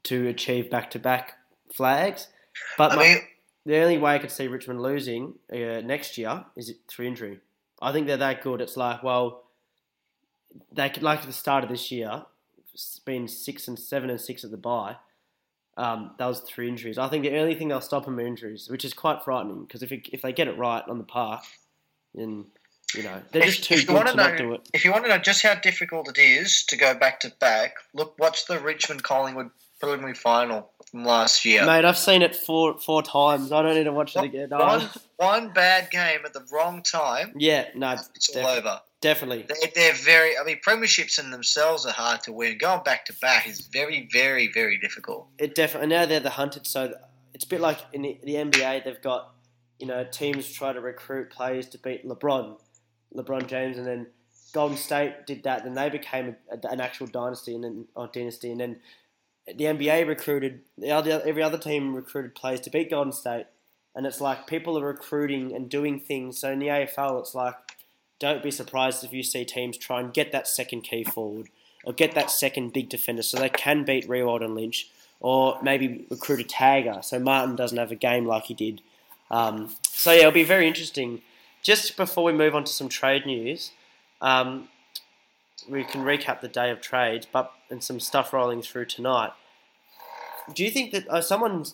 to 0.04 0.28
achieve 0.28 0.71
back 0.71 0.90
to 0.92 0.99
back 0.99 1.35
flags. 1.73 2.28
But 2.76 2.92
I 2.92 2.97
my- 2.97 3.02
mean, 3.02 3.18
the 3.64 3.76
only 3.78 3.99
way 3.99 4.14
I 4.14 4.18
could 4.18 4.30
see 4.30 4.49
Richmond 4.49 4.82
losing 4.82 5.35
uh, 5.52 5.80
next 5.85 6.18
year 6.18 6.44
is 6.56 6.75
through 6.88 7.06
injury. 7.06 7.40
I 7.80 7.92
think 7.92 8.06
they're 8.06 8.16
that 8.16 8.42
good. 8.42 8.61
It's 8.61 8.76
like, 8.76 9.02
well, 9.02 9.44
they 10.73 10.90
could, 10.90 11.02
like 11.02 11.21
at 11.21 11.26
the 11.26 11.32
start 11.32 11.64
of 11.64 11.71
this 11.71 11.90
year, 11.90 12.25
it's 12.75 12.99
been 12.99 13.28
six 13.28 13.68
and 13.68 13.78
seven 13.78 14.11
and 14.11 14.21
six 14.21 14.44
at 14.44 14.50
the 14.50 14.56
bye. 14.56 14.97
Um, 15.76 16.11
that 16.19 16.26
was 16.26 16.41
through 16.41 16.69
injuries. 16.69 16.99
I 16.99 17.09
think 17.09 17.23
the 17.25 17.38
only 17.38 17.55
thing 17.55 17.69
they'll 17.69 17.81
stop 17.81 18.05
them 18.05 18.19
are 18.19 18.26
injuries, 18.26 18.69
which 18.69 18.85
is 18.85 18.93
quite 18.93 19.23
frightening 19.25 19.64
because 19.64 19.83
if 19.83 19.91
it, 19.91 20.07
if 20.12 20.21
they 20.21 20.33
get 20.33 20.47
it 20.49 20.59
right 20.59 20.83
on 20.87 20.99
the 20.99 21.05
park, 21.05 21.43
then 22.14 22.45
you 22.95 23.02
know 23.02 23.23
they're 23.33 23.43
If- 23.43 23.49
just 23.49 23.64
too 23.64 23.75
if 23.75 23.81
you 23.83 23.87
good 23.87 24.07
to 24.07 24.14
not 24.14 24.33
know- 24.33 24.37
do 24.37 24.52
it. 24.55 24.69
if 24.75 24.85
you 24.85 24.93
want 24.93 25.05
to 25.05 25.09
know 25.11 25.17
just 25.19 25.43
how 25.43 25.55
difficult 25.55 26.09
it 26.11 26.21
is 26.21 26.64
to 26.67 26.76
go 26.76 26.93
back 26.95 27.21
to 27.21 27.31
back, 27.41 27.76
look, 27.95 28.19
watch 28.19 28.45
the 28.47 28.59
Richmond 28.61 29.02
Collingwood 29.02 29.49
preliminary 29.81 30.14
final 30.14 30.71
from 30.91 31.05
last 31.07 31.45
year. 31.47 31.64
Mate, 31.64 31.87
I've 31.87 31.97
seen 31.99 32.21
it 32.21 32.37
four 32.37 32.79
four 32.79 33.02
times. 33.02 33.50
I 33.50 33.62
don't 33.62 33.75
need 33.75 33.85
to 33.85 33.93
watch 33.93 34.14
it 34.14 34.25
again. 34.25 34.50
One, 34.50 34.91
one 35.17 35.49
bad 35.55 35.91
game 35.91 36.21
at 36.26 36.35
the 36.35 36.45
wrong 36.52 36.83
time, 36.83 37.33
Yeah, 37.37 37.69
no, 37.75 37.93
it's 38.14 38.29
all 38.37 38.47
over. 38.47 38.81
Definitely. 39.02 39.44
They're, 39.47 39.71
they're 39.75 39.92
very. 39.92 40.38
I 40.38 40.44
mean, 40.44 40.59
premierships 40.66 41.23
in 41.23 41.30
themselves 41.30 41.85
are 41.85 41.92
hard 41.92 42.23
to 42.23 42.32
win. 42.32 42.56
Going 42.56 42.82
back 42.82 43.04
to 43.06 43.12
back 43.21 43.47
is 43.47 43.61
very, 43.66 44.09
very, 44.11 44.50
very 44.50 44.78
difficult. 44.78 45.28
It 45.38 45.54
definitely 45.54 45.88
now 45.88 46.06
they're 46.06 46.21
the 46.21 46.30
hunted, 46.30 46.66
so 46.66 46.94
it's 47.35 47.44
a 47.44 47.49
bit 47.49 47.61
like 47.61 47.78
in 47.92 48.02
the, 48.02 48.18
the 48.25 48.35
NBA. 48.35 48.85
They've 48.85 49.02
got 49.02 49.35
you 49.78 49.87
know 49.87 50.04
teams 50.11 50.50
try 50.50 50.73
to 50.73 50.80
recruit 50.80 51.30
players 51.30 51.68
to 51.71 51.78
beat 51.78 52.09
LeBron, 52.09 52.59
LeBron 53.14 53.47
James, 53.47 53.76
and 53.76 53.87
then 53.87 54.06
Golden 54.54 54.78
State 54.78 55.26
did 55.26 55.42
that. 55.42 55.64
Then 55.64 55.75
they 55.75 55.90
became 55.90 56.37
a, 56.50 56.68
an 56.68 56.80
actual 56.80 57.09
dynasty 57.09 57.54
and 57.54 57.64
then 57.64 57.85
or 57.94 58.09
dynasty, 58.09 58.50
and 58.50 58.61
then 58.61 58.80
the 59.47 59.64
NBA 59.64 60.06
recruited 60.06 60.61
the 60.78 60.92
other 60.92 61.21
every 61.26 61.42
other 61.42 61.59
team 61.59 61.94
recruited 61.94 62.35
players 62.35 62.60
to 62.60 62.71
beat 62.71 62.91
Golden 62.91 63.12
State, 63.12 63.47
and 63.95 64.06
it's 64.06 64.21
like 64.21 64.47
people 64.47 64.78
are 64.78 64.86
recruiting 64.86 65.54
and 65.54 65.69
doing 65.69 65.99
things. 65.99 66.38
So 66.38 66.52
in 66.52 66.60
the 66.60 66.69
AFL, 66.69 67.21
it's 67.21 67.34
like 67.34 67.54
don't 68.23 68.41
be 68.41 68.52
surprised 68.52 69.02
if 69.02 69.13
you 69.13 69.25
see 69.25 69.45
teams 69.45 69.76
try 69.76 69.99
and 69.99 70.15
get 70.15 70.30
that 70.30 70.47
second 70.47 70.82
key 70.82 71.02
forward 71.02 71.49
or 71.82 71.93
get 71.93 72.15
that 72.15 72.30
second 72.30 72.73
big 72.73 72.89
defender 72.89 73.21
so 73.21 73.37
they 73.37 73.49
can 73.49 73.82
beat 73.82 74.08
Riewoldt 74.08 74.45
and 74.45 74.54
Lynch, 74.54 74.89
or 75.19 75.58
maybe 75.61 76.06
recruit 76.08 76.39
a 76.39 76.45
tagger 76.45 77.04
so 77.04 77.19
Martin 77.19 77.56
doesn't 77.56 77.76
have 77.76 77.91
a 77.91 77.97
game 77.97 78.25
like 78.25 78.45
he 78.45 78.54
did. 78.54 78.80
Um, 79.28 79.75
so 79.82 80.13
yeah, 80.13 80.21
it'll 80.21 80.30
be 80.30 80.45
very 80.45 80.69
interesting. 80.69 81.23
Just 81.63 81.97
before 81.97 82.23
we 82.23 82.32
move 82.32 82.54
on 82.54 82.63
to 82.63 82.73
some 82.73 82.89
trade 82.89 83.26
news, 83.26 83.73
um, 84.21 84.69
we 85.69 85.82
can 85.82 86.04
recap 86.04 86.41
the 86.41 86.49
day 86.49 86.71
of 86.71 86.80
trades, 86.80 87.26
but 87.30 87.52
and 87.71 87.82
some 87.82 87.99
stuff 87.99 88.32
rolling 88.32 88.63
through 88.63 88.85
tonight. 88.85 89.32
Do 90.54 90.63
you 90.63 90.71
think 90.71 90.93
that 90.93 91.08
uh, 91.08 91.21
someone 91.21 91.65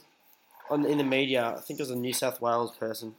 on 0.70 0.86
in 0.86 0.96
the 0.96 1.04
media, 1.04 1.54
I 1.58 1.60
think 1.60 1.78
it 1.78 1.82
was 1.82 1.90
a 1.90 1.96
New 1.96 2.14
South 2.14 2.40
Wales 2.40 2.74
person, 2.78 3.16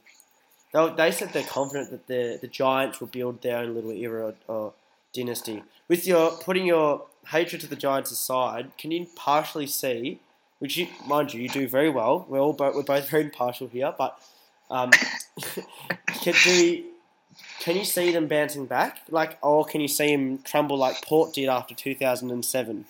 they, 0.72 0.92
they 0.96 1.10
said 1.10 1.32
they're 1.32 1.42
confident 1.42 1.90
that 1.90 2.06
the 2.06 2.38
the 2.40 2.46
Giants 2.46 3.00
will 3.00 3.08
build 3.08 3.42
their 3.42 3.58
own 3.58 3.74
little 3.74 3.92
era 3.92 4.34
or, 4.48 4.54
or 4.54 4.72
dynasty. 5.12 5.62
With 5.88 6.06
your 6.06 6.32
putting 6.32 6.66
your 6.66 7.06
hatred 7.28 7.60
to 7.62 7.66
the 7.66 7.76
Giants 7.76 8.10
aside, 8.10 8.72
can 8.78 8.90
you 8.90 9.06
partially 9.16 9.66
see, 9.66 10.20
which 10.58 10.76
you, 10.76 10.88
mind 11.06 11.34
you, 11.34 11.42
you 11.42 11.48
do 11.48 11.68
very 11.68 11.90
well. 11.90 12.24
We're 12.28 12.40
all 12.40 12.52
both, 12.52 12.74
we're 12.74 12.82
both 12.82 13.08
very 13.08 13.24
impartial 13.24 13.68
here, 13.68 13.94
but 13.96 14.20
um, 14.70 14.90
can 16.06 16.34
do. 16.44 16.84
Can 17.60 17.76
you 17.76 17.84
see 17.84 18.10
them 18.10 18.26
bouncing 18.26 18.66
back, 18.66 19.00
like, 19.10 19.38
or 19.42 19.64
can 19.64 19.80
you 19.80 19.88
see 19.88 20.14
them 20.14 20.38
crumble 20.38 20.76
like 20.76 21.02
Port 21.04 21.34
did 21.34 21.48
after 21.48 21.74
two 21.74 21.94
thousand 21.94 22.30
and 22.30 22.44
seven? 22.44 22.86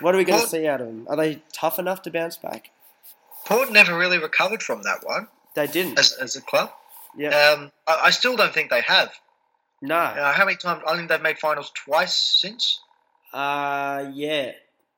What 0.00 0.14
are 0.14 0.18
we 0.18 0.24
going 0.24 0.42
to 0.42 0.48
see 0.48 0.66
out 0.66 0.80
of 0.80 0.88
them? 0.88 1.06
Are 1.08 1.16
they 1.16 1.40
tough 1.52 1.78
enough 1.78 2.02
to 2.02 2.10
bounce 2.10 2.36
back? 2.36 2.70
Port 3.46 3.72
never 3.72 3.96
really 3.96 4.18
recovered 4.18 4.62
from 4.62 4.82
that 4.82 5.04
one 5.04 5.28
They 5.56 5.66
didn't. 5.66 5.98
as, 5.98 6.12
as 6.12 6.36
a 6.36 6.40
club. 6.42 6.70
Yeah. 7.16 7.30
Um, 7.30 7.72
I, 7.88 8.02
I 8.04 8.10
still 8.10 8.36
don't 8.36 8.54
think 8.54 8.70
they 8.70 8.82
have. 8.82 9.10
No. 9.82 9.96
Uh, 9.96 10.32
how 10.32 10.44
many 10.44 10.56
times? 10.56 10.82
I 10.86 10.96
think 10.96 11.08
they've 11.08 11.20
made 11.20 11.38
finals 11.38 11.72
twice 11.74 12.14
since. 12.14 12.80
Uh, 13.32 14.10
yeah, 14.14 14.52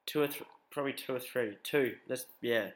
two 0.07 0.23
or 0.23 0.27
th- 0.29 0.43
probably 0.71 0.93
two 0.93 1.15
or 1.15 1.19
three. 1.21 1.57
Two. 1.65 1.95
That's 2.09 2.27
yeah. 2.43 2.69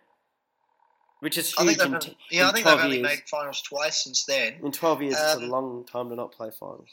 Which 1.21 1.38
is 1.38 1.55
I 1.59 1.62
huge 1.62 1.77
think 1.77 1.87
in, 1.87 1.92
they've, 1.92 2.01
t- 2.01 2.16
yeah, 2.31 2.49
I 2.49 2.53
think 2.53 2.66
they've 2.66 2.79
only 2.79 2.97
years. 2.99 3.09
made 3.09 3.23
finals 3.31 3.62
twice 3.62 4.03
since 4.05 4.25
then. 4.25 4.55
In 4.62 4.73
twelve 4.73 5.03
years, 5.03 5.14
it's 5.14 5.35
a 5.35 5.45
Um, 5.45 5.49
long 5.51 5.85
time 5.85 6.09
to 6.09 6.16
not 6.16 6.33
play 6.33 6.51
finals. 6.51 6.88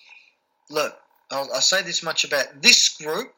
Look, 0.69 0.95
I'll, 1.31 1.49
I'll 1.53 1.61
say 1.61 1.81
this 1.81 2.03
much 2.03 2.25
about 2.25 2.61
this 2.61 2.89
group. 2.89 3.33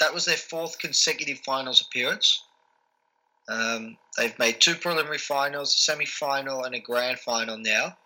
That 0.00 0.12
was 0.14 0.24
their 0.26 0.36
fourth 0.36 0.78
consecutive 0.78 1.38
finals 1.38 1.80
appearance. 1.80 2.42
Um, 3.48 3.96
they've 4.16 4.38
made 4.38 4.60
two 4.60 4.74
preliminary 4.74 5.18
finals, 5.18 5.74
a 5.74 5.78
semi 5.78 6.06
final, 6.06 6.64
and 6.64 6.74
a 6.74 6.80
grand 6.80 7.18
final 7.18 7.58
now. 7.58 7.96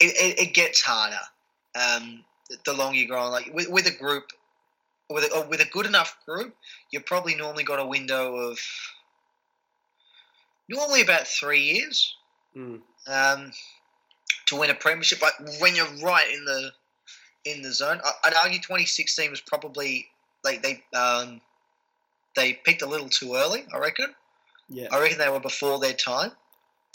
It, 0.00 0.14
it, 0.38 0.48
it 0.48 0.54
gets 0.54 0.82
harder 0.82 1.16
um, 1.74 2.24
the 2.64 2.72
longer 2.72 2.98
you 2.98 3.08
go 3.08 3.16
on. 3.16 3.30
Like 3.30 3.50
with, 3.54 3.68
with 3.70 3.86
a 3.86 3.96
group, 3.96 4.24
with 5.08 5.24
a, 5.24 5.46
with 5.48 5.60
a 5.60 5.70
good 5.70 5.86
enough 5.86 6.16
group, 6.26 6.54
you've 6.90 7.06
probably 7.06 7.34
normally 7.34 7.64
got 7.64 7.78
a 7.78 7.86
window 7.86 8.34
of 8.34 8.58
normally 10.68 11.02
about 11.02 11.26
three 11.26 11.60
years 11.62 12.16
Mm. 12.54 12.80
um, 13.06 13.50
to 14.44 14.56
win 14.56 14.68
a 14.68 14.74
premiership. 14.74 15.22
Like 15.22 15.32
when 15.58 15.74
you're 15.74 15.86
right 16.02 16.30
in 16.30 16.44
the 16.44 16.70
in 17.46 17.62
the 17.62 17.72
zone, 17.72 17.98
I, 18.04 18.12
I'd 18.24 18.34
argue 18.44 18.58
2016 18.58 19.30
was 19.30 19.40
probably 19.40 20.06
like 20.44 20.62
they 20.62 20.82
um, 20.94 21.40
they 22.36 22.54
picked 22.54 22.82
a 22.82 22.86
little 22.86 23.08
too 23.08 23.34
early. 23.34 23.64
I 23.72 23.78
reckon. 23.78 24.14
Yeah. 24.68 24.88
I 24.90 25.00
reckon 25.00 25.18
they 25.18 25.28
were 25.28 25.40
before 25.40 25.78
their 25.78 25.92
time. 25.92 26.32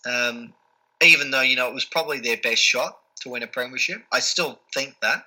Um, 0.06 0.54
even 1.02 1.32
though 1.32 1.42
you 1.42 1.56
know 1.56 1.68
it 1.68 1.74
was 1.74 1.86
probably 1.86 2.20
their 2.20 2.38
best 2.38 2.62
shot 2.62 2.98
to 3.22 3.30
win 3.30 3.44
a 3.44 3.48
premiership, 3.48 4.04
I 4.12 4.20
still 4.20 4.60
think 4.74 4.96
that. 5.02 5.26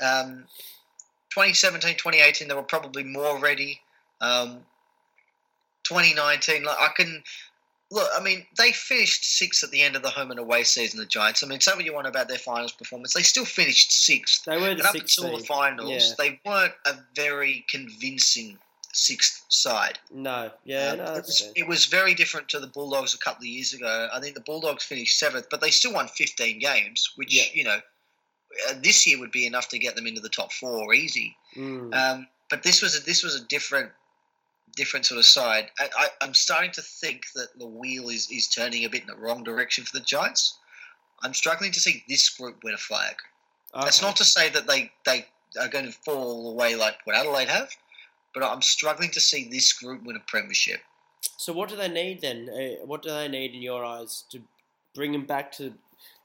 Um, 0.00 0.44
2017, 1.30 1.96
2018, 1.96 2.48
they 2.48 2.54
were 2.54 2.62
probably 2.62 3.04
more 3.04 3.38
ready. 3.38 3.80
Um, 4.20 4.64
2019, 5.84 6.64
like 6.64 6.76
I 6.78 6.88
can 6.96 7.22
look. 7.90 8.08
I 8.16 8.22
mean, 8.22 8.46
they 8.58 8.72
finished 8.72 9.24
sixth 9.24 9.62
at 9.64 9.70
the 9.70 9.82
end 9.82 9.96
of 9.96 10.02
the 10.02 10.10
home 10.10 10.30
and 10.30 10.40
away 10.40 10.64
season. 10.64 11.00
The 11.00 11.06
Giants. 11.06 11.42
I 11.42 11.46
mean, 11.46 11.60
say 11.60 11.72
what 11.74 11.84
you 11.84 11.94
want 11.94 12.06
about 12.06 12.28
their 12.28 12.38
finals 12.38 12.72
performance, 12.72 13.14
they 13.14 13.22
still 13.22 13.44
finished 13.44 13.92
sixth. 13.92 14.44
They 14.44 14.56
were 14.56 14.68
And 14.70 14.80
the 14.80 14.84
up 14.84 14.92
sixth 14.92 15.18
until 15.18 15.38
the 15.38 15.44
finals, 15.44 15.90
Yeah. 15.90 16.14
they 16.18 16.40
weren't 16.44 16.74
a 16.86 16.96
very 17.14 17.64
convincing 17.68 18.58
sixth 18.92 19.44
side. 19.48 19.98
No. 20.10 20.50
Yeah. 20.64 20.88
Um, 20.90 20.98
no. 20.98 21.14
it, 21.14 21.26
was, 21.26 21.52
it 21.56 21.66
was 21.66 21.86
very 21.86 22.14
different 22.14 22.48
to 22.50 22.60
the 22.60 22.66
Bulldogs 22.66 23.14
a 23.14 23.18
couple 23.18 23.42
of 23.42 23.46
years 23.46 23.72
ago. 23.72 24.08
I 24.12 24.20
think 24.20 24.34
the 24.34 24.40
Bulldogs 24.42 24.84
finished 24.84 25.18
seventh, 25.18 25.46
but 25.50 25.60
they 25.60 25.70
still 25.70 25.94
won 25.94 26.08
15 26.08 26.58
games, 26.58 27.12
which, 27.16 27.34
Yeah. 27.34 27.44
you 27.52 27.64
know, 27.64 27.78
uh, 28.68 28.74
this 28.82 29.06
year 29.06 29.18
would 29.18 29.32
be 29.32 29.46
enough 29.46 29.68
to 29.70 29.78
get 29.78 29.96
them 29.96 30.06
into 30.06 30.20
the 30.20 30.28
top 30.28 30.52
four 30.52 30.92
easy. 30.92 31.34
Mm. 31.56 31.94
Um, 31.94 32.26
but 32.50 32.62
this 32.62 32.82
was 32.82 32.98
a, 32.98 33.02
this 33.02 33.22
was 33.22 33.34
a 33.34 33.44
different 33.46 33.90
different 34.74 35.04
sort 35.04 35.18
of 35.18 35.26
side. 35.26 35.70
I, 35.78 35.88
I, 35.98 36.06
I'm 36.22 36.34
starting 36.34 36.70
to 36.72 36.82
think 36.82 37.24
that 37.34 37.48
the 37.58 37.66
wheel 37.66 38.08
is, 38.08 38.30
is 38.30 38.48
turning 38.48 38.84
a 38.84 38.88
bit 38.88 39.02
in 39.02 39.06
the 39.06 39.16
wrong 39.16 39.44
direction 39.44 39.84
for 39.84 39.96
the 39.98 40.04
Giants. 40.04 40.58
I'm 41.22 41.34
struggling 41.34 41.72
to 41.72 41.80
see 41.80 42.02
this 42.08 42.28
group 42.30 42.64
win 42.64 42.72
a 42.74 42.78
flag. 42.78 43.16
That's 43.74 44.02
not 44.02 44.16
to 44.16 44.24
say 44.24 44.50
that 44.50 44.66
they, 44.66 44.90
they 45.04 45.26
are 45.60 45.68
going 45.68 45.86
to 45.86 45.92
fall 45.92 46.50
away 46.50 46.74
like 46.74 46.96
what 47.04 47.16
Adelaide 47.16 47.48
have. 47.48 47.70
But 48.34 48.42
I'm 48.42 48.62
struggling 48.62 49.10
to 49.10 49.20
see 49.20 49.48
this 49.48 49.72
group 49.72 50.04
win 50.04 50.16
a 50.16 50.20
premiership. 50.20 50.80
So 51.36 51.52
what 51.52 51.68
do 51.68 51.76
they 51.76 51.88
need 51.88 52.20
then? 52.20 52.48
Uh, 52.48 52.84
what 52.86 53.02
do 53.02 53.10
they 53.10 53.28
need 53.28 53.54
in 53.54 53.62
your 53.62 53.84
eyes 53.84 54.24
to 54.30 54.40
bring 54.94 55.12
them 55.12 55.24
back 55.24 55.52
to 55.52 55.72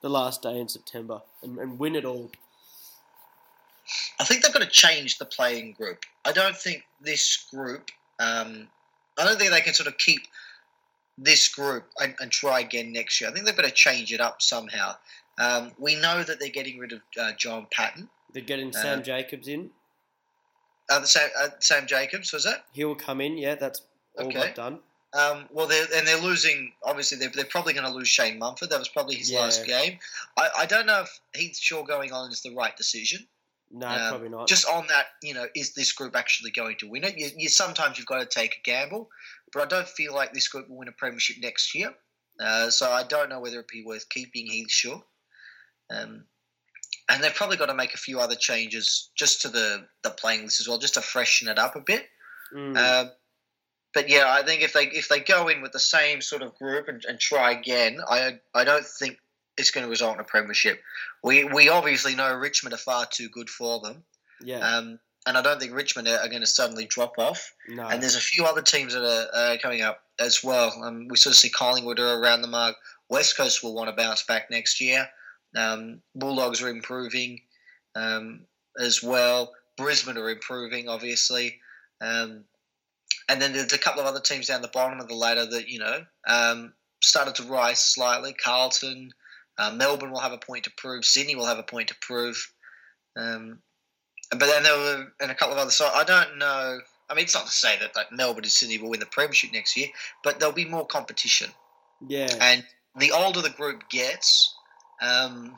the 0.01 0.09
last 0.09 0.41
day 0.41 0.59
in 0.59 0.67
September 0.67 1.21
and, 1.43 1.57
and 1.57 1.79
win 1.79 1.95
it 1.95 2.05
all? 2.05 2.31
I 4.19 4.23
think 4.23 4.43
they've 4.43 4.53
got 4.53 4.61
to 4.61 4.69
change 4.69 5.17
the 5.17 5.25
playing 5.25 5.73
group. 5.73 6.03
I 6.25 6.31
don't 6.31 6.55
think 6.55 6.83
this 7.01 7.45
group. 7.51 7.89
Um, 8.19 8.67
I 9.17 9.25
don't 9.25 9.37
think 9.39 9.51
they 9.51 9.61
can 9.61 9.73
sort 9.73 9.87
of 9.87 9.97
keep 9.97 10.21
this 11.17 11.47
group 11.47 11.85
and, 11.99 12.13
and, 12.19 12.31
try 12.31 12.59
again 12.59 12.91
next 12.91 13.19
year. 13.19 13.29
I 13.29 13.33
think 13.33 13.45
they've 13.45 13.55
got 13.55 13.65
to 13.65 13.71
change 13.71 14.13
it 14.13 14.21
up 14.21 14.41
somehow. 14.41 14.95
Um, 15.39 15.71
we 15.79 15.95
know 15.95 16.23
that 16.23 16.39
they're 16.39 16.49
getting 16.49 16.77
rid 16.77 16.93
of 16.93 17.01
uh, 17.19 17.31
John 17.37 17.65
Patton. 17.71 18.09
They're 18.33 18.43
getting 18.43 18.71
Sam 18.71 18.99
uh, 18.99 19.01
Jacobs 19.01 19.47
in. 19.47 19.71
Uh, 20.89 20.99
the 20.99 21.07
Sam, 21.07 21.29
uh, 21.39 21.49
Sam 21.59 21.85
Jacobs 21.87 22.31
was 22.31 22.43
that? 22.45 22.65
He'll 22.73 22.95
come 22.95 23.21
in. 23.21 23.37
Yeah, 23.37 23.55
that's 23.55 23.81
all 24.17 24.27
okay. 24.27 24.53
done. 24.55 24.79
Um, 25.13 25.45
well, 25.51 25.67
they're, 25.67 25.85
and 25.95 26.07
they're 26.07 26.21
losing. 26.21 26.71
Obviously, 26.83 27.17
they're, 27.17 27.31
they're 27.33 27.45
probably 27.45 27.73
going 27.73 27.85
to 27.85 27.91
lose 27.91 28.07
Shane 28.07 28.39
Mumford. 28.39 28.69
That 28.69 28.79
was 28.79 28.89
probably 28.89 29.15
his 29.15 29.31
yeah. 29.31 29.39
last 29.39 29.65
game. 29.65 29.99
I, 30.37 30.49
I 30.59 30.65
don't 30.65 30.85
know 30.85 31.01
if 31.01 31.19
Heath 31.33 31.57
Shaw 31.57 31.83
going 31.83 32.11
on 32.11 32.31
is 32.31 32.41
the 32.41 32.53
right 32.53 32.75
decision. 32.75 33.25
No, 33.71 33.87
um, 33.87 34.09
probably 34.09 34.29
not. 34.29 34.47
Just 34.47 34.67
on 34.67 34.85
that, 34.87 35.07
you 35.21 35.33
know, 35.33 35.45
is 35.55 35.73
this 35.73 35.91
group 35.91 36.15
actually 36.15 36.51
going 36.51 36.77
to 36.77 36.89
win 36.89 37.03
it? 37.03 37.17
You, 37.17 37.29
you, 37.35 37.49
sometimes 37.49 37.97
you've 37.97 38.07
got 38.07 38.19
to 38.19 38.25
take 38.25 38.57
a 38.57 38.61
gamble, 38.63 39.09
but 39.53 39.63
I 39.63 39.65
don't 39.65 39.87
feel 39.87 40.13
like 40.13 40.33
this 40.33 40.47
group 40.47 40.69
will 40.69 40.77
win 40.77 40.87
a 40.87 40.93
premiership 40.93 41.37
next 41.41 41.75
year. 41.75 41.93
Uh, 42.39 42.69
so 42.69 42.89
I 42.91 43.03
don't 43.03 43.29
know 43.29 43.39
whether 43.39 43.55
it'd 43.55 43.67
be 43.67 43.83
worth 43.83 44.07
keeping 44.09 44.45
Heath 44.47 44.71
Shaw. 44.71 45.01
Um, 45.89 46.25
and 47.09 47.23
they've 47.23 47.33
probably 47.33 47.57
got 47.57 47.67
to 47.67 47.73
make 47.73 47.93
a 47.93 47.97
few 47.97 48.19
other 48.19 48.35
changes 48.35 49.09
just 49.15 49.41
to 49.41 49.49
the, 49.49 49.85
the 50.03 50.09
playing 50.11 50.43
list 50.43 50.59
as 50.59 50.67
well, 50.67 50.77
just 50.77 50.95
to 50.95 51.01
freshen 51.01 51.47
it 51.47 51.57
up 51.57 51.75
a 51.75 51.81
bit. 51.81 52.05
Mm. 52.53 52.77
Um, 52.77 53.11
but 53.93 54.09
yeah, 54.09 54.25
I 54.27 54.43
think 54.43 54.61
if 54.61 54.73
they 54.73 54.85
if 54.87 55.09
they 55.09 55.19
go 55.19 55.47
in 55.47 55.61
with 55.61 55.71
the 55.71 55.79
same 55.79 56.21
sort 56.21 56.41
of 56.41 56.55
group 56.55 56.87
and, 56.87 57.03
and 57.05 57.19
try 57.19 57.51
again, 57.51 57.99
I 58.07 58.39
I 58.53 58.63
don't 58.63 58.85
think 58.85 59.17
it's 59.57 59.71
going 59.71 59.85
to 59.85 59.89
result 59.89 60.15
in 60.15 60.21
a 60.21 60.23
premiership. 60.23 60.81
We 61.23 61.45
we 61.45 61.69
obviously 61.69 62.13
know 62.15 62.33
Richmond 62.35 62.73
are 62.73 62.77
far 62.77 63.05
too 63.05 63.29
good 63.29 63.49
for 63.49 63.79
them. 63.79 64.03
Yeah. 64.41 64.59
Um, 64.59 64.99
and 65.25 65.37
I 65.37 65.41
don't 65.41 65.59
think 65.59 65.73
Richmond 65.73 66.07
are, 66.07 66.27
going 66.29 66.41
to 66.41 66.47
suddenly 66.47 66.85
drop 66.85 67.15
off. 67.17 67.53
No. 67.67 67.85
And 67.85 68.01
there's 68.01 68.15
a 68.15 68.21
few 68.21 68.45
other 68.45 68.61
teams 68.61 68.93
that 68.93 69.03
are 69.03 69.27
uh, 69.33 69.57
coming 69.61 69.81
up 69.81 69.99
as 70.19 70.41
well. 70.41 70.71
Um, 70.83 71.07
we 71.09 71.17
sort 71.17 71.33
of 71.33 71.37
see 71.37 71.49
Collingwood 71.49 71.99
are 71.99 72.21
around 72.21 72.43
the 72.43 72.47
mark. 72.47 72.75
West 73.09 73.35
Coast 73.35 73.61
will 73.61 73.75
want 73.75 73.89
to 73.89 73.95
bounce 73.95 74.23
back 74.23 74.49
next 74.49 74.79
year. 74.79 75.05
Um, 75.55 76.01
Bulldogs 76.15 76.61
are 76.61 76.69
improving 76.69 77.41
um, 77.95 78.41
as 78.79 79.01
well. 79.01 79.53
Brisbane 79.77 80.17
are 80.17 80.29
improving, 80.29 80.89
obviously. 80.89 81.59
Um, 82.01 82.43
and 83.29 83.41
then 83.41 83.53
there's 83.53 83.73
a 83.73 83.77
couple 83.77 84.01
of 84.01 84.07
other 84.07 84.19
teams 84.19 84.47
down 84.47 84.61
the 84.61 84.69
bottom 84.69 84.99
of 84.99 85.07
the 85.07 85.15
ladder 85.15 85.45
that, 85.45 85.67
you 85.67 85.79
know, 85.79 86.01
um, 86.27 86.73
started 87.01 87.35
to 87.35 87.43
rise 87.43 87.79
slightly. 87.79 88.33
Carlton, 88.33 89.11
uh, 89.57 89.71
Melbourne 89.71 90.11
will 90.11 90.19
have 90.19 90.31
a 90.31 90.37
point 90.37 90.63
to 90.65 90.71
prove. 90.77 91.05
Sydney 91.05 91.35
will 91.35 91.45
have 91.45 91.59
a 91.59 91.63
point 91.63 91.89
to 91.89 91.95
prove. 92.01 92.51
Um, 93.15 93.59
but 94.31 94.45
then 94.45 94.63
there 94.63 94.77
were 94.77 95.07
and 95.21 95.31
a 95.31 95.35
couple 95.35 95.53
of 95.53 95.59
other 95.59 95.71
sides. 95.71 95.93
I 95.95 96.03
don't 96.03 96.37
know. 96.37 96.79
I 97.09 97.13
mean, 97.13 97.23
it's 97.23 97.33
not 97.33 97.45
to 97.45 97.51
say 97.51 97.77
that 97.79 97.95
like 97.95 98.11
Melbourne 98.11 98.43
and 98.43 98.51
Sydney 98.51 98.77
will 98.77 98.89
win 98.89 98.99
the 98.99 99.05
premiership 99.05 99.53
next 99.53 99.77
year, 99.77 99.87
but 100.23 100.39
there'll 100.39 100.53
be 100.53 100.65
more 100.65 100.85
competition. 100.85 101.49
Yeah. 102.05 102.33
And 102.41 102.65
the 102.97 103.11
older 103.11 103.41
the 103.41 103.49
group 103.49 103.89
gets, 103.89 104.53
um, 105.01 105.55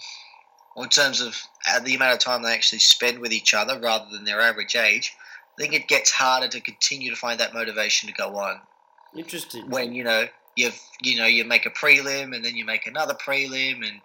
or 0.76 0.84
in 0.84 0.90
terms 0.90 1.22
of 1.22 1.36
uh, 1.70 1.80
the 1.80 1.96
amount 1.96 2.14
of 2.14 2.20
time 2.20 2.42
they 2.42 2.54
actually 2.54 2.80
spend 2.80 3.20
with 3.20 3.34
each 3.34 3.54
other 3.54 3.80
rather 3.80 4.06
than 4.12 4.26
their 4.26 4.42
average 4.42 4.76
age, 4.76 5.14
I 5.58 5.62
think 5.62 5.74
it 5.74 5.88
gets 5.88 6.12
harder 6.12 6.48
to 6.48 6.62
continue 6.62 7.10
to 7.10 7.16
find 7.16 7.40
that 7.40 7.54
motivation 7.54 8.08
to 8.08 8.16
go 8.16 8.38
on. 8.38 8.62
Interesting. 9.16 9.70
When 9.70 9.94
you 9.94 10.04
know 10.04 10.28
you've 10.56 10.80
you 11.02 11.18
know 11.18 11.26
you 11.26 11.46
make 11.46 11.66
a 11.66 11.72
prelim 11.72 12.36
and 12.36 12.44
then 12.46 12.56
you 12.56 12.66
make 12.66 12.86
another 12.86 13.14
prelim 13.14 13.88
and 13.88 14.02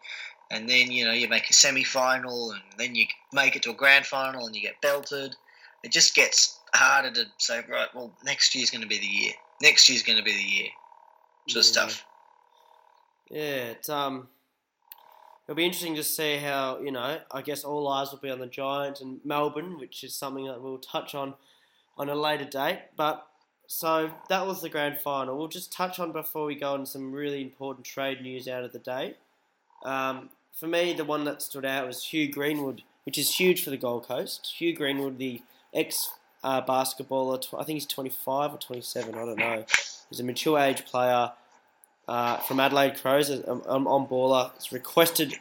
and 0.51 0.69
then 0.69 0.91
you 0.91 1.05
know 1.05 1.13
you 1.13 1.29
make 1.29 1.49
a 1.51 1.53
semi 1.53 1.85
final 1.85 2.53
and 2.53 2.63
then 2.79 2.95
you 2.95 3.07
make 3.33 3.57
it 3.57 3.63
to 3.65 3.71
a 3.71 3.75
grand 3.75 4.07
final 4.07 4.47
and 4.47 4.55
you 4.55 4.63
get 4.63 4.81
belted. 4.81 5.37
It 5.83 5.93
just 5.93 6.15
gets 6.15 6.59
harder 6.75 7.11
to 7.11 7.27
say 7.39 7.63
right. 7.69 7.89
Well, 7.95 8.13
next 8.25 8.55
year's 8.55 8.71
going 8.71 8.83
to 8.83 8.89
be 8.89 8.99
the 8.99 9.07
year. 9.07 9.33
Next 9.63 9.89
year's 9.89 10.03
going 10.03 10.19
to 10.19 10.25
be 10.25 10.33
the 10.33 10.43
year. 10.43 10.69
Sort 11.49 11.61
of 11.61 11.67
stuff. 11.67 12.05
Yeah, 13.31 13.73
it's 13.73 13.89
um. 13.89 14.29
It'll 15.47 15.57
be 15.57 15.65
interesting 15.65 15.95
to 15.97 16.05
see 16.05 16.39
how 16.39 16.81
you 16.81 16.91
know. 16.91 17.19
I 17.31 17.43
guess 17.43 17.65
all 17.65 17.87
eyes 17.89 18.11
will 18.11 18.19
be 18.19 18.31
on 18.31 18.39
the 18.39 18.47
Giants 18.47 19.01
and 19.01 19.21
Melbourne, 19.25 19.79
which 19.79 20.03
is 20.03 20.15
something 20.15 20.47
that 20.47 20.63
we'll 20.63 20.79
touch 20.79 21.15
on 21.15 21.35
on 21.99 22.09
a 22.09 22.15
later 22.15 22.45
date. 22.45 22.81
But 22.97 23.27
so 23.67 24.11
that 24.29 24.47
was 24.47 24.63
the 24.63 24.69
grand 24.69 24.99
final. 24.99 25.37
We'll 25.37 25.49
just 25.49 25.73
touch 25.73 25.99
on 25.99 26.13
before 26.13 26.47
we 26.47 26.55
go 26.55 26.75
on 26.75 26.87
some 26.87 27.13
really 27.13 27.43
important 27.43 27.87
trade 27.87 28.23
news 28.23 28.49
out 28.49 28.65
of 28.65 28.73
the 28.73 28.79
day. 28.79 29.17
Um, 29.85 30.31
for 30.53 30.67
me, 30.67 30.93
the 30.95 31.05
one 31.05 31.25
that 31.25 31.43
stood 31.43 31.65
out 31.65 31.87
was 31.87 32.05
Hugh 32.05 32.31
Greenwood, 32.31 32.83
which 33.05 33.19
is 33.19 33.39
huge 33.39 33.63
for 33.63 33.71
the 33.71 33.77
Gold 33.77 34.07
Coast. 34.07 34.55
Hugh 34.59 34.75
Greenwood, 34.75 35.19
the 35.19 35.43
ex 35.75 36.11
uh, 36.43 36.63
basketballer, 36.63 37.43
I 37.59 37.65
think 37.65 37.77
he's 37.77 37.87
25 37.87 38.55
or 38.55 38.59
27, 38.59 39.15
I 39.15 39.19
don't 39.19 39.39
know. 39.39 39.65
He's 40.09 40.21
a 40.21 40.25
mature 40.25 40.59
age 40.59 40.85
player 40.85 41.33
uh, 42.09 42.39
from 42.39 42.61
Adelaide 42.61 43.01
Crows, 43.01 43.31
um, 43.31 43.63
um, 43.67 43.87
on 43.87 44.07
baller. 44.07 44.57
Is 44.59 44.73
requested 44.73 45.35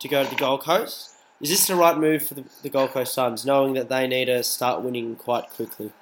to 0.00 0.08
go 0.08 0.24
to 0.24 0.30
the 0.30 0.36
Gold 0.36 0.62
Coast. 0.62 1.12
Is 1.40 1.50
this 1.50 1.66
the 1.66 1.76
right 1.76 1.98
move 1.98 2.26
for 2.26 2.34
the, 2.34 2.44
the 2.62 2.70
Gold 2.70 2.90
Coast 2.90 3.12
Suns, 3.14 3.44
knowing 3.44 3.74
that 3.74 3.88
they 3.88 4.06
need 4.06 4.26
to 4.26 4.42
start 4.42 4.82
winning 4.82 5.16
quite 5.16 5.50
quickly? 5.50 5.92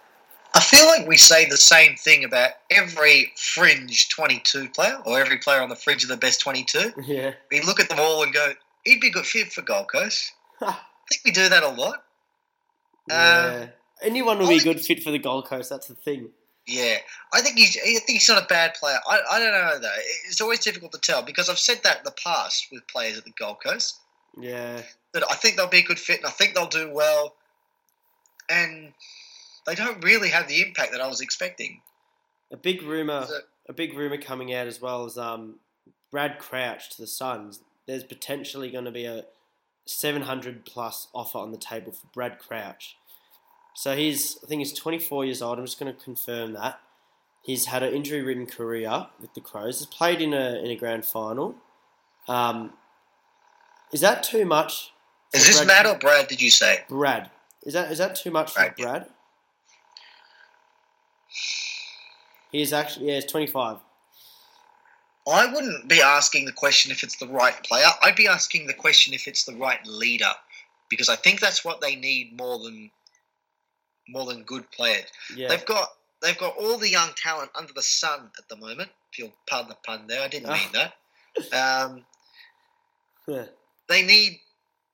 I 0.55 0.61
feel 0.61 0.87
like 0.87 1.09
we 1.09 1.17
say 1.17 1.47
the 1.47 1.57
same 1.57 1.97
thing 1.97 2.23
about 2.23 2.51
every 2.71 3.33
fringe 3.37 4.09
22 4.11 4.69
player 4.69 5.01
or 5.05 5.21
every 5.21 5.39
player 5.39 5.61
on 5.61 5.69
the 5.69 5.75
fringe 5.77 6.05
of 6.05 6.09
the 6.09 6.17
best 6.17 6.41
22. 6.41 6.93
Yeah. 7.05 7.33
We 7.51 7.61
look 7.63 7.81
at 7.81 7.89
them 7.89 7.99
all 8.01 8.23
and 8.23 8.33
go, 8.33 8.53
he'd 8.85 9.01
be 9.01 9.09
a 9.09 9.11
good 9.11 9.27
fit 9.27 9.53
for 9.53 9.63
Gold 9.63 9.89
Coast. 9.89 10.33
I 10.61 10.77
think 11.11 11.23
we 11.25 11.33
do 11.33 11.49
that 11.49 11.65
a 11.65 11.71
lot. 11.71 12.05
Yeah. 13.09 13.17
Uh, 13.17 13.67
Anyone 14.03 14.39
would 14.39 14.49
be 14.49 14.59
a 14.59 14.63
good 14.63 14.81
fit 14.81 15.03
for 15.03 15.11
the 15.11 15.19
Gold 15.19 15.47
Coast. 15.47 15.71
That's 15.71 15.89
the 15.89 15.95
thing. 15.95 16.29
Yeah, 16.67 16.97
I 17.33 17.43
think 17.43 17.59
he's. 17.59 17.77
I 17.77 17.99
think 17.99 18.05
he's 18.09 18.29
not 18.29 18.43
a 18.43 18.47
bad 18.47 18.75
player. 18.75 18.99
I, 19.07 19.21
I 19.33 19.39
don't 19.39 19.53
know 19.53 19.79
though. 19.81 20.01
It's 20.27 20.41
always 20.41 20.61
difficult 20.61 20.93
to 20.93 20.99
tell 20.99 21.23
because 21.23 21.51
I've 21.51 21.59
said 21.59 21.81
that 21.85 21.99
in 21.99 22.05
the 22.05 22.13
past 22.13 22.69
with 22.73 22.87
players 22.89 23.19
at 23.19 23.25
the 23.25 23.33
Gold 23.39 23.59
Coast. 23.63 24.01
Yeah. 24.39 24.81
That 25.13 25.25
I 25.31 25.35
think 25.35 25.57
they'll 25.57 25.69
be 25.69 25.79
a 25.79 25.85
good 25.85 25.99
fit 25.99 26.19
and 26.19 26.27
I 26.27 26.31
think 26.31 26.55
they'll 26.55 26.67
do 26.67 26.91
well. 26.93 27.35
And 28.49 28.93
they 29.67 29.75
don't 29.75 30.03
really 30.03 30.29
have 30.31 30.49
the 30.49 30.61
impact 30.63 30.93
that 30.93 31.01
I 31.01 31.07
was 31.07 31.21
expecting. 31.21 31.81
A 32.53 32.57
big 32.57 32.83
rumor, 32.83 33.27
a 33.69 33.73
big 33.73 33.97
rumor 33.97 34.19
coming 34.19 34.55
out 34.55 34.67
as 34.67 34.81
well 34.81 35.07
is 35.07 35.17
um, 35.17 35.57
Brad 36.11 36.39
Crouch 36.39 36.91
to 36.91 37.03
the 37.03 37.07
Suns. 37.07 37.61
There's 37.87 38.05
potentially 38.05 38.71
going 38.71 38.85
to 38.85 38.91
be 38.91 39.05
a 39.05 39.25
700 39.87 40.65
plus 40.65 41.09
offer 41.15 41.39
on 41.39 41.53
the 41.53 41.59
table 41.59 41.93
for 41.93 42.07
Brad 42.13 42.39
Crouch. 42.39 42.97
So 43.75 43.97
he's, 43.97 44.39
I 44.43 44.47
think 44.47 44.61
he's 44.61 44.73
24 44.73 45.25
years 45.25 45.43
old. 45.43 45.59
I'm 45.59 45.67
just 45.67 45.79
going 45.79 45.95
to 45.95 46.01
confirm 46.03 46.53
that. 46.53 46.81
He's 47.43 47.67
had 47.67 47.83
an 47.83 47.93
injury-ridden 47.93 48.47
career 48.47 49.09
with 49.21 49.35
the 49.35 49.41
Crows. 49.41 49.81
He's 49.81 49.87
played 49.87 50.23
in 50.23 50.33
a 50.33 50.55
in 50.65 50.71
a 50.71 50.77
grand 50.77 51.05
final. 51.05 51.57
Um, 52.27 52.73
is 53.93 54.01
that 54.01 54.23
too 54.23 54.47
much? 54.47 54.93
Is 55.35 55.47
this 55.47 55.57
Brad? 55.57 55.67
Matt 55.67 55.87
or 55.87 55.99
Brad? 55.99 56.29
Did 56.29 56.41
you 56.41 56.51
say 56.51 56.85
Brad? 56.89 57.31
Is 57.65 57.75
that 57.75 57.93
is 57.93 57.99
that 57.99 58.17
too 58.17 58.31
much 58.31 58.55
Brad. 58.55 58.75
for 58.75 58.83
Brad? 58.83 59.07
He's 62.51 62.73
actually 62.73 63.09
yeah, 63.09 63.17
he's 63.17 63.27
25. 63.27 63.77
I 65.31 65.53
wouldn't 65.53 65.89
be 65.89 66.01
asking 66.01 66.47
the 66.47 66.53
question 66.53 66.93
if 66.93 67.03
it's 67.03 67.17
the 67.17 67.29
right 67.29 67.63
player. 67.63 67.89
I'd 68.03 68.17
be 68.17 68.29
asking 68.29 68.67
the 68.67 68.75
question 68.75 69.13
if 69.13 69.27
it's 69.29 69.45
the 69.45 69.57
right 69.57 69.85
leader, 69.87 70.33
because 70.89 71.09
I 71.11 71.17
think 71.17 71.41
that's 71.41 71.65
what 71.65 71.81
they 71.81 71.97
need 71.97 72.39
more 72.39 72.59
than 72.59 72.91
more 74.09 74.27
than 74.27 74.43
good 74.43 74.71
players. 74.71 75.07
Yeah. 75.35 75.49
They've 75.49 75.65
got 75.65 75.89
they've 76.23 76.39
got 76.39 76.57
all 76.57 76.79
the 76.79 76.89
young 76.89 77.11
talent 77.17 77.51
under 77.55 77.73
the 77.73 77.83
sun 77.83 78.31
at 78.39 78.49
the 78.49 78.57
moment. 78.57 78.91
If 79.13 79.19
you'll 79.19 79.33
pardon 79.49 79.71
the 79.71 79.77
pun 79.87 80.07
there, 80.07 80.23
I 80.23 80.29
didn't 80.29 80.51
mean 80.51 80.73
that. 80.73 80.95
Um, 81.53 82.05
yeah. 83.29 83.47
They 83.89 84.03
need 84.03 84.41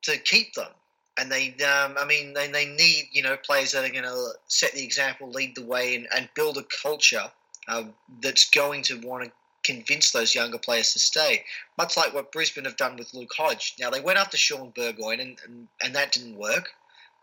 to 0.03 0.17
keep 0.19 0.55
them 0.55 0.73
and 1.21 1.31
they, 1.31 1.49
um, 1.65 1.97
I 1.99 2.07
mean, 2.07 2.33
they, 2.33 2.49
they 2.49 2.67
need 2.67 3.09
you 3.13 3.23
know 3.23 3.37
players 3.37 3.73
that 3.73 3.85
are 3.85 3.93
going 3.93 4.05
to 4.05 4.31
set 4.49 4.73
the 4.73 4.83
example, 4.83 5.31
lead 5.31 5.55
the 5.55 5.65
way, 5.65 5.95
and, 5.95 6.09
and 6.17 6.29
build 6.35 6.57
a 6.57 6.65
culture 6.83 7.31
uh, 7.69 7.85
that's 8.23 8.49
going 8.49 8.83
to 8.85 8.99
want 9.01 9.25
to 9.25 9.33
convince 9.63 10.13
those 10.13 10.35
younger 10.35 10.59
players 10.59 10.95
to 10.95 10.99
stay. 10.99 11.45
Much 11.77 11.97
like 11.97 12.15
what 12.15 12.33
Brisbane 12.33 12.65
have 12.65 12.77
done 12.77 12.97
with 12.97 13.13
Luke 13.13 13.33
Hodge. 13.37 13.75
Now 13.79 13.91
they 13.91 14.01
went 14.01 14.19
after 14.19 14.39
Shaun 14.39 14.73
Burgoyne, 14.75 15.21
and, 15.21 15.39
and, 15.45 15.69
and 15.83 15.95
that 15.95 16.13
didn't 16.13 16.37
work. 16.37 16.71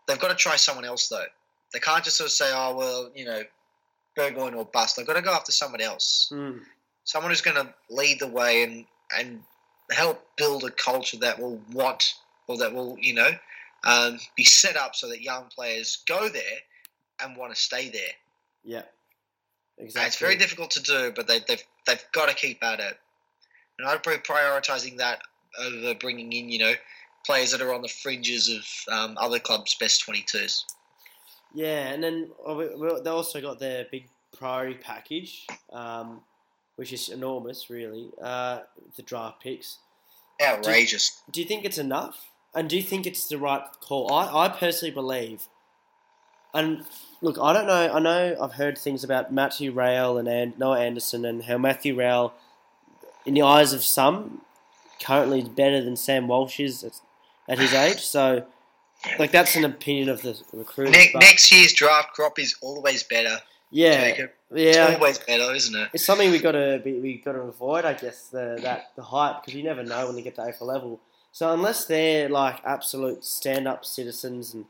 They've 0.06 0.20
got 0.20 0.28
to 0.28 0.36
try 0.36 0.56
someone 0.56 0.84
else 0.84 1.08
though. 1.08 1.26
They 1.72 1.80
can't 1.80 2.04
just 2.04 2.16
sort 2.16 2.28
of 2.28 2.32
say, 2.32 2.50
"Oh 2.52 2.76
well, 2.76 3.10
you 3.14 3.24
know, 3.24 3.42
Burgoyne 4.16 4.54
or 4.54 4.64
bust." 4.64 4.96
They've 4.96 5.06
got 5.06 5.14
to 5.14 5.22
go 5.22 5.32
after 5.32 5.52
someone 5.52 5.80
else, 5.80 6.30
mm. 6.32 6.60
someone 7.04 7.30
who's 7.30 7.42
going 7.42 7.56
to 7.56 7.74
lead 7.90 8.20
the 8.20 8.28
way 8.28 8.62
and 8.62 8.84
and 9.16 9.42
help 9.90 10.26
build 10.36 10.64
a 10.64 10.70
culture 10.70 11.18
that 11.18 11.38
will 11.38 11.60
want 11.72 12.14
or 12.46 12.58
that 12.58 12.72
will 12.74 12.96
you 13.00 13.14
know 13.14 13.30
um, 13.84 14.18
be 14.36 14.44
set 14.44 14.76
up 14.76 14.94
so 14.94 15.08
that 15.08 15.22
young 15.22 15.44
players 15.54 15.98
go 16.06 16.28
there 16.28 16.42
and 17.22 17.36
want 17.36 17.54
to 17.54 17.60
stay 17.60 17.88
there. 17.88 18.02
Yeah, 18.64 18.82
And 19.78 19.86
exactly. 19.86 20.06
it's 20.06 20.18
very 20.18 20.36
difficult 20.36 20.70
to 20.72 20.82
do, 20.82 21.12
but 21.14 21.26
they, 21.26 21.40
they've 21.46 21.62
they've 21.86 22.04
got 22.12 22.28
to 22.28 22.34
keep 22.34 22.62
at 22.62 22.80
it. 22.80 22.98
And 23.78 23.88
I'd 23.88 24.02
be 24.02 24.10
prioritising 24.10 24.98
that 24.98 25.20
over 25.60 25.94
bringing 25.94 26.32
in, 26.32 26.48
you 26.48 26.58
know, 26.58 26.72
players 27.24 27.52
that 27.52 27.62
are 27.62 27.72
on 27.72 27.82
the 27.82 27.88
fringes 27.88 28.48
of 28.48 28.92
um, 28.92 29.16
other 29.18 29.38
clubs' 29.38 29.76
best 29.76 30.02
twenty 30.04 30.22
twos. 30.22 30.64
Yeah, 31.54 31.88
and 31.88 32.02
then 32.02 32.30
oh, 32.44 33.00
they 33.02 33.10
also 33.10 33.40
got 33.40 33.58
their 33.58 33.86
big 33.90 34.08
priority 34.36 34.74
package, 34.74 35.46
um, 35.72 36.20
which 36.76 36.92
is 36.92 37.08
enormous, 37.08 37.70
really. 37.70 38.10
Uh, 38.22 38.60
the 38.96 39.02
draft 39.02 39.42
picks. 39.42 39.78
Outrageous. 40.42 41.22
Do 41.30 41.40
you 41.40 41.46
think 41.46 41.64
it's 41.64 41.78
enough? 41.78 42.28
And 42.54 42.68
do 42.68 42.76
you 42.76 42.82
think 42.82 43.06
it's 43.06 43.26
the 43.26 43.38
right 43.38 43.62
call? 43.80 44.12
I, 44.12 44.46
I 44.46 44.48
personally 44.48 44.92
believe. 44.92 45.48
And 46.54 46.84
look, 47.20 47.38
I 47.40 47.52
don't 47.52 47.66
know. 47.66 47.92
I 47.92 47.98
know 47.98 48.36
I've 48.40 48.54
heard 48.54 48.78
things 48.78 49.04
about 49.04 49.32
Matthew 49.32 49.72
Rowell 49.72 50.18
and 50.18 50.28
An- 50.28 50.54
Noah 50.56 50.80
Anderson 50.80 51.24
and 51.24 51.44
how 51.44 51.58
Matthew 51.58 51.98
Rowell, 51.98 52.32
in 53.26 53.34
the 53.34 53.42
eyes 53.42 53.72
of 53.72 53.84
some, 53.84 54.42
currently 55.02 55.40
is 55.40 55.48
better 55.48 55.82
than 55.82 55.96
Sam 55.96 56.26
Walsh 56.28 56.58
is 56.58 56.82
at, 56.82 57.00
at 57.48 57.58
his 57.58 57.74
age. 57.74 58.00
So, 58.00 58.46
like, 59.18 59.30
that's 59.30 59.56
an 59.56 59.64
opinion 59.64 60.08
of 60.08 60.22
the 60.22 60.40
recruiters. 60.52 60.94
Ne- 60.94 61.12
next 61.14 61.52
year's 61.52 61.72
draft 61.72 62.12
crop 62.14 62.38
is 62.38 62.56
always 62.60 63.02
better. 63.02 63.38
yeah, 63.70 64.10
Jacob. 64.10 64.30
It's 64.50 64.76
yeah. 64.76 64.94
always 64.94 65.18
better, 65.18 65.54
isn't 65.54 65.78
it? 65.78 65.90
It's 65.92 66.04
something 66.04 66.30
we 66.30 66.38
got 66.38 66.52
to 66.52 66.80
be, 66.82 66.94
we 66.94 67.18
got 67.18 67.32
to 67.32 67.40
avoid, 67.40 67.84
I 67.84 67.92
guess, 67.92 68.28
the 68.28 68.58
that 68.62 68.92
the 68.96 69.02
hype 69.02 69.42
because 69.42 69.54
you 69.54 69.62
never 69.62 69.82
know 69.82 70.06
when 70.06 70.16
they 70.16 70.22
get 70.22 70.36
to 70.36 70.42
AFL 70.42 70.62
level. 70.62 71.00
So 71.32 71.52
unless 71.52 71.84
they're 71.84 72.28
like 72.28 72.60
absolute 72.64 73.24
stand-up 73.24 73.84
citizens 73.84 74.54
and 74.54 74.64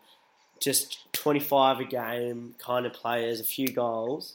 just 0.61 1.12
twenty-five 1.12 1.79
a 1.79 1.85
game 1.85 2.57
kind 2.59 2.87
of 2.87 2.93
players, 2.93 3.41
a 3.41 3.45
few 3.45 3.69
goals, 3.69 4.35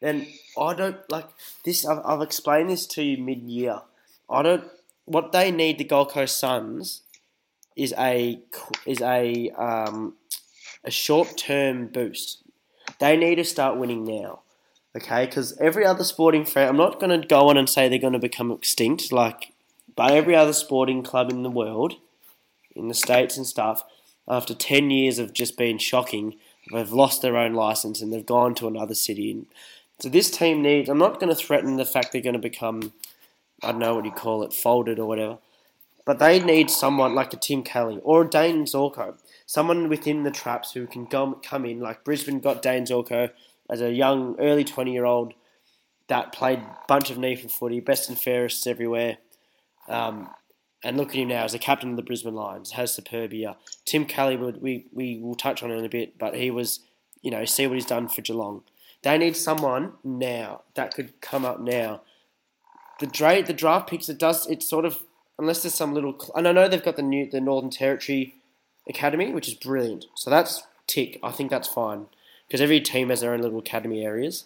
then 0.00 0.28
I 0.56 0.74
don't 0.74 0.98
like 1.10 1.26
this. 1.64 1.84
I've, 1.84 2.00
I've 2.04 2.22
explained 2.22 2.70
this 2.70 2.86
to 2.86 3.02
you 3.02 3.18
mid-year. 3.18 3.80
I 4.30 4.42
don't. 4.42 4.64
What 5.06 5.32
they 5.32 5.50
need, 5.50 5.78
the 5.78 5.84
Gold 5.84 6.10
Coast 6.10 6.38
Suns, 6.38 7.02
is 7.76 7.94
a 7.98 8.40
is 8.86 9.00
a 9.00 9.50
um, 9.50 10.14
a 10.84 10.90
short-term 10.90 11.88
boost. 11.88 12.42
They 12.98 13.16
need 13.16 13.36
to 13.36 13.44
start 13.44 13.78
winning 13.78 14.04
now 14.04 14.40
okay? 14.96 15.26
Because 15.26 15.56
every 15.58 15.84
other 15.84 16.04
sporting 16.04 16.44
fan, 16.44 16.68
I'm 16.68 16.76
not 16.76 17.00
going 17.00 17.20
to 17.20 17.26
go 17.26 17.48
on 17.48 17.56
and 17.56 17.68
say 17.68 17.88
they're 17.88 17.98
going 17.98 18.12
to 18.12 18.18
become 18.18 18.50
extinct, 18.50 19.12
like, 19.12 19.52
but 19.96 20.12
every 20.12 20.34
other 20.34 20.52
sporting 20.52 21.02
club 21.02 21.30
in 21.30 21.42
the 21.42 21.50
world, 21.50 21.94
in 22.74 22.88
the 22.88 22.94
states 22.94 23.36
and 23.36 23.46
stuff, 23.46 23.84
after 24.28 24.54
10 24.54 24.90
years 24.90 25.18
of 25.18 25.32
just 25.32 25.56
being 25.56 25.78
shocking, 25.78 26.36
they've 26.72 26.92
lost 26.92 27.22
their 27.22 27.36
own 27.36 27.54
license 27.54 28.00
and 28.00 28.12
they've 28.12 28.26
gone 28.26 28.54
to 28.54 28.68
another 28.68 28.94
city. 28.94 29.44
So 29.98 30.08
this 30.08 30.30
team 30.30 30.62
needs, 30.62 30.88
I'm 30.88 30.98
not 30.98 31.18
going 31.20 31.34
to 31.34 31.40
threaten 31.40 31.76
the 31.76 31.84
fact 31.84 32.12
they're 32.12 32.22
going 32.22 32.34
to 32.34 32.38
become, 32.38 32.92
I 33.62 33.72
don't 33.72 33.80
know 33.80 33.96
what 33.96 34.04
you 34.04 34.12
call 34.12 34.42
it, 34.42 34.52
folded 34.52 34.98
or 34.98 35.06
whatever, 35.06 35.38
but 36.10 36.18
they 36.18 36.40
need 36.40 36.68
someone 36.68 37.14
like 37.14 37.32
a 37.32 37.36
Tim 37.36 37.62
Kelly 37.62 38.00
or 38.02 38.24
Dayne 38.24 38.64
Zorko. 38.64 39.16
Someone 39.46 39.88
within 39.88 40.24
the 40.24 40.32
traps 40.32 40.72
who 40.72 40.88
can 40.88 41.04
go, 41.04 41.34
come 41.34 41.64
in, 41.64 41.78
like 41.78 42.02
Brisbane 42.02 42.40
got 42.40 42.62
Dayne 42.62 42.84
Zorko, 42.84 43.30
as 43.70 43.80
a 43.80 43.92
young, 43.92 44.34
early 44.40 44.64
20 44.64 44.92
year 44.92 45.04
old 45.04 45.34
that 46.08 46.32
played 46.32 46.64
bunch 46.88 47.12
of 47.12 47.18
knee 47.18 47.36
for 47.36 47.48
footy, 47.48 47.78
best 47.78 48.08
and 48.08 48.18
fairest 48.18 48.66
everywhere. 48.66 49.18
Um, 49.86 50.30
and 50.82 50.96
look 50.96 51.10
at 51.10 51.14
him 51.14 51.28
now 51.28 51.44
as 51.44 51.52
the 51.52 51.60
captain 51.60 51.90
of 51.90 51.96
the 51.96 52.02
Brisbane 52.02 52.34
Lions, 52.34 52.72
has 52.72 52.92
superb 52.92 53.32
year. 53.32 53.54
Tim 53.84 54.04
Kelly, 54.04 54.36
would, 54.36 54.60
we, 54.60 54.86
we 54.92 55.20
will 55.22 55.36
touch 55.36 55.62
on 55.62 55.70
in 55.70 55.84
a 55.84 55.88
bit, 55.88 56.18
but 56.18 56.34
he 56.34 56.50
was, 56.50 56.80
you 57.22 57.30
know, 57.30 57.44
see 57.44 57.68
what 57.68 57.74
he's 57.74 57.86
done 57.86 58.08
for 58.08 58.20
Geelong. 58.20 58.64
They 59.04 59.16
need 59.16 59.36
someone 59.36 59.92
now 60.02 60.62
that 60.74 60.92
could 60.92 61.20
come 61.20 61.44
up 61.44 61.60
now. 61.60 62.02
The, 62.98 63.06
the 63.46 63.54
draft 63.54 63.88
picks, 63.88 64.08
it 64.08 64.18
does, 64.18 64.48
it 64.48 64.64
sort 64.64 64.84
of, 64.84 65.04
unless 65.40 65.62
there's 65.62 65.74
some 65.74 65.94
little, 65.94 66.14
and 66.36 66.46
I 66.46 66.52
know 66.52 66.68
they've 66.68 66.82
got 66.82 66.96
the 66.96 67.02
new, 67.02 67.28
the 67.28 67.40
Northern 67.40 67.70
Territory 67.70 68.34
Academy, 68.88 69.32
which 69.32 69.48
is 69.48 69.54
brilliant. 69.54 70.04
So 70.14 70.30
that's 70.30 70.62
tick. 70.86 71.18
I 71.22 71.32
think 71.32 71.50
that's 71.50 71.68
fine 71.68 72.06
because 72.46 72.60
every 72.60 72.80
team 72.80 73.08
has 73.08 73.22
their 73.22 73.32
own 73.32 73.40
little 73.40 73.58
academy 73.58 74.04
areas, 74.04 74.44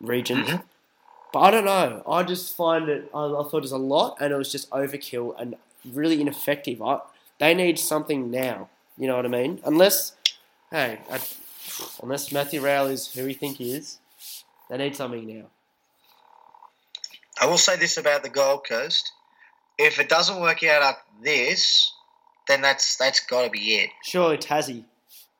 regions. 0.00 0.48
Mhm. 0.48 0.62
But 1.32 1.40
I 1.40 1.50
don't 1.50 1.64
know. 1.64 2.02
I 2.08 2.22
just 2.22 2.54
find 2.56 2.88
it. 2.88 3.10
I, 3.14 3.24
I 3.24 3.42
thought 3.44 3.58
it 3.58 3.62
was 3.62 3.72
a 3.72 3.78
lot, 3.78 4.16
and 4.20 4.32
it 4.32 4.36
was 4.36 4.52
just 4.52 4.70
overkill 4.70 5.34
and 5.40 5.56
really 5.84 6.20
ineffective. 6.20 6.80
I, 6.82 7.00
they 7.38 7.54
need 7.54 7.78
something 7.78 8.30
now. 8.30 8.68
You 8.98 9.08
know 9.08 9.16
what 9.16 9.26
I 9.26 9.28
mean? 9.28 9.60
Unless, 9.64 10.14
hey, 10.70 10.98
I, 11.10 11.20
unless 12.02 12.32
Matthew 12.32 12.60
Rowell 12.60 12.86
is 12.86 13.12
who 13.12 13.24
we 13.24 13.34
think 13.34 13.58
he 13.58 13.72
is, 13.74 13.98
they 14.68 14.78
need 14.78 14.96
something 14.96 15.26
now. 15.26 15.46
I 17.40 17.46
will 17.46 17.58
say 17.58 17.76
this 17.76 17.98
about 17.98 18.22
the 18.22 18.30
Gold 18.30 18.66
Coast: 18.66 19.12
if 19.78 19.98
it 19.98 20.08
doesn't 20.08 20.40
work 20.40 20.62
out 20.64 20.82
like 20.82 20.98
this, 21.22 21.92
then 22.48 22.62
that's 22.62 22.96
that's 22.96 23.20
got 23.20 23.44
to 23.44 23.50
be 23.50 23.76
it. 23.76 23.90
Surely 24.04 24.38
Tassie. 24.38 24.84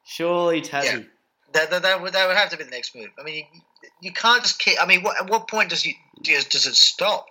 Surely 0.04 0.60
Tassie. 0.62 1.06
That, 1.52 1.70
that, 1.70 1.82
that, 1.82 2.02
would, 2.02 2.12
that 2.12 2.26
would 2.26 2.36
have 2.36 2.50
to 2.50 2.56
be 2.56 2.64
the 2.64 2.70
next 2.70 2.94
move. 2.94 3.08
I 3.18 3.22
mean, 3.22 3.46
you, 3.52 3.60
you 4.00 4.12
can't 4.12 4.42
just 4.42 4.58
keep. 4.58 4.80
I 4.80 4.86
mean, 4.86 5.02
what, 5.02 5.20
at 5.20 5.30
what 5.30 5.48
point 5.48 5.70
does 5.70 5.86
you 5.86 5.94
does, 6.22 6.44
does 6.44 6.66
it 6.66 6.74
stop? 6.74 7.26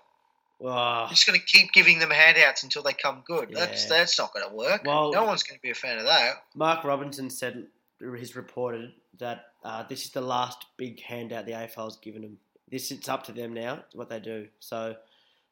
Wow. 0.60 1.02
You're 1.02 1.10
just 1.10 1.28
going 1.28 1.40
to 1.40 1.46
keep 1.46 1.74
giving 1.74 2.00
them 2.00 2.10
handouts 2.10 2.64
until 2.64 2.82
they 2.82 2.94
come 2.94 3.24
good. 3.26 3.50
That's 3.52 3.86
that's 3.86 4.18
not 4.18 4.34
going 4.34 4.48
to 4.50 4.56
work. 4.56 4.84
Well- 4.86 5.12
no 5.12 5.26
one's 5.26 5.44
going 5.44 5.58
to 5.58 5.62
be 5.62 5.72
a 5.72 5.76
fan 5.76 6.00
of 6.00 6.06
that. 6.06 6.44
Mark 6.56 6.84
Robinson 6.84 7.30
said 7.30 7.68
he's 8.00 8.36
reported 8.36 8.94
that 9.20 9.48
uh, 9.64 9.84
this 9.88 10.06
is 10.06 10.12
the 10.12 10.22
last 10.22 10.66
big 10.78 11.02
handout 11.02 11.46
the 11.46 11.54
AFL's 11.54 11.98
given 11.98 12.22
them. 12.22 12.38
This 12.70 12.92
it's 12.92 13.10
up 13.10 13.24
to 13.26 13.32
them 13.32 13.54
now 13.54 13.84
what 13.94 14.10
they 14.10 14.20
do. 14.20 14.48
So 14.60 14.96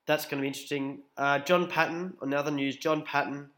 that's 0.06 0.26
going 0.26 0.38
to 0.38 0.42
be 0.42 0.48
interesting. 0.48 1.00
Uh, 1.18 1.40
John 1.40 1.68
Patton, 1.68 2.16
on 2.22 2.34
other 2.34 2.52
news, 2.52 2.76
John 2.76 3.04
Patton 3.04 3.50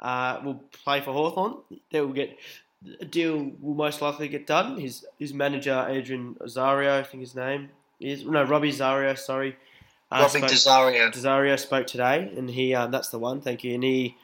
uh, 0.00 0.40
will 0.44 0.62
play 0.84 1.00
for 1.00 1.12
Hawthorn. 1.12 1.56
They 1.90 2.00
will 2.00 2.12
get 2.12 2.36
a 3.00 3.04
deal 3.04 3.52
will 3.60 3.74
most 3.74 4.00
likely 4.00 4.28
get 4.28 4.46
done. 4.46 4.78
His 4.78 5.04
his 5.18 5.34
manager 5.34 5.86
Adrian 5.88 6.36
Zario, 6.44 7.00
I 7.00 7.02
think 7.02 7.22
his 7.22 7.34
name 7.34 7.70
is 8.00 8.24
no 8.24 8.44
Robbie 8.44 8.72
Zario. 8.72 9.18
Sorry, 9.18 9.56
uh, 10.10 10.28
Robbie 10.32 10.46
Desario. 10.46 11.12
Desario 11.12 11.58
spoke 11.58 11.86
today, 11.86 12.32
and 12.36 12.48
he 12.50 12.74
uh, 12.74 12.86
that's 12.86 13.08
the 13.08 13.18
one. 13.18 13.40
Thank 13.40 13.64
you. 13.64 13.74
And 13.74 13.82
he, 13.82 14.16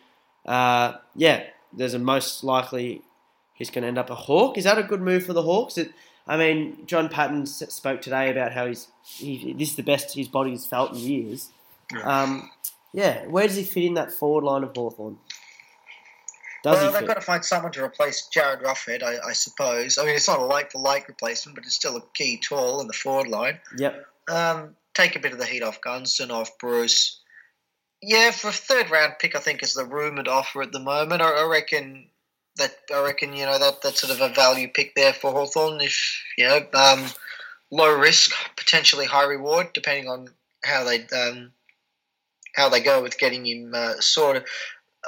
uh, 0.47 0.95
yeah, 1.17 1.45
there's 1.73 1.95
a 1.95 1.99
most 1.99 2.45
likely 2.45 3.03
he's 3.55 3.71
going 3.71 3.83
to 3.83 3.89
end 3.89 3.99
up 3.99 4.11
a 4.11 4.15
Hawk. 4.15 4.57
Is 4.57 4.65
that 4.65 4.79
a 4.79 4.83
good 4.83 5.01
move 5.01 5.27
for 5.27 5.33
the 5.33 5.43
Hawks? 5.43 5.77
It, 5.77 5.91
I 6.27 6.37
mean, 6.37 6.87
John 6.87 7.09
Patton 7.09 7.47
spoke 7.47 8.01
today 8.01 8.31
about 8.31 8.53
how 8.53 8.67
he's 8.67 8.89
he, 9.05 9.53
this 9.53 9.71
is 9.71 9.77
the 9.77 9.83
best 9.83 10.15
his 10.15 10.29
body's 10.29 10.65
felt 10.65 10.93
in 10.93 10.99
years. 10.99 11.51
Yeah. 11.93 12.23
Um, 12.23 12.51
yeah, 12.93 13.27
where 13.27 13.47
does 13.47 13.57
he 13.57 13.65
fit 13.65 13.85
in 13.85 13.95
that 13.95 14.13
forward 14.13 14.45
line 14.45 14.63
of 14.63 14.75
Hawthorn? 14.75 15.19
Does 16.63 16.81
Well, 16.81 16.93
they've 16.93 17.07
got 17.07 17.15
to 17.15 17.21
find 17.21 17.45
someone 17.45 17.73
to 17.73 17.85
replace 17.85 18.29
Jarryd 18.35 18.63
Roughead, 18.63 19.03
I, 19.03 19.19
I 19.29 19.33
suppose. 19.33 19.99
I 19.99 20.07
mean, 20.07 20.15
it's 20.15 20.29
not 20.29 20.39
a 20.39 20.45
like 20.45 20.73
for 20.73 20.81
like 20.81 21.09
replacement, 21.09 21.57
but 21.57 21.65
it's 21.67 21.75
still 21.75 21.97
a 21.97 22.03
key 22.15 22.39
tool 22.39 22.81
in 22.81 22.87
the 22.87 22.95
forward 22.95 23.29
line. 23.29 23.59
Yep. 23.77 24.07
Um, 24.31 24.77
take 24.95 25.17
a 25.17 25.19
bit 25.19 25.33
of 25.33 25.39
the 25.39 25.45
heat 25.45 25.63
off 25.63 25.83
Gunston, 25.83 26.31
off 26.31 26.57
Bruce. 26.59 27.21
Yeah, 28.01 28.31
for 28.31 28.49
a 28.49 28.53
third 28.53 28.91
round 28.91 29.15
pick, 29.19 29.37
I 29.37 29.41
think 29.41 29.63
is 29.63 29.75
the 29.75 29.85
rumored 29.85 30.29
offer 30.29 30.63
at 30.63 30.73
the 30.73 30.81
moment. 30.81 31.21
I, 31.21 31.31
I 31.31 31.49
reckon 31.49 32.07
that 32.57 32.75
I 32.95 33.03
reckon 33.03 33.35
you 33.35 33.45
know 33.45 33.59
that 33.59 33.83
that's 33.83 34.01
sort 34.01 34.13
of 34.13 34.21
a 34.21 34.33
value 34.33 34.69
pick 34.69 34.95
there 34.95 35.13
for 35.13 35.33
Hawthorn. 35.33 35.81
If 35.81 36.23
you 36.39 36.47
know, 36.47 36.67
um, 36.75 37.07
low 37.71 37.95
risk, 37.99 38.33
potentially 38.57 39.07
high 39.07 39.25
reward, 39.25 39.73
depending 39.75 40.09
on 40.09 40.29
how 40.65 40.85
they 40.85 41.07
um, 41.09 41.53
how 42.55 42.69
they 42.69 42.81
go 42.81 43.03
with 43.03 43.19
getting 43.19 43.45
him 43.47 43.73
uh, 43.75 43.95
sorted. 44.01 44.45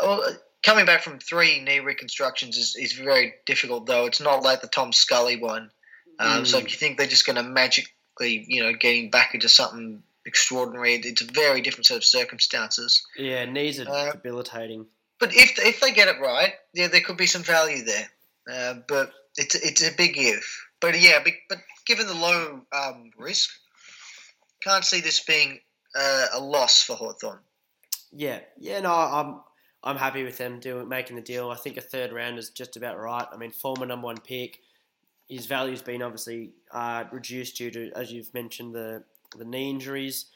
Well, 0.00 0.22
coming 0.62 0.84
back 0.86 1.02
from 1.02 1.18
three 1.18 1.60
knee 1.60 1.80
reconstructions 1.80 2.56
is, 2.56 2.76
is 2.76 2.92
very 2.92 3.34
difficult, 3.46 3.86
though. 3.86 4.06
It's 4.06 4.20
not 4.20 4.42
like 4.42 4.60
the 4.60 4.68
Tom 4.68 4.92
Scully 4.92 5.36
one. 5.36 5.70
Um, 6.18 6.44
So 6.44 6.58
Mm. 6.58 6.64
if 6.64 6.72
you 6.72 6.78
think 6.78 6.98
they're 6.98 7.06
just 7.06 7.26
going 7.26 7.36
to 7.36 7.42
magically, 7.42 8.44
you 8.48 8.62
know, 8.62 8.72
getting 8.72 9.10
back 9.10 9.34
into 9.34 9.48
something 9.48 10.02
extraordinary, 10.24 10.94
it's 10.96 11.22
a 11.22 11.26
very 11.26 11.60
different 11.60 11.86
set 11.86 11.96
of 11.98 12.04
circumstances. 12.04 13.06
Yeah, 13.16 13.44
knees 13.44 13.78
are 13.80 13.88
Uh, 13.88 14.12
debilitating. 14.12 14.86
But 15.18 15.34
if 15.34 15.58
if 15.58 15.80
they 15.80 15.92
get 15.92 16.08
it 16.08 16.20
right, 16.20 16.54
yeah, 16.74 16.88
there 16.88 17.00
could 17.00 17.16
be 17.16 17.26
some 17.26 17.42
value 17.42 17.84
there. 17.84 18.10
Uh, 18.50 18.74
but 18.88 19.12
it's 19.36 19.54
it's 19.54 19.82
a 19.82 19.92
big 19.92 20.18
if. 20.18 20.66
But 20.80 21.00
yeah, 21.00 21.20
but, 21.24 21.32
but 21.48 21.58
given 21.86 22.06
the 22.06 22.14
low 22.14 22.66
um, 22.72 23.10
risk, 23.16 23.50
can't 24.62 24.84
see 24.84 25.00
this 25.00 25.20
being 25.20 25.60
uh, 25.96 26.26
a 26.34 26.40
loss 26.40 26.82
for 26.82 26.96
Hawthorn. 26.96 27.38
Yeah, 28.12 28.40
yeah. 28.58 28.80
No, 28.80 28.92
I'm 28.92 29.40
I'm 29.82 29.96
happy 29.96 30.24
with 30.24 30.38
them 30.38 30.60
doing 30.60 30.88
making 30.88 31.16
the 31.16 31.22
deal. 31.22 31.50
I 31.50 31.56
think 31.56 31.76
a 31.76 31.80
third 31.80 32.12
round 32.12 32.38
is 32.38 32.50
just 32.50 32.76
about 32.76 32.98
right. 32.98 33.26
I 33.32 33.36
mean, 33.36 33.50
former 33.50 33.86
number 33.86 34.06
one 34.06 34.18
pick, 34.18 34.60
his 35.28 35.46
value's 35.46 35.82
been 35.82 36.02
obviously 36.02 36.50
uh, 36.70 37.04
reduced 37.10 37.56
due 37.56 37.70
to, 37.70 37.90
as 37.94 38.12
you've 38.12 38.32
mentioned, 38.34 38.74
the 38.74 39.04
the 39.36 39.44
knee 39.44 39.70
injuries. 39.70 40.26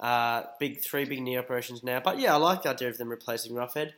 Uh, 0.00 0.42
big 0.58 0.80
three 0.82 1.04
big 1.04 1.22
knee 1.22 1.38
operations 1.38 1.82
now. 1.82 2.00
But 2.00 2.18
yeah, 2.18 2.34
I 2.34 2.36
like 2.36 2.62
the 2.62 2.70
idea 2.70 2.88
of 2.88 2.98
them 2.98 3.08
replacing 3.08 3.54
Roughead. 3.54 3.92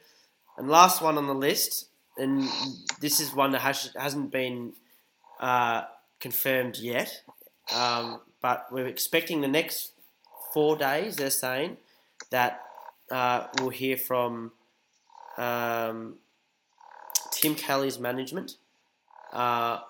And 0.57 0.69
last 0.69 1.03
one 1.03 1.19
on 1.19 1.27
the 1.27 1.35
list, 1.35 1.87
and 2.17 2.49
this 3.01 3.21
is 3.21 3.35
one 3.35 3.53
that 3.53 3.61
has, 3.61 3.91
hasn't 3.97 4.31
been 4.31 4.73
uh, 5.39 5.83
confirmed 6.19 6.79
yet. 6.79 7.23
Um, 7.75 8.21
but 8.41 8.67
we're 8.71 8.87
expecting 8.87 9.41
the 9.41 9.49
next 9.49 9.93
four 10.57 10.75
days. 10.75 11.17
They're 11.17 11.29
saying 11.29 11.77
that 12.31 12.63
uh, 13.11 13.49
we'll 13.59 13.69
hear 13.69 13.95
from 13.95 14.53
um, 15.37 16.15
Tim 17.31 17.55
Kelly's 17.55 17.99
management, 17.99 18.57
uh, 19.35 19.81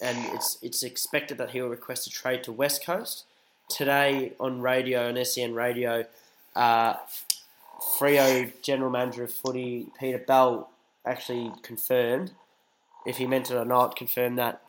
and 0.00 0.18
it's 0.34 0.58
it's 0.62 0.82
expected 0.82 1.38
that 1.38 1.50
he 1.50 1.60
will 1.60 1.68
request 1.68 2.08
a 2.08 2.10
trade 2.10 2.42
to 2.42 2.50
West 2.50 2.84
Coast. 2.84 3.24
Today 3.68 4.32
on 4.40 4.62
radio 4.62 5.08
on 5.08 5.24
SEN 5.24 5.54
Radio, 5.54 6.06
uh, 6.56 6.94
Freo 7.96 8.50
general 8.62 8.90
manager 8.90 9.22
of 9.22 9.32
footy 9.32 9.86
Peter 10.00 10.18
Bell 10.18 10.70
actually 11.04 11.52
confirmed, 11.62 12.32
if 13.06 13.18
he 13.18 13.28
meant 13.28 13.48
it 13.52 13.54
or 13.54 13.64
not, 13.64 13.94
confirmed 13.94 14.38
that 14.38 14.60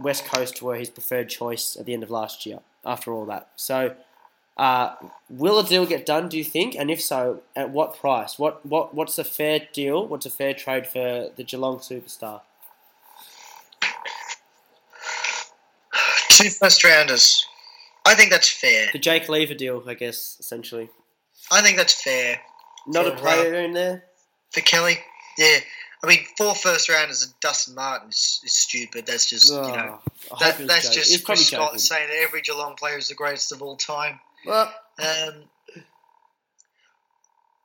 West 0.00 0.24
Coast 0.24 0.62
were 0.62 0.76
his 0.76 0.88
preferred 0.88 1.28
choice 1.28 1.76
at 1.78 1.84
the 1.84 1.92
end 1.92 2.02
of 2.02 2.10
last 2.10 2.46
year. 2.46 2.60
After 2.82 3.12
all 3.12 3.26
that, 3.26 3.50
so 3.56 3.94
uh, 4.60 4.94
will 5.30 5.58
a 5.58 5.64
deal 5.64 5.86
get 5.86 6.04
done? 6.04 6.28
Do 6.28 6.36
you 6.36 6.44
think? 6.44 6.76
And 6.76 6.90
if 6.90 7.00
so, 7.00 7.40
at 7.56 7.70
what 7.70 7.96
price? 7.96 8.38
What 8.38 8.64
what 8.66 8.94
what's 8.94 9.18
a 9.18 9.24
fair 9.24 9.66
deal? 9.72 10.06
What's 10.06 10.26
a 10.26 10.30
fair 10.30 10.52
trade 10.52 10.86
for 10.86 11.30
the 11.34 11.42
Geelong 11.42 11.78
superstar? 11.78 12.42
Two 16.28 16.50
first 16.50 16.84
rounders. 16.84 17.46
I 18.04 18.14
think 18.14 18.30
that's 18.30 18.50
fair. 18.50 18.88
The 18.92 18.98
Jake 18.98 19.30
Lever 19.30 19.54
deal, 19.54 19.82
I 19.86 19.94
guess, 19.94 20.36
essentially. 20.38 20.90
I 21.50 21.62
think 21.62 21.78
that's 21.78 21.94
fair. 21.94 22.40
Not 22.86 23.06
a 23.06 23.12
For, 23.12 23.16
player 23.16 23.54
in 23.54 23.72
there. 23.72 24.04
For 24.50 24.60
Kelly, 24.60 24.98
yeah. 25.38 25.58
I 26.02 26.06
mean, 26.06 26.20
four 26.36 26.54
first 26.54 26.88
rounders 26.88 27.22
and 27.22 27.32
Dustin 27.40 27.74
Martin 27.74 28.10
is, 28.10 28.40
is 28.44 28.52
stupid. 28.54 29.06
That's 29.06 29.28
just, 29.28 29.50
Oh, 29.52 29.66
you 29.66 29.76
know, 29.76 30.00
that, 30.40 30.58
that's 30.66 30.88
joking. 30.88 31.02
Just 31.02 31.24
Chris 31.24 31.46
Scott 31.46 31.68
joking. 31.68 31.78
saying 31.78 32.08
that 32.08 32.16
every 32.22 32.42
Geelong 32.42 32.74
player 32.74 32.98
is 32.98 33.08
the 33.08 33.14
greatest 33.14 33.52
of 33.52 33.62
all 33.62 33.76
time. 33.76 34.18
Well, 34.44 34.72
Um, 34.98 35.48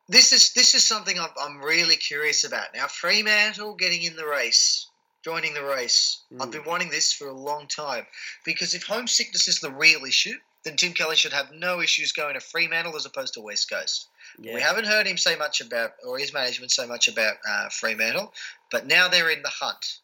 this 0.08 0.32
is 0.32 0.54
this 0.54 0.74
is 0.76 0.88
something 0.88 1.20
I'm, 1.20 1.32
I'm 1.40 1.62
really 1.62 1.96
curious 1.96 2.44
about 2.44 2.74
now. 2.74 2.88
Fremantle 2.88 3.76
getting 3.76 4.04
in 4.04 4.16
the 4.16 4.26
race, 4.26 4.88
joining 5.24 5.54
the 5.54 5.64
race. 5.64 6.22
I've 6.40 6.50
Mm. 6.50 6.52
been 6.52 6.66
wanting 6.66 6.90
this 6.90 7.12
for 7.12 7.28
a 7.28 7.34
long 7.34 7.68
time 7.68 8.06
because 8.44 8.74
if 8.74 8.84
homesickness 8.84 9.48
is 9.48 9.60
the 9.60 9.72
real 9.72 10.06
issue, 10.06 10.36
then 10.64 10.78
Tim 10.78 10.94
Kelly 10.94 11.16
should 11.16 11.34
have 11.34 11.52
no 11.52 11.82
issues 11.82 12.12
going 12.12 12.36
to 12.36 12.40
Fremantle 12.40 12.96
as 12.96 13.06
opposed 13.06 13.34
to 13.36 13.42
West 13.42 13.70
Coast. 13.70 14.08
We 14.40 14.62
haven't 14.62 14.86
heard 14.86 15.08
him 15.08 15.18
say 15.18 15.36
much 15.36 15.62
about, 15.62 15.94
or 16.04 16.18
his 16.18 16.34
management 16.34 16.72
say 16.72 16.86
much 16.86 17.08
about 17.08 17.38
uh, 17.48 17.70
Fremantle, 17.70 18.34
but 18.72 18.86
now 18.86 19.08
they're 19.08 19.30
in 19.30 19.42
the 19.44 19.50
hunt. 19.50 20.00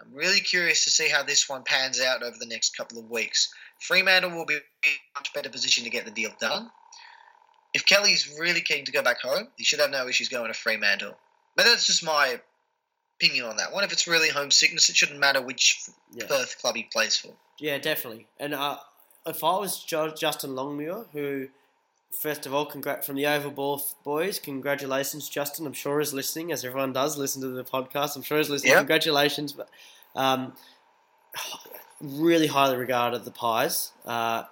I'm 0.00 0.12
really 0.14 0.40
curious 0.40 0.84
to 0.84 0.90
see 0.90 1.08
how 1.08 1.22
this 1.22 1.48
one 1.48 1.62
pans 1.64 2.00
out 2.00 2.22
over 2.22 2.36
the 2.38 2.46
next 2.46 2.76
couple 2.76 2.98
of 2.98 3.10
weeks. 3.10 3.52
Fremantle 3.80 4.30
will 4.30 4.46
be 4.46 4.54
in 4.54 4.60
a 4.60 5.18
much 5.18 5.32
better 5.34 5.48
position 5.50 5.84
to 5.84 5.90
get 5.90 6.04
the 6.04 6.10
deal 6.10 6.30
done. 6.40 6.70
If 7.74 7.86
Kelly's 7.86 8.34
really 8.38 8.60
keen 8.62 8.84
to 8.84 8.92
go 8.92 9.02
back 9.02 9.20
home, 9.20 9.48
he 9.56 9.64
should 9.64 9.78
have 9.80 9.90
no 9.90 10.08
issues 10.08 10.28
going 10.28 10.48
to 10.52 10.58
Fremantle. 10.58 11.16
But 11.56 11.66
that's 11.66 11.86
just 11.86 12.04
my 12.04 12.40
opinion 13.16 13.44
on 13.46 13.56
that 13.58 13.72
one. 13.72 13.84
If 13.84 13.92
it's 13.92 14.06
really 14.08 14.28
homesickness, 14.30 14.88
it 14.88 14.96
shouldn't 14.96 15.18
matter 15.20 15.40
which 15.42 15.78
Yeah. 16.12 16.26
Perth 16.26 16.58
club 16.60 16.76
he 16.76 16.84
plays 16.84 17.16
for. 17.16 17.32
Yeah, 17.58 17.78
definitely. 17.78 18.26
And 18.38 18.54
uh, 18.54 18.78
if 19.26 19.44
I 19.44 19.58
was 19.58 19.84
Justin 19.84 20.54
Longmuir, 20.54 21.04
who, 21.12 21.48
first 22.18 22.46
of 22.46 22.54
all, 22.54 22.66
congrats 22.66 23.06
from 23.06 23.16
the 23.16 23.26
Overball 23.26 23.82
boys, 24.04 24.38
congratulations, 24.38 25.28
Justin. 25.28 25.66
I'm 25.66 25.72
sure 25.72 26.00
is 26.00 26.12
listening, 26.12 26.52
as 26.52 26.64
everyone 26.64 26.92
does 26.92 27.16
listen 27.16 27.40
to 27.42 27.48
the 27.48 27.64
podcast. 27.64 28.16
I'm 28.16 28.22
sure 28.22 28.38
is 28.38 28.50
listening. 28.50 28.72
Yeah. 28.72 28.78
Congratulations. 28.78 29.52
But, 29.52 29.68
um, 30.14 30.52
really 32.00 32.48
highly 32.48 32.76
regarded 32.76 33.24
the 33.24 33.30
Pies. 33.30 33.92
Uh, 34.04 34.44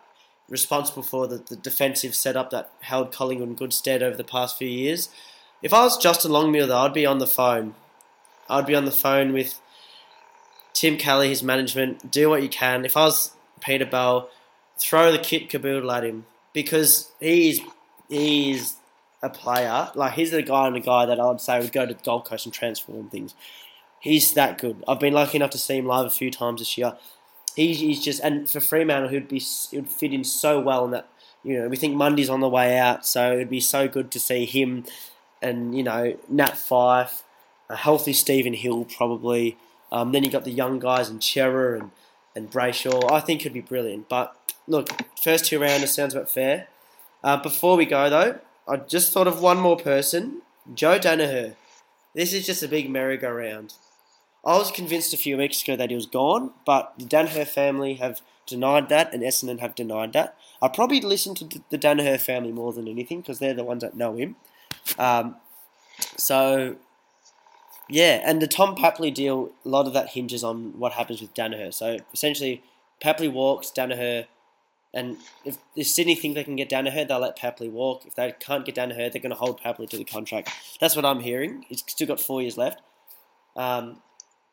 responsible 0.48 1.02
for 1.02 1.26
the, 1.26 1.38
the 1.38 1.56
defensive 1.56 2.14
setup 2.14 2.50
that 2.50 2.70
held 2.80 3.12
Collingwood 3.12 3.48
in 3.48 3.54
good 3.54 3.72
stead 3.72 4.02
over 4.02 4.16
the 4.16 4.24
past 4.24 4.56
few 4.56 4.68
years. 4.68 5.10
If 5.62 5.74
I 5.74 5.82
was 5.82 5.98
Justin 5.98 6.30
Longmuir, 6.30 6.66
though, 6.66 6.78
I'd 6.78 6.94
be 6.94 7.04
on 7.04 7.18
the 7.18 7.26
phone. 7.26 7.74
I'd 8.48 8.66
be 8.66 8.74
on 8.74 8.84
the 8.84 8.90
phone 8.90 9.32
with 9.32 9.60
Tim 10.72 10.96
Kelly, 10.96 11.28
his 11.28 11.42
management. 11.42 12.10
Do 12.10 12.30
what 12.30 12.42
you 12.42 12.48
can. 12.48 12.84
If 12.84 12.96
I 12.96 13.04
was 13.04 13.32
Peter 13.60 13.84
Bell, 13.84 14.30
throw 14.78 15.12
the 15.12 15.18
kit 15.18 15.50
caboodle 15.50 15.90
at 15.90 16.04
him 16.04 16.24
because 16.52 17.10
he's 17.20 17.60
he's 18.08 18.76
a 19.22 19.30
player. 19.30 19.90
Like 19.94 20.14
he's 20.14 20.30
the 20.30 20.42
guy 20.42 20.66
and 20.66 20.76
the 20.76 20.80
guy 20.80 21.06
that 21.06 21.20
I'd 21.20 21.40
say 21.40 21.58
would 21.58 21.72
go 21.72 21.86
to 21.86 21.94
the 21.94 22.02
Gold 22.02 22.24
Coast 22.24 22.46
and 22.46 22.54
transform 22.54 23.08
things. 23.10 23.34
He's 24.00 24.32
that 24.34 24.58
good. 24.58 24.84
I've 24.86 25.00
been 25.00 25.14
lucky 25.14 25.36
enough 25.36 25.50
to 25.50 25.58
see 25.58 25.76
him 25.76 25.86
live 25.86 26.06
a 26.06 26.10
few 26.10 26.30
times 26.30 26.60
this 26.60 26.78
year. 26.78 26.96
He's, 27.56 27.80
he's 27.80 28.02
just 28.02 28.22
and 28.22 28.48
for 28.48 28.60
Fremantle, 28.60 29.10
he'd 29.10 29.28
be 29.28 29.40
he'd 29.40 29.88
fit 29.88 30.12
in 30.12 30.24
so 30.24 30.60
well 30.60 30.84
in 30.84 30.92
that. 30.92 31.08
You 31.44 31.60
know, 31.60 31.68
we 31.68 31.76
think 31.76 31.94
Mundy's 31.94 32.28
on 32.28 32.40
the 32.40 32.48
way 32.48 32.76
out, 32.76 33.06
so 33.06 33.32
it'd 33.32 33.48
be 33.48 33.60
so 33.60 33.88
good 33.88 34.10
to 34.10 34.20
see 34.20 34.44
him 34.44 34.84
and 35.40 35.76
you 35.76 35.82
know 35.82 36.16
Nat 36.28 36.54
Fyfe, 36.54 37.22
a 37.68 37.76
healthy 37.76 38.12
Stephen 38.12 38.54
Hill 38.54 38.84
probably. 38.84 39.56
Um, 39.90 40.12
then 40.12 40.24
you 40.24 40.30
got 40.30 40.44
the 40.44 40.50
young 40.50 40.78
guys 40.78 41.08
and 41.08 41.22
Cerra 41.22 41.78
and 41.78 41.90
and 42.36 42.50
Brayshaw. 42.50 43.10
I 43.10 43.20
think 43.20 43.42
could 43.42 43.52
be 43.52 43.60
brilliant. 43.60 44.08
But 44.08 44.37
look, 44.68 44.88
first 45.20 45.46
two 45.46 45.58
rounders 45.58 45.94
sounds 45.94 46.14
about 46.14 46.30
fair. 46.30 46.68
Uh, 47.24 47.36
before 47.36 47.76
we 47.76 47.86
go 47.86 48.08
though, 48.08 48.38
I 48.68 48.76
just 48.76 49.12
thought 49.12 49.26
of 49.26 49.40
one 49.40 49.58
more 49.58 49.76
person, 49.76 50.42
Joe 50.72 50.98
Daniher. 50.98 51.56
This 52.14 52.32
is 52.32 52.46
just 52.46 52.62
a 52.62 52.68
big 52.68 52.90
merry-go-round. 52.90 53.74
I 54.44 54.56
was 54.56 54.70
convinced 54.70 55.12
a 55.12 55.18
few 55.18 55.36
weeks 55.36 55.62
ago 55.62 55.76
that 55.76 55.90
he 55.90 55.96
was 55.96 56.06
gone, 56.06 56.52
but 56.64 56.94
the 56.98 57.04
Daniher 57.04 57.46
family 57.46 57.94
have 57.94 58.20
denied 58.46 58.88
that, 58.88 59.12
and 59.12 59.22
Essendon 59.22 59.60
have 59.60 59.74
denied 59.74 60.12
that. 60.12 60.36
I 60.62 60.68
probably 60.68 61.00
listen 61.00 61.34
to 61.36 61.60
the 61.70 61.78
Daniher 61.78 62.20
family 62.20 62.52
more 62.52 62.72
than 62.72 62.88
anything 62.88 63.20
because 63.20 63.38
they're 63.38 63.54
the 63.54 63.64
ones 63.64 63.82
that 63.82 63.96
know 63.96 64.16
him. 64.16 64.36
Um, 64.98 65.36
so, 66.16 66.76
yeah, 67.88 68.22
and 68.24 68.40
the 68.40 68.46
Tom 68.46 68.74
Papley 68.74 69.12
deal, 69.12 69.50
a 69.64 69.68
lot 69.68 69.86
of 69.86 69.92
that 69.92 70.10
hinges 70.10 70.42
on 70.42 70.78
what 70.78 70.92
happens 70.92 71.20
with 71.20 71.34
Daniher. 71.34 71.72
So 71.72 71.98
essentially, 72.12 72.62
Papley 73.02 73.30
walks, 73.30 73.70
Daniher, 73.70 74.26
and 74.94 75.16
if, 75.44 75.58
if 75.76 75.86
Sydney 75.86 76.14
think 76.14 76.34
they 76.34 76.44
can 76.44 76.56
get 76.56 76.70
Daniher, 76.70 77.06
they'll 77.06 77.20
let 77.20 77.38
Papley 77.38 77.70
walk. 77.70 78.06
If 78.06 78.14
they 78.14 78.32
can't 78.40 78.64
get 78.64 78.74
Daniher, 78.74 79.12
they're 79.12 79.20
going 79.20 79.30
to 79.30 79.36
hold 79.36 79.60
Papley 79.60 79.88
to 79.90 79.98
the 79.98 80.04
contract. 80.04 80.50
That's 80.80 80.96
what 80.96 81.04
I'm 81.04 81.20
hearing. 81.20 81.64
He's 81.68 81.84
still 81.86 82.06
got 82.06 82.20
four 82.20 82.40
years 82.40 82.56
left. 82.56 82.80
Um, 83.54 83.98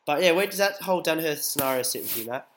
but 0.06 0.22
yeah, 0.22 0.32
where 0.32 0.46
does 0.46 0.58
that 0.58 0.82
whole 0.82 1.02
Daniher 1.02 1.38
scenario 1.38 1.84
sit 1.84 2.02
with 2.02 2.18
you, 2.18 2.26
Matt? 2.26 2.48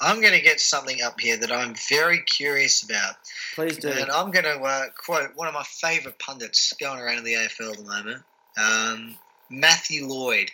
I'm 0.00 0.20
going 0.20 0.34
to 0.34 0.40
get 0.40 0.60
something 0.60 1.02
up 1.02 1.18
here 1.18 1.36
that 1.38 1.50
I'm 1.50 1.74
very 1.88 2.22
curious 2.22 2.82
about. 2.82 3.16
Please 3.54 3.78
do. 3.78 3.88
And 3.88 4.10
I'm 4.10 4.30
going 4.30 4.44
to 4.44 4.60
uh, 4.60 4.84
quote 4.96 5.30
one 5.34 5.48
of 5.48 5.54
my 5.54 5.64
favourite 5.64 6.18
pundits 6.18 6.72
going 6.80 7.00
around 7.00 7.18
in 7.18 7.24
the 7.24 7.34
AFL 7.34 7.72
at 7.72 7.78
the 7.78 7.84
moment, 7.84 8.22
um, 8.56 9.16
Matthew 9.50 10.06
Lloyd. 10.06 10.50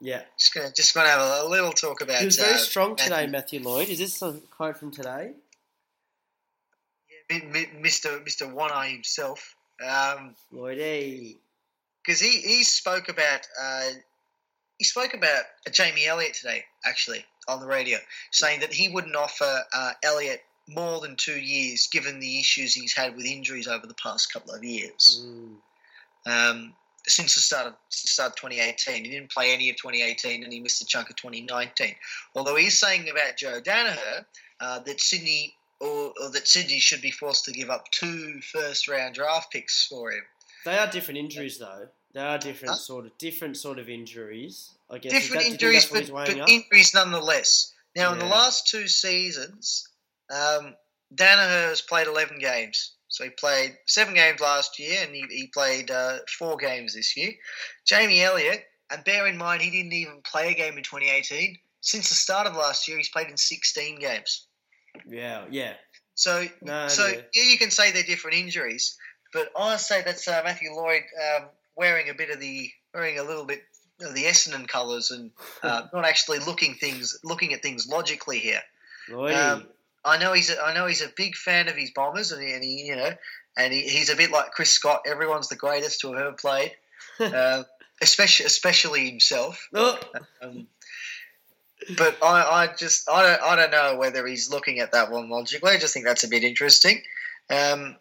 Yeah. 0.00 0.22
Just 0.38 0.54
going 0.54 0.66
to 0.66 0.72
just 0.74 0.94
to 0.94 1.00
have 1.00 1.20
a, 1.20 1.46
a 1.46 1.48
little 1.48 1.72
talk 1.72 2.00
about. 2.00 2.18
He 2.20 2.24
was 2.24 2.36
very 2.36 2.54
uh, 2.54 2.58
strong 2.58 2.96
today, 2.96 3.26
Matthew- 3.26 3.60
Lloyd. 3.62 3.88
Is 3.88 3.98
this 3.98 4.20
a 4.22 4.32
quote 4.50 4.78
from 4.78 4.90
today? 4.90 5.32
Mi- 7.30 7.68
Mr. 7.80 8.24
Mr. 8.26 8.52
One 8.52 8.72
Eye 8.72 8.88
himself, 8.88 9.54
because 9.78 10.34
Lloydie. 10.52 11.36
he, 12.06 12.40
he 12.40 12.64
spoke 12.64 13.08
about 13.08 13.46
uh, 13.62 13.90
he 14.78 14.84
spoke 14.84 15.14
about 15.14 15.42
Jamie 15.70 16.06
Elliott 16.06 16.34
today, 16.34 16.64
actually 16.84 17.24
on 17.46 17.60
the 17.60 17.66
radio, 17.66 17.98
saying 18.32 18.60
that 18.60 18.72
he 18.72 18.88
wouldn't 18.88 19.14
offer 19.14 19.60
uh, 19.72 19.92
Elliott 20.02 20.42
more 20.68 21.00
than 21.00 21.14
two 21.16 21.38
years, 21.38 21.88
given 21.88 22.18
the 22.20 22.38
issues 22.40 22.74
he's 22.74 22.94
had 22.96 23.14
with 23.16 23.26
injuries 23.26 23.68
over 23.68 23.86
the 23.86 23.94
past 23.94 24.32
couple 24.32 24.52
of 24.52 24.64
years. 24.64 25.24
Mm. 25.24 25.56
um, 26.26 26.74
since 27.06 27.34
the 27.34 27.40
start 27.40 27.66
of 27.66 27.72
the 27.72 27.78
start 27.90 28.30
of 28.32 28.36
2018. 28.36 29.04
He 29.04 29.10
didn't 29.10 29.30
play 29.30 29.52
any 29.52 29.70
of 29.70 29.76
2018, 29.76 30.44
and 30.44 30.52
he 30.52 30.60
missed 30.60 30.82
a 30.82 30.86
chunk 30.86 31.10
of 31.10 31.16
2019. 31.16 31.94
Although 32.34 32.56
he's 32.56 32.78
saying 32.78 33.08
about 33.08 33.36
Joe 33.36 33.60
Daniher 33.60 34.24
uh, 34.60 34.78
that 34.80 35.00
Sydney 35.00 35.54
or, 35.80 36.12
or 36.20 36.30
that 36.30 36.46
Sydney 36.46 36.78
should 36.78 37.00
be 37.00 37.10
forced 37.10 37.44
to 37.46 37.52
give 37.52 37.70
up 37.70 37.90
two 37.90 38.40
first 38.42 38.86
round 38.88 39.14
draft 39.14 39.50
picks 39.50 39.86
for 39.86 40.12
him. 40.12 40.22
They 40.64 40.76
are 40.76 40.86
different 40.86 41.18
injuries, 41.18 41.58
though. 41.58 41.88
They 42.12 42.20
are 42.20 42.38
different 42.38 42.72
Huh? 42.72 42.76
sort 42.76 43.06
of 43.06 43.16
different 43.18 43.56
sort 43.56 43.78
of 43.78 43.88
injuries. 43.88 44.70
I 44.90 44.98
guess 44.98 45.12
Different 45.12 45.44
that, 45.44 45.58
do 45.58 45.66
you 45.66 45.72
think 45.80 45.92
injuries, 45.92 46.10
but, 46.10 46.36
but 46.36 46.48
injuries 46.50 46.94
nonetheless. 46.94 47.72
Now, 47.96 48.12
in 48.12 48.18
the 48.18 48.26
last 48.26 48.68
two 48.68 48.86
seasons, 48.88 49.88
um, 50.30 50.74
Daniher 51.14 51.68
has 51.68 51.80
played 51.80 52.06
11 52.06 52.38
games. 52.38 52.92
So 53.10 53.24
he 53.24 53.30
played 53.30 53.76
seven 53.86 54.14
games 54.14 54.40
last 54.40 54.78
year, 54.78 55.02
and 55.02 55.14
he, 55.14 55.24
he 55.28 55.48
played 55.48 55.90
uh, 55.90 56.18
four 56.38 56.56
games 56.56 56.94
this 56.94 57.16
year. 57.16 57.32
Jamie 57.84 58.22
Elliott, 58.22 58.64
and 58.90 59.04
bear 59.04 59.26
in 59.26 59.36
mind, 59.36 59.62
he 59.62 59.70
didn't 59.70 59.92
even 59.92 60.22
play 60.24 60.52
a 60.52 60.54
game 60.54 60.78
in 60.78 60.84
2018. 60.84 61.56
Since 61.80 62.08
the 62.08 62.14
start 62.14 62.46
of 62.46 62.54
last 62.54 62.86
year, 62.86 62.96
he's 62.96 63.08
played 63.08 63.28
in 63.28 63.36
16 63.36 63.98
games. 63.98 64.46
yeah, 65.08 65.44
yeah. 65.50 65.74
So, 66.14 66.46
No, 66.62 66.86
so 66.88 67.06
yeah. 67.06 67.20
yeah, 67.34 67.42
you 67.44 67.58
can 67.58 67.70
say 67.70 67.90
they're 67.90 68.02
different 68.02 68.36
injuries, 68.36 68.96
but 69.32 69.50
I 69.58 69.76
say 69.76 70.02
that's 70.02 70.28
uh, 70.28 70.42
Matthew 70.44 70.72
Lloyd 70.72 71.02
um, 71.36 71.48
wearing 71.76 72.10
a 72.10 72.14
bit 72.14 72.30
of 72.30 72.40
the 72.40 72.70
wearing 72.92 73.18
a 73.18 73.22
little 73.22 73.46
bit 73.46 73.62
of 74.02 74.14
the 74.14 74.24
Essendon 74.24 74.68
colours 74.68 75.10
and 75.10 75.30
uh, 75.62 75.86
not 75.92 76.04
actually 76.04 76.38
looking 76.40 76.74
things 76.74 77.18
looking 77.24 77.54
at 77.54 77.62
things 77.62 77.88
logically 77.88 78.38
here. 78.38 78.60
Lloydie. 79.08 79.34
Um, 79.34 79.66
I 80.04 80.18
know 80.18 80.32
he's 80.32 80.50
a, 80.50 80.60
I 80.60 80.74
know 80.74 80.86
he's 80.86 81.02
a 81.02 81.12
big 81.16 81.36
fan 81.36 81.68
of 81.68 81.76
his 81.76 81.90
Bombers, 81.90 82.32
and 82.32 82.42
he, 82.42 82.52
and 82.52 82.64
he 82.64 82.84
you 82.86 82.96
know, 82.96 83.10
and 83.56 83.72
he, 83.72 83.82
he's 83.82 84.10
a 84.10 84.16
bit 84.16 84.30
like 84.30 84.52
Chris 84.52 84.70
Scott. 84.70 85.02
Everyone's 85.06 85.48
the 85.48 85.56
greatest 85.56 86.00
to 86.00 86.12
have 86.12 86.20
ever 86.20 86.32
played, 86.32 86.72
uh, 87.20 87.64
especially 88.00 88.46
especially 88.46 89.08
himself. 89.08 89.68
Oh, 89.74 89.98
Um, 90.42 90.66
but 91.96 92.16
I, 92.22 92.42
I 92.42 92.74
just 92.76 93.08
I 93.08 93.22
don't 93.22 93.42
I 93.42 93.56
don't 93.56 93.70
know 93.70 93.96
whether 93.98 94.26
he's 94.26 94.50
looking 94.50 94.80
at 94.80 94.92
that 94.92 95.10
one 95.10 95.28
logically. 95.28 95.72
I 95.72 95.78
just 95.78 95.94
think 95.94 96.06
that's 96.06 96.24
a 96.24 96.28
bit 96.28 96.44
interesting. 96.44 97.02
Um, 97.48 97.96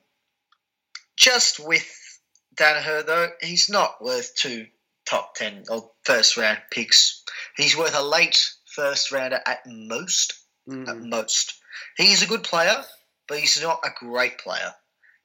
just 1.16 1.60
with 1.60 2.20
Daniher 2.56 3.06
though, 3.06 3.30
he's 3.42 3.70
not 3.70 4.02
worth 4.04 4.36
two 4.36 4.68
top 5.06 5.36
ten 5.36 5.64
or 5.70 5.92
first 6.04 6.38
round 6.38 6.60
picks. 6.72 7.24
He's 7.56 7.78
worth 7.78 7.98
a 7.98 8.04
late 8.04 8.50
first 8.66 9.12
rounder 9.12 9.40
at 9.46 9.66
most. 9.66 10.39
At 10.70 10.96
mm, 10.96 11.10
most, 11.10 11.60
He's 11.98 12.22
a 12.22 12.28
good 12.28 12.44
player, 12.44 12.84
but 13.28 13.40
he's 13.40 13.62
not 13.62 13.80
a 13.84 13.90
great 14.06 14.38
player. 14.38 14.74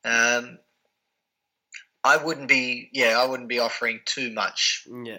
Um, 0.04 0.58
I 2.02 2.18
wouldn't 2.18 2.48
be 2.48 2.90
yeah 2.92 3.18
I 3.18 3.26
wouldn't 3.26 3.48
be 3.48 3.58
offering 3.58 4.00
too 4.04 4.30
much. 4.32 4.86
yeah. 5.04 5.18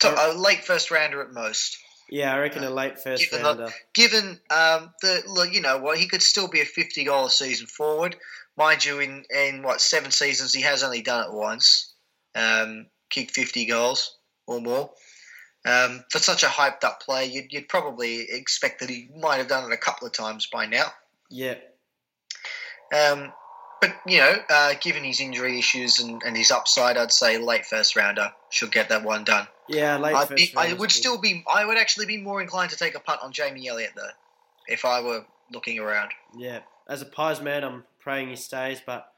To, 0.00 0.08
a 0.08 0.32
late 0.32 0.64
first 0.64 0.90
rounder 0.90 1.22
at 1.22 1.32
most. 1.32 1.76
Yeah, 2.08 2.34
I 2.34 2.38
reckon 2.38 2.64
a 2.64 2.70
late 2.70 2.98
first 2.98 3.22
Given 3.30 3.42
the- 3.42 3.48
rounder. 3.48 3.72
given 3.94 4.40
um, 4.50 4.92
the 5.02 5.22
look, 5.26 5.52
you 5.52 5.60
know 5.60 5.78
what 5.78 5.98
he 5.98 6.06
could 6.06 6.22
still 6.22 6.48
be 6.48 6.60
a 6.60 6.64
fifty 6.64 7.04
goal 7.04 7.26
a 7.26 7.30
season 7.30 7.66
forward, 7.66 8.16
mind 8.56 8.84
you. 8.84 8.98
In 9.00 9.24
in 9.34 9.62
what 9.62 9.80
seven 9.80 10.10
seasons 10.10 10.52
he 10.52 10.62
has 10.62 10.82
only 10.82 11.02
done 11.02 11.26
it 11.26 11.32
once, 11.32 11.94
um, 12.34 12.86
kicked 13.10 13.32
fifty 13.32 13.66
goals 13.66 14.16
or 14.46 14.60
more. 14.60 14.90
Um, 15.66 16.04
for 16.10 16.18
such 16.18 16.42
a 16.42 16.46
hyped 16.46 16.84
up 16.84 17.02
player, 17.02 17.26
you'd, 17.26 17.52
you'd 17.52 17.68
probably 17.68 18.22
expect 18.30 18.80
that 18.80 18.88
he 18.88 19.08
might 19.20 19.36
have 19.36 19.48
done 19.48 19.70
it 19.70 19.74
a 19.74 19.76
couple 19.76 20.06
of 20.06 20.12
times 20.12 20.46
by 20.46 20.66
now. 20.66 20.86
Yeah. 21.30 21.56
Um, 22.96 23.32
but 23.80 23.94
you 24.06 24.18
know, 24.18 24.34
uh, 24.48 24.74
given 24.80 25.04
his 25.04 25.20
injury 25.20 25.58
issues 25.58 26.00
and, 26.00 26.22
and 26.24 26.36
his 26.36 26.50
upside, 26.50 26.96
I'd 26.96 27.12
say 27.12 27.38
late 27.38 27.64
first 27.64 27.96
rounder 27.96 28.32
should 28.50 28.72
get 28.72 28.88
that 28.90 29.04
one 29.04 29.24
done. 29.24 29.46
Yeah, 29.68 29.96
late 29.96 30.14
I'd 30.14 30.28
first 30.28 30.52
be, 30.52 30.52
I 30.56 30.72
would 30.72 30.78
good. 30.78 30.92
still 30.92 31.18
be. 31.18 31.44
I 31.52 31.64
would 31.64 31.78
actually 31.78 32.06
be 32.06 32.18
more 32.18 32.40
inclined 32.42 32.70
to 32.70 32.76
take 32.76 32.94
a 32.94 33.00
punt 33.00 33.20
on 33.22 33.32
Jamie 33.32 33.68
Elliott 33.68 33.92
though, 33.96 34.10
if 34.68 34.84
I 34.84 35.00
were 35.00 35.24
looking 35.52 35.78
around. 35.78 36.10
Yeah, 36.36 36.60
as 36.88 37.00
a 37.00 37.06
Pies 37.06 37.40
man, 37.40 37.64
I'm 37.64 37.84
praying 38.00 38.28
he 38.28 38.36
stays, 38.36 38.82
but 38.84 39.12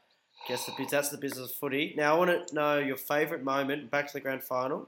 guess 0.47 0.65
the 0.65 0.73
that's 0.89 1.09
the 1.09 1.17
business 1.17 1.49
of 1.49 1.55
footy. 1.55 1.93
Now 1.97 2.15
I 2.15 2.17
want 2.17 2.47
to 2.47 2.55
know 2.55 2.79
your 2.79 2.97
favourite 2.97 3.43
moment 3.43 3.91
back 3.91 4.07
to 4.07 4.13
the 4.13 4.21
grand 4.21 4.43
final, 4.43 4.87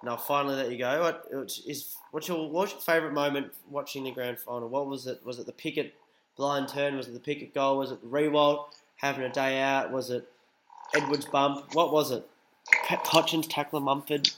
and 0.00 0.10
I'll 0.10 0.16
finally 0.16 0.56
let 0.56 0.70
you 0.70 0.78
go. 0.78 1.00
What 1.00 1.24
which 1.32 1.66
is 1.66 1.96
what's 2.10 2.28
your 2.28 2.48
what's 2.50 2.72
your 2.72 2.80
favourite 2.80 3.14
moment 3.14 3.52
watching 3.68 4.04
the 4.04 4.10
grand 4.10 4.38
final? 4.38 4.68
What 4.68 4.86
was 4.86 5.06
it? 5.06 5.24
Was 5.24 5.38
it 5.38 5.46
the 5.46 5.52
Pickett 5.52 5.94
blind 6.36 6.68
turn? 6.68 6.96
Was 6.96 7.08
it 7.08 7.12
the 7.12 7.20
Pickett 7.20 7.54
goal? 7.54 7.78
Was 7.78 7.90
it 7.90 8.00
the 8.00 8.08
Riewoldt 8.08 8.66
having 8.96 9.24
a 9.24 9.30
day 9.30 9.60
out? 9.60 9.90
Was 9.90 10.10
it 10.10 10.28
Edwards 10.94 11.26
bump? 11.26 11.74
What 11.74 11.92
was 11.92 12.10
it? 12.10 12.26
Hutchins 12.84 13.46
tackle 13.46 13.80
Mumford. 13.80 14.30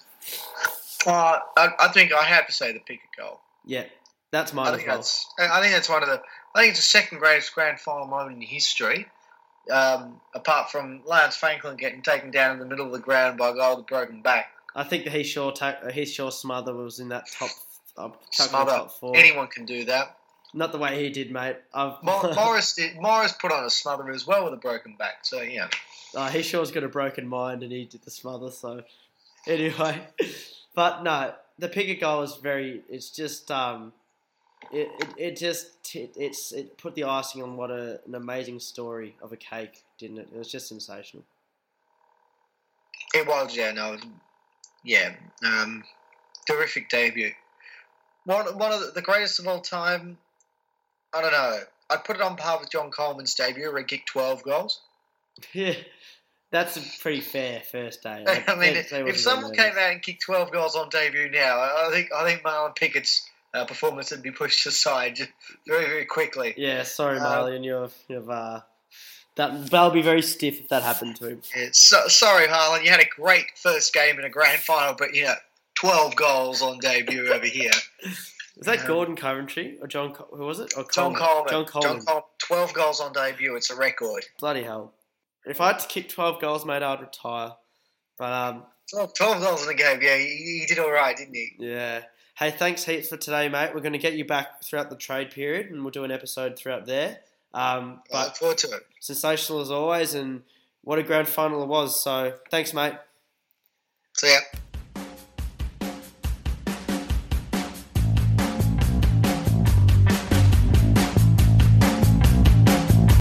Uh, 1.06 1.38
I, 1.56 1.68
I 1.78 1.88
think 1.88 2.12
I 2.12 2.22
have 2.24 2.46
to 2.46 2.52
say 2.52 2.72
the 2.72 2.80
Pickett 2.80 3.08
goal. 3.16 3.40
Yeah, 3.64 3.84
that's 4.30 4.52
mine 4.52 4.68
I 4.68 4.76
think 4.76 4.88
well. 4.88 4.96
that's. 4.96 5.26
I 5.38 5.60
think 5.60 5.72
that's 5.74 5.88
one 5.88 6.02
of 6.02 6.08
the. 6.08 6.22
I 6.54 6.60
think 6.60 6.70
it's 6.70 6.80
the 6.80 6.84
second 6.84 7.18
greatest 7.18 7.54
grand 7.54 7.80
final 7.80 8.06
moment 8.06 8.36
in 8.36 8.42
history. 8.42 9.06
Um, 9.70 10.20
apart 10.34 10.70
from 10.70 11.02
Lance 11.04 11.36
Franklin 11.36 11.76
getting 11.76 12.02
taken 12.02 12.30
down 12.30 12.52
in 12.52 12.58
the 12.58 12.64
middle 12.64 12.86
of 12.86 12.92
the 12.92 12.98
ground 12.98 13.38
by 13.38 13.50
a 13.50 13.54
guy 13.54 13.70
with 13.70 13.80
a 13.80 13.82
broken 13.82 14.20
back. 14.22 14.50
I 14.74 14.84
think 14.84 15.04
the 15.04 15.10
Heath 15.10 15.26
Shaw 15.26 15.50
ta- 15.50 15.88
Heath 15.92 16.10
Shaw 16.10 16.30
smother 16.30 16.74
was 16.74 17.00
in 17.00 17.08
that 17.08 17.24
top. 17.30 17.50
Uh, 17.96 18.10
Smother. 18.30 18.70
top 18.70 18.92
four. 18.92 19.16
Anyone 19.16 19.48
can 19.48 19.64
do 19.66 19.84
that. 19.86 20.16
Not 20.54 20.72
the 20.72 20.78
way 20.78 21.02
he 21.02 21.10
did, 21.10 21.30
mate. 21.30 21.56
Mor- 21.74 21.98
Morris 22.34 22.74
did. 22.74 22.96
Morris 23.00 23.32
put 23.32 23.52
on 23.52 23.64
a 23.64 23.70
smother 23.70 24.10
as 24.10 24.26
well 24.26 24.44
with 24.44 24.54
a 24.54 24.56
broken 24.58 24.94
back. 24.96 25.18
So 25.24 25.42
yeah. 25.42 25.68
uh, 26.14 26.28
Heath 26.28 26.46
Shaw's 26.46 26.70
got 26.70 26.84
a 26.84 26.88
broken 26.88 27.26
mind 27.26 27.62
and 27.62 27.72
he 27.72 27.84
did 27.84 28.02
the 28.02 28.10
smother. 28.10 28.50
So 28.50 28.82
anyway, 29.46 30.00
but 30.74 31.02
no, 31.02 31.34
the 31.58 31.68
Pickett 31.68 32.00
goal 32.00 32.22
is 32.22 32.36
very. 32.36 32.82
It's 32.88 33.10
just 33.10 33.50
um, 33.50 33.92
it 34.72 34.88
it, 35.00 35.08
it 35.18 35.36
just 35.36 35.94
it, 35.94 36.12
it's 36.16 36.52
it 36.52 36.78
put 36.78 36.94
the 36.94 37.04
icing 37.04 37.42
on 37.42 37.56
what 37.56 37.70
a, 37.70 38.00
an 38.06 38.14
amazing 38.14 38.60
story 38.60 39.16
of 39.20 39.32
a 39.32 39.36
cake, 39.36 39.82
didn't 39.98 40.18
it? 40.18 40.28
It 40.32 40.38
was 40.38 40.50
just 40.50 40.68
sensational. 40.68 41.24
It 43.14 43.26
was, 43.26 43.56
yeah, 43.56 43.72
no, 43.72 43.88
it 43.94 43.96
was- 43.96 44.06
yeah, 44.84 45.12
um, 45.44 45.84
terrific 46.46 46.88
debut. 46.88 47.32
One, 48.24 48.46
one 48.58 48.72
of 48.72 48.80
the, 48.80 48.92
the 48.96 49.02
greatest 49.02 49.38
of 49.38 49.46
all 49.48 49.60
time. 49.60 50.18
I 51.12 51.22
don't 51.22 51.32
know. 51.32 51.58
I'd 51.90 52.04
put 52.04 52.16
it 52.16 52.22
on 52.22 52.36
par 52.36 52.60
with 52.60 52.70
John 52.70 52.90
Coleman's 52.90 53.34
debut, 53.34 53.70
where 53.70 53.78
he 53.78 53.84
kicked 53.84 54.08
twelve 54.08 54.42
goals. 54.42 54.80
Yeah, 55.52 55.74
that's 56.52 56.76
a 56.76 56.82
pretty 57.00 57.20
fair 57.20 57.60
first 57.60 58.02
day. 58.02 58.24
I 58.46 58.54
mean, 58.56 58.74
they 58.74 59.10
if 59.10 59.18
someone 59.18 59.54
came 59.54 59.72
out 59.72 59.92
and 59.92 60.02
kicked 60.02 60.22
twelve 60.22 60.52
goals 60.52 60.76
on 60.76 60.88
debut 60.88 61.30
now, 61.30 61.58
I 61.58 61.88
think 61.92 62.10
I 62.14 62.24
think 62.24 62.42
Marlion 62.42 62.76
Pickett's 62.76 63.28
uh, 63.54 63.64
performance 63.64 64.10
would 64.12 64.22
be 64.22 64.30
pushed 64.30 64.66
aside 64.66 65.18
very 65.66 65.86
very 65.86 66.04
quickly. 66.04 66.54
Yeah, 66.56 66.84
sorry, 66.84 67.18
Um, 67.18 67.24
Marlion. 67.24 67.64
You've, 67.64 67.94
you've 68.08 68.30
uh, 68.30 68.60
that 69.36 69.70
that'll 69.70 69.90
be 69.90 70.02
very 70.02 70.22
stiff 70.22 70.60
if 70.60 70.68
that 70.68 70.82
happened 70.82 71.16
to 71.16 71.28
him. 71.28 71.42
Yeah, 71.56 71.68
so, 71.72 72.08
sorry, 72.08 72.46
Harlan, 72.48 72.84
you 72.84 72.90
had 72.90 73.00
a 73.00 73.08
great 73.16 73.46
first 73.56 73.92
game 73.92 74.18
in 74.18 74.24
a 74.24 74.30
grand 74.30 74.60
final, 74.60 74.94
but 74.98 75.14
you 75.14 75.24
know, 75.24 75.34
twelve 75.78 76.16
goals 76.16 76.62
on 76.62 76.78
debut 76.80 77.28
over 77.32 77.46
here. 77.46 77.70
Is 78.02 78.66
that 78.66 78.80
Um, 78.80 78.86
Gordon 78.86 79.16
Coventry 79.16 79.78
or 79.80 79.86
John? 79.86 80.14
Who 80.32 80.44
was 80.44 80.60
it? 80.60 80.72
Or 80.76 80.84
John 80.92 81.14
Coleman. 81.14 81.50
John 81.50 81.64
Coleman. 81.64 82.04
Twelve 82.38 82.72
goals 82.74 83.00
on 83.00 83.12
debut. 83.12 83.56
It's 83.56 83.70
a 83.70 83.76
record. 83.76 84.24
Bloody 84.38 84.62
hell! 84.62 84.92
If 85.46 85.60
I 85.60 85.68
had 85.68 85.78
to 85.78 85.88
kick 85.88 86.08
twelve 86.08 86.40
goals, 86.40 86.66
mate, 86.66 86.82
I'd 86.82 87.00
retire. 87.00 87.52
But 88.18 88.32
um, 88.32 88.62
12, 88.90 89.14
12 89.14 89.40
goals 89.42 89.62
in 89.62 89.68
the 89.68 89.74
game. 89.74 90.00
Yeah, 90.02 90.18
he, 90.18 90.26
he 90.60 90.66
did 90.66 90.78
all 90.78 90.90
right, 90.90 91.16
didn't 91.16 91.34
he? 91.34 91.52
yeah. 91.58 92.02
Hey, 92.36 92.50
thanks 92.50 92.84
heaps 92.84 93.08
for 93.08 93.16
today, 93.16 93.48
mate. 93.48 93.70
We're 93.74 93.80
going 93.80 93.92
to 93.92 93.98
get 93.98 94.14
you 94.14 94.24
back 94.26 94.62
throughout 94.62 94.90
the 94.90 94.96
trade 94.96 95.30
period, 95.30 95.70
and 95.70 95.82
we'll 95.82 95.90
do 95.90 96.04
an 96.04 96.10
episode 96.10 96.58
throughout 96.58 96.86
there. 96.86 97.20
Um, 97.52 98.02
I 98.12 98.24
look 98.24 98.28
but 98.30 98.36
forward 98.36 98.58
to 98.58 98.68
it. 98.68 98.86
sensational 99.00 99.60
as 99.60 99.70
always, 99.70 100.14
and 100.14 100.42
what 100.82 100.98
a 100.98 101.02
grand 101.02 101.28
final 101.28 101.62
it 101.62 101.68
was. 101.68 102.02
So 102.02 102.34
thanks, 102.50 102.72
mate. 102.72 102.94
See 104.16 104.28
yeah. 104.28 104.60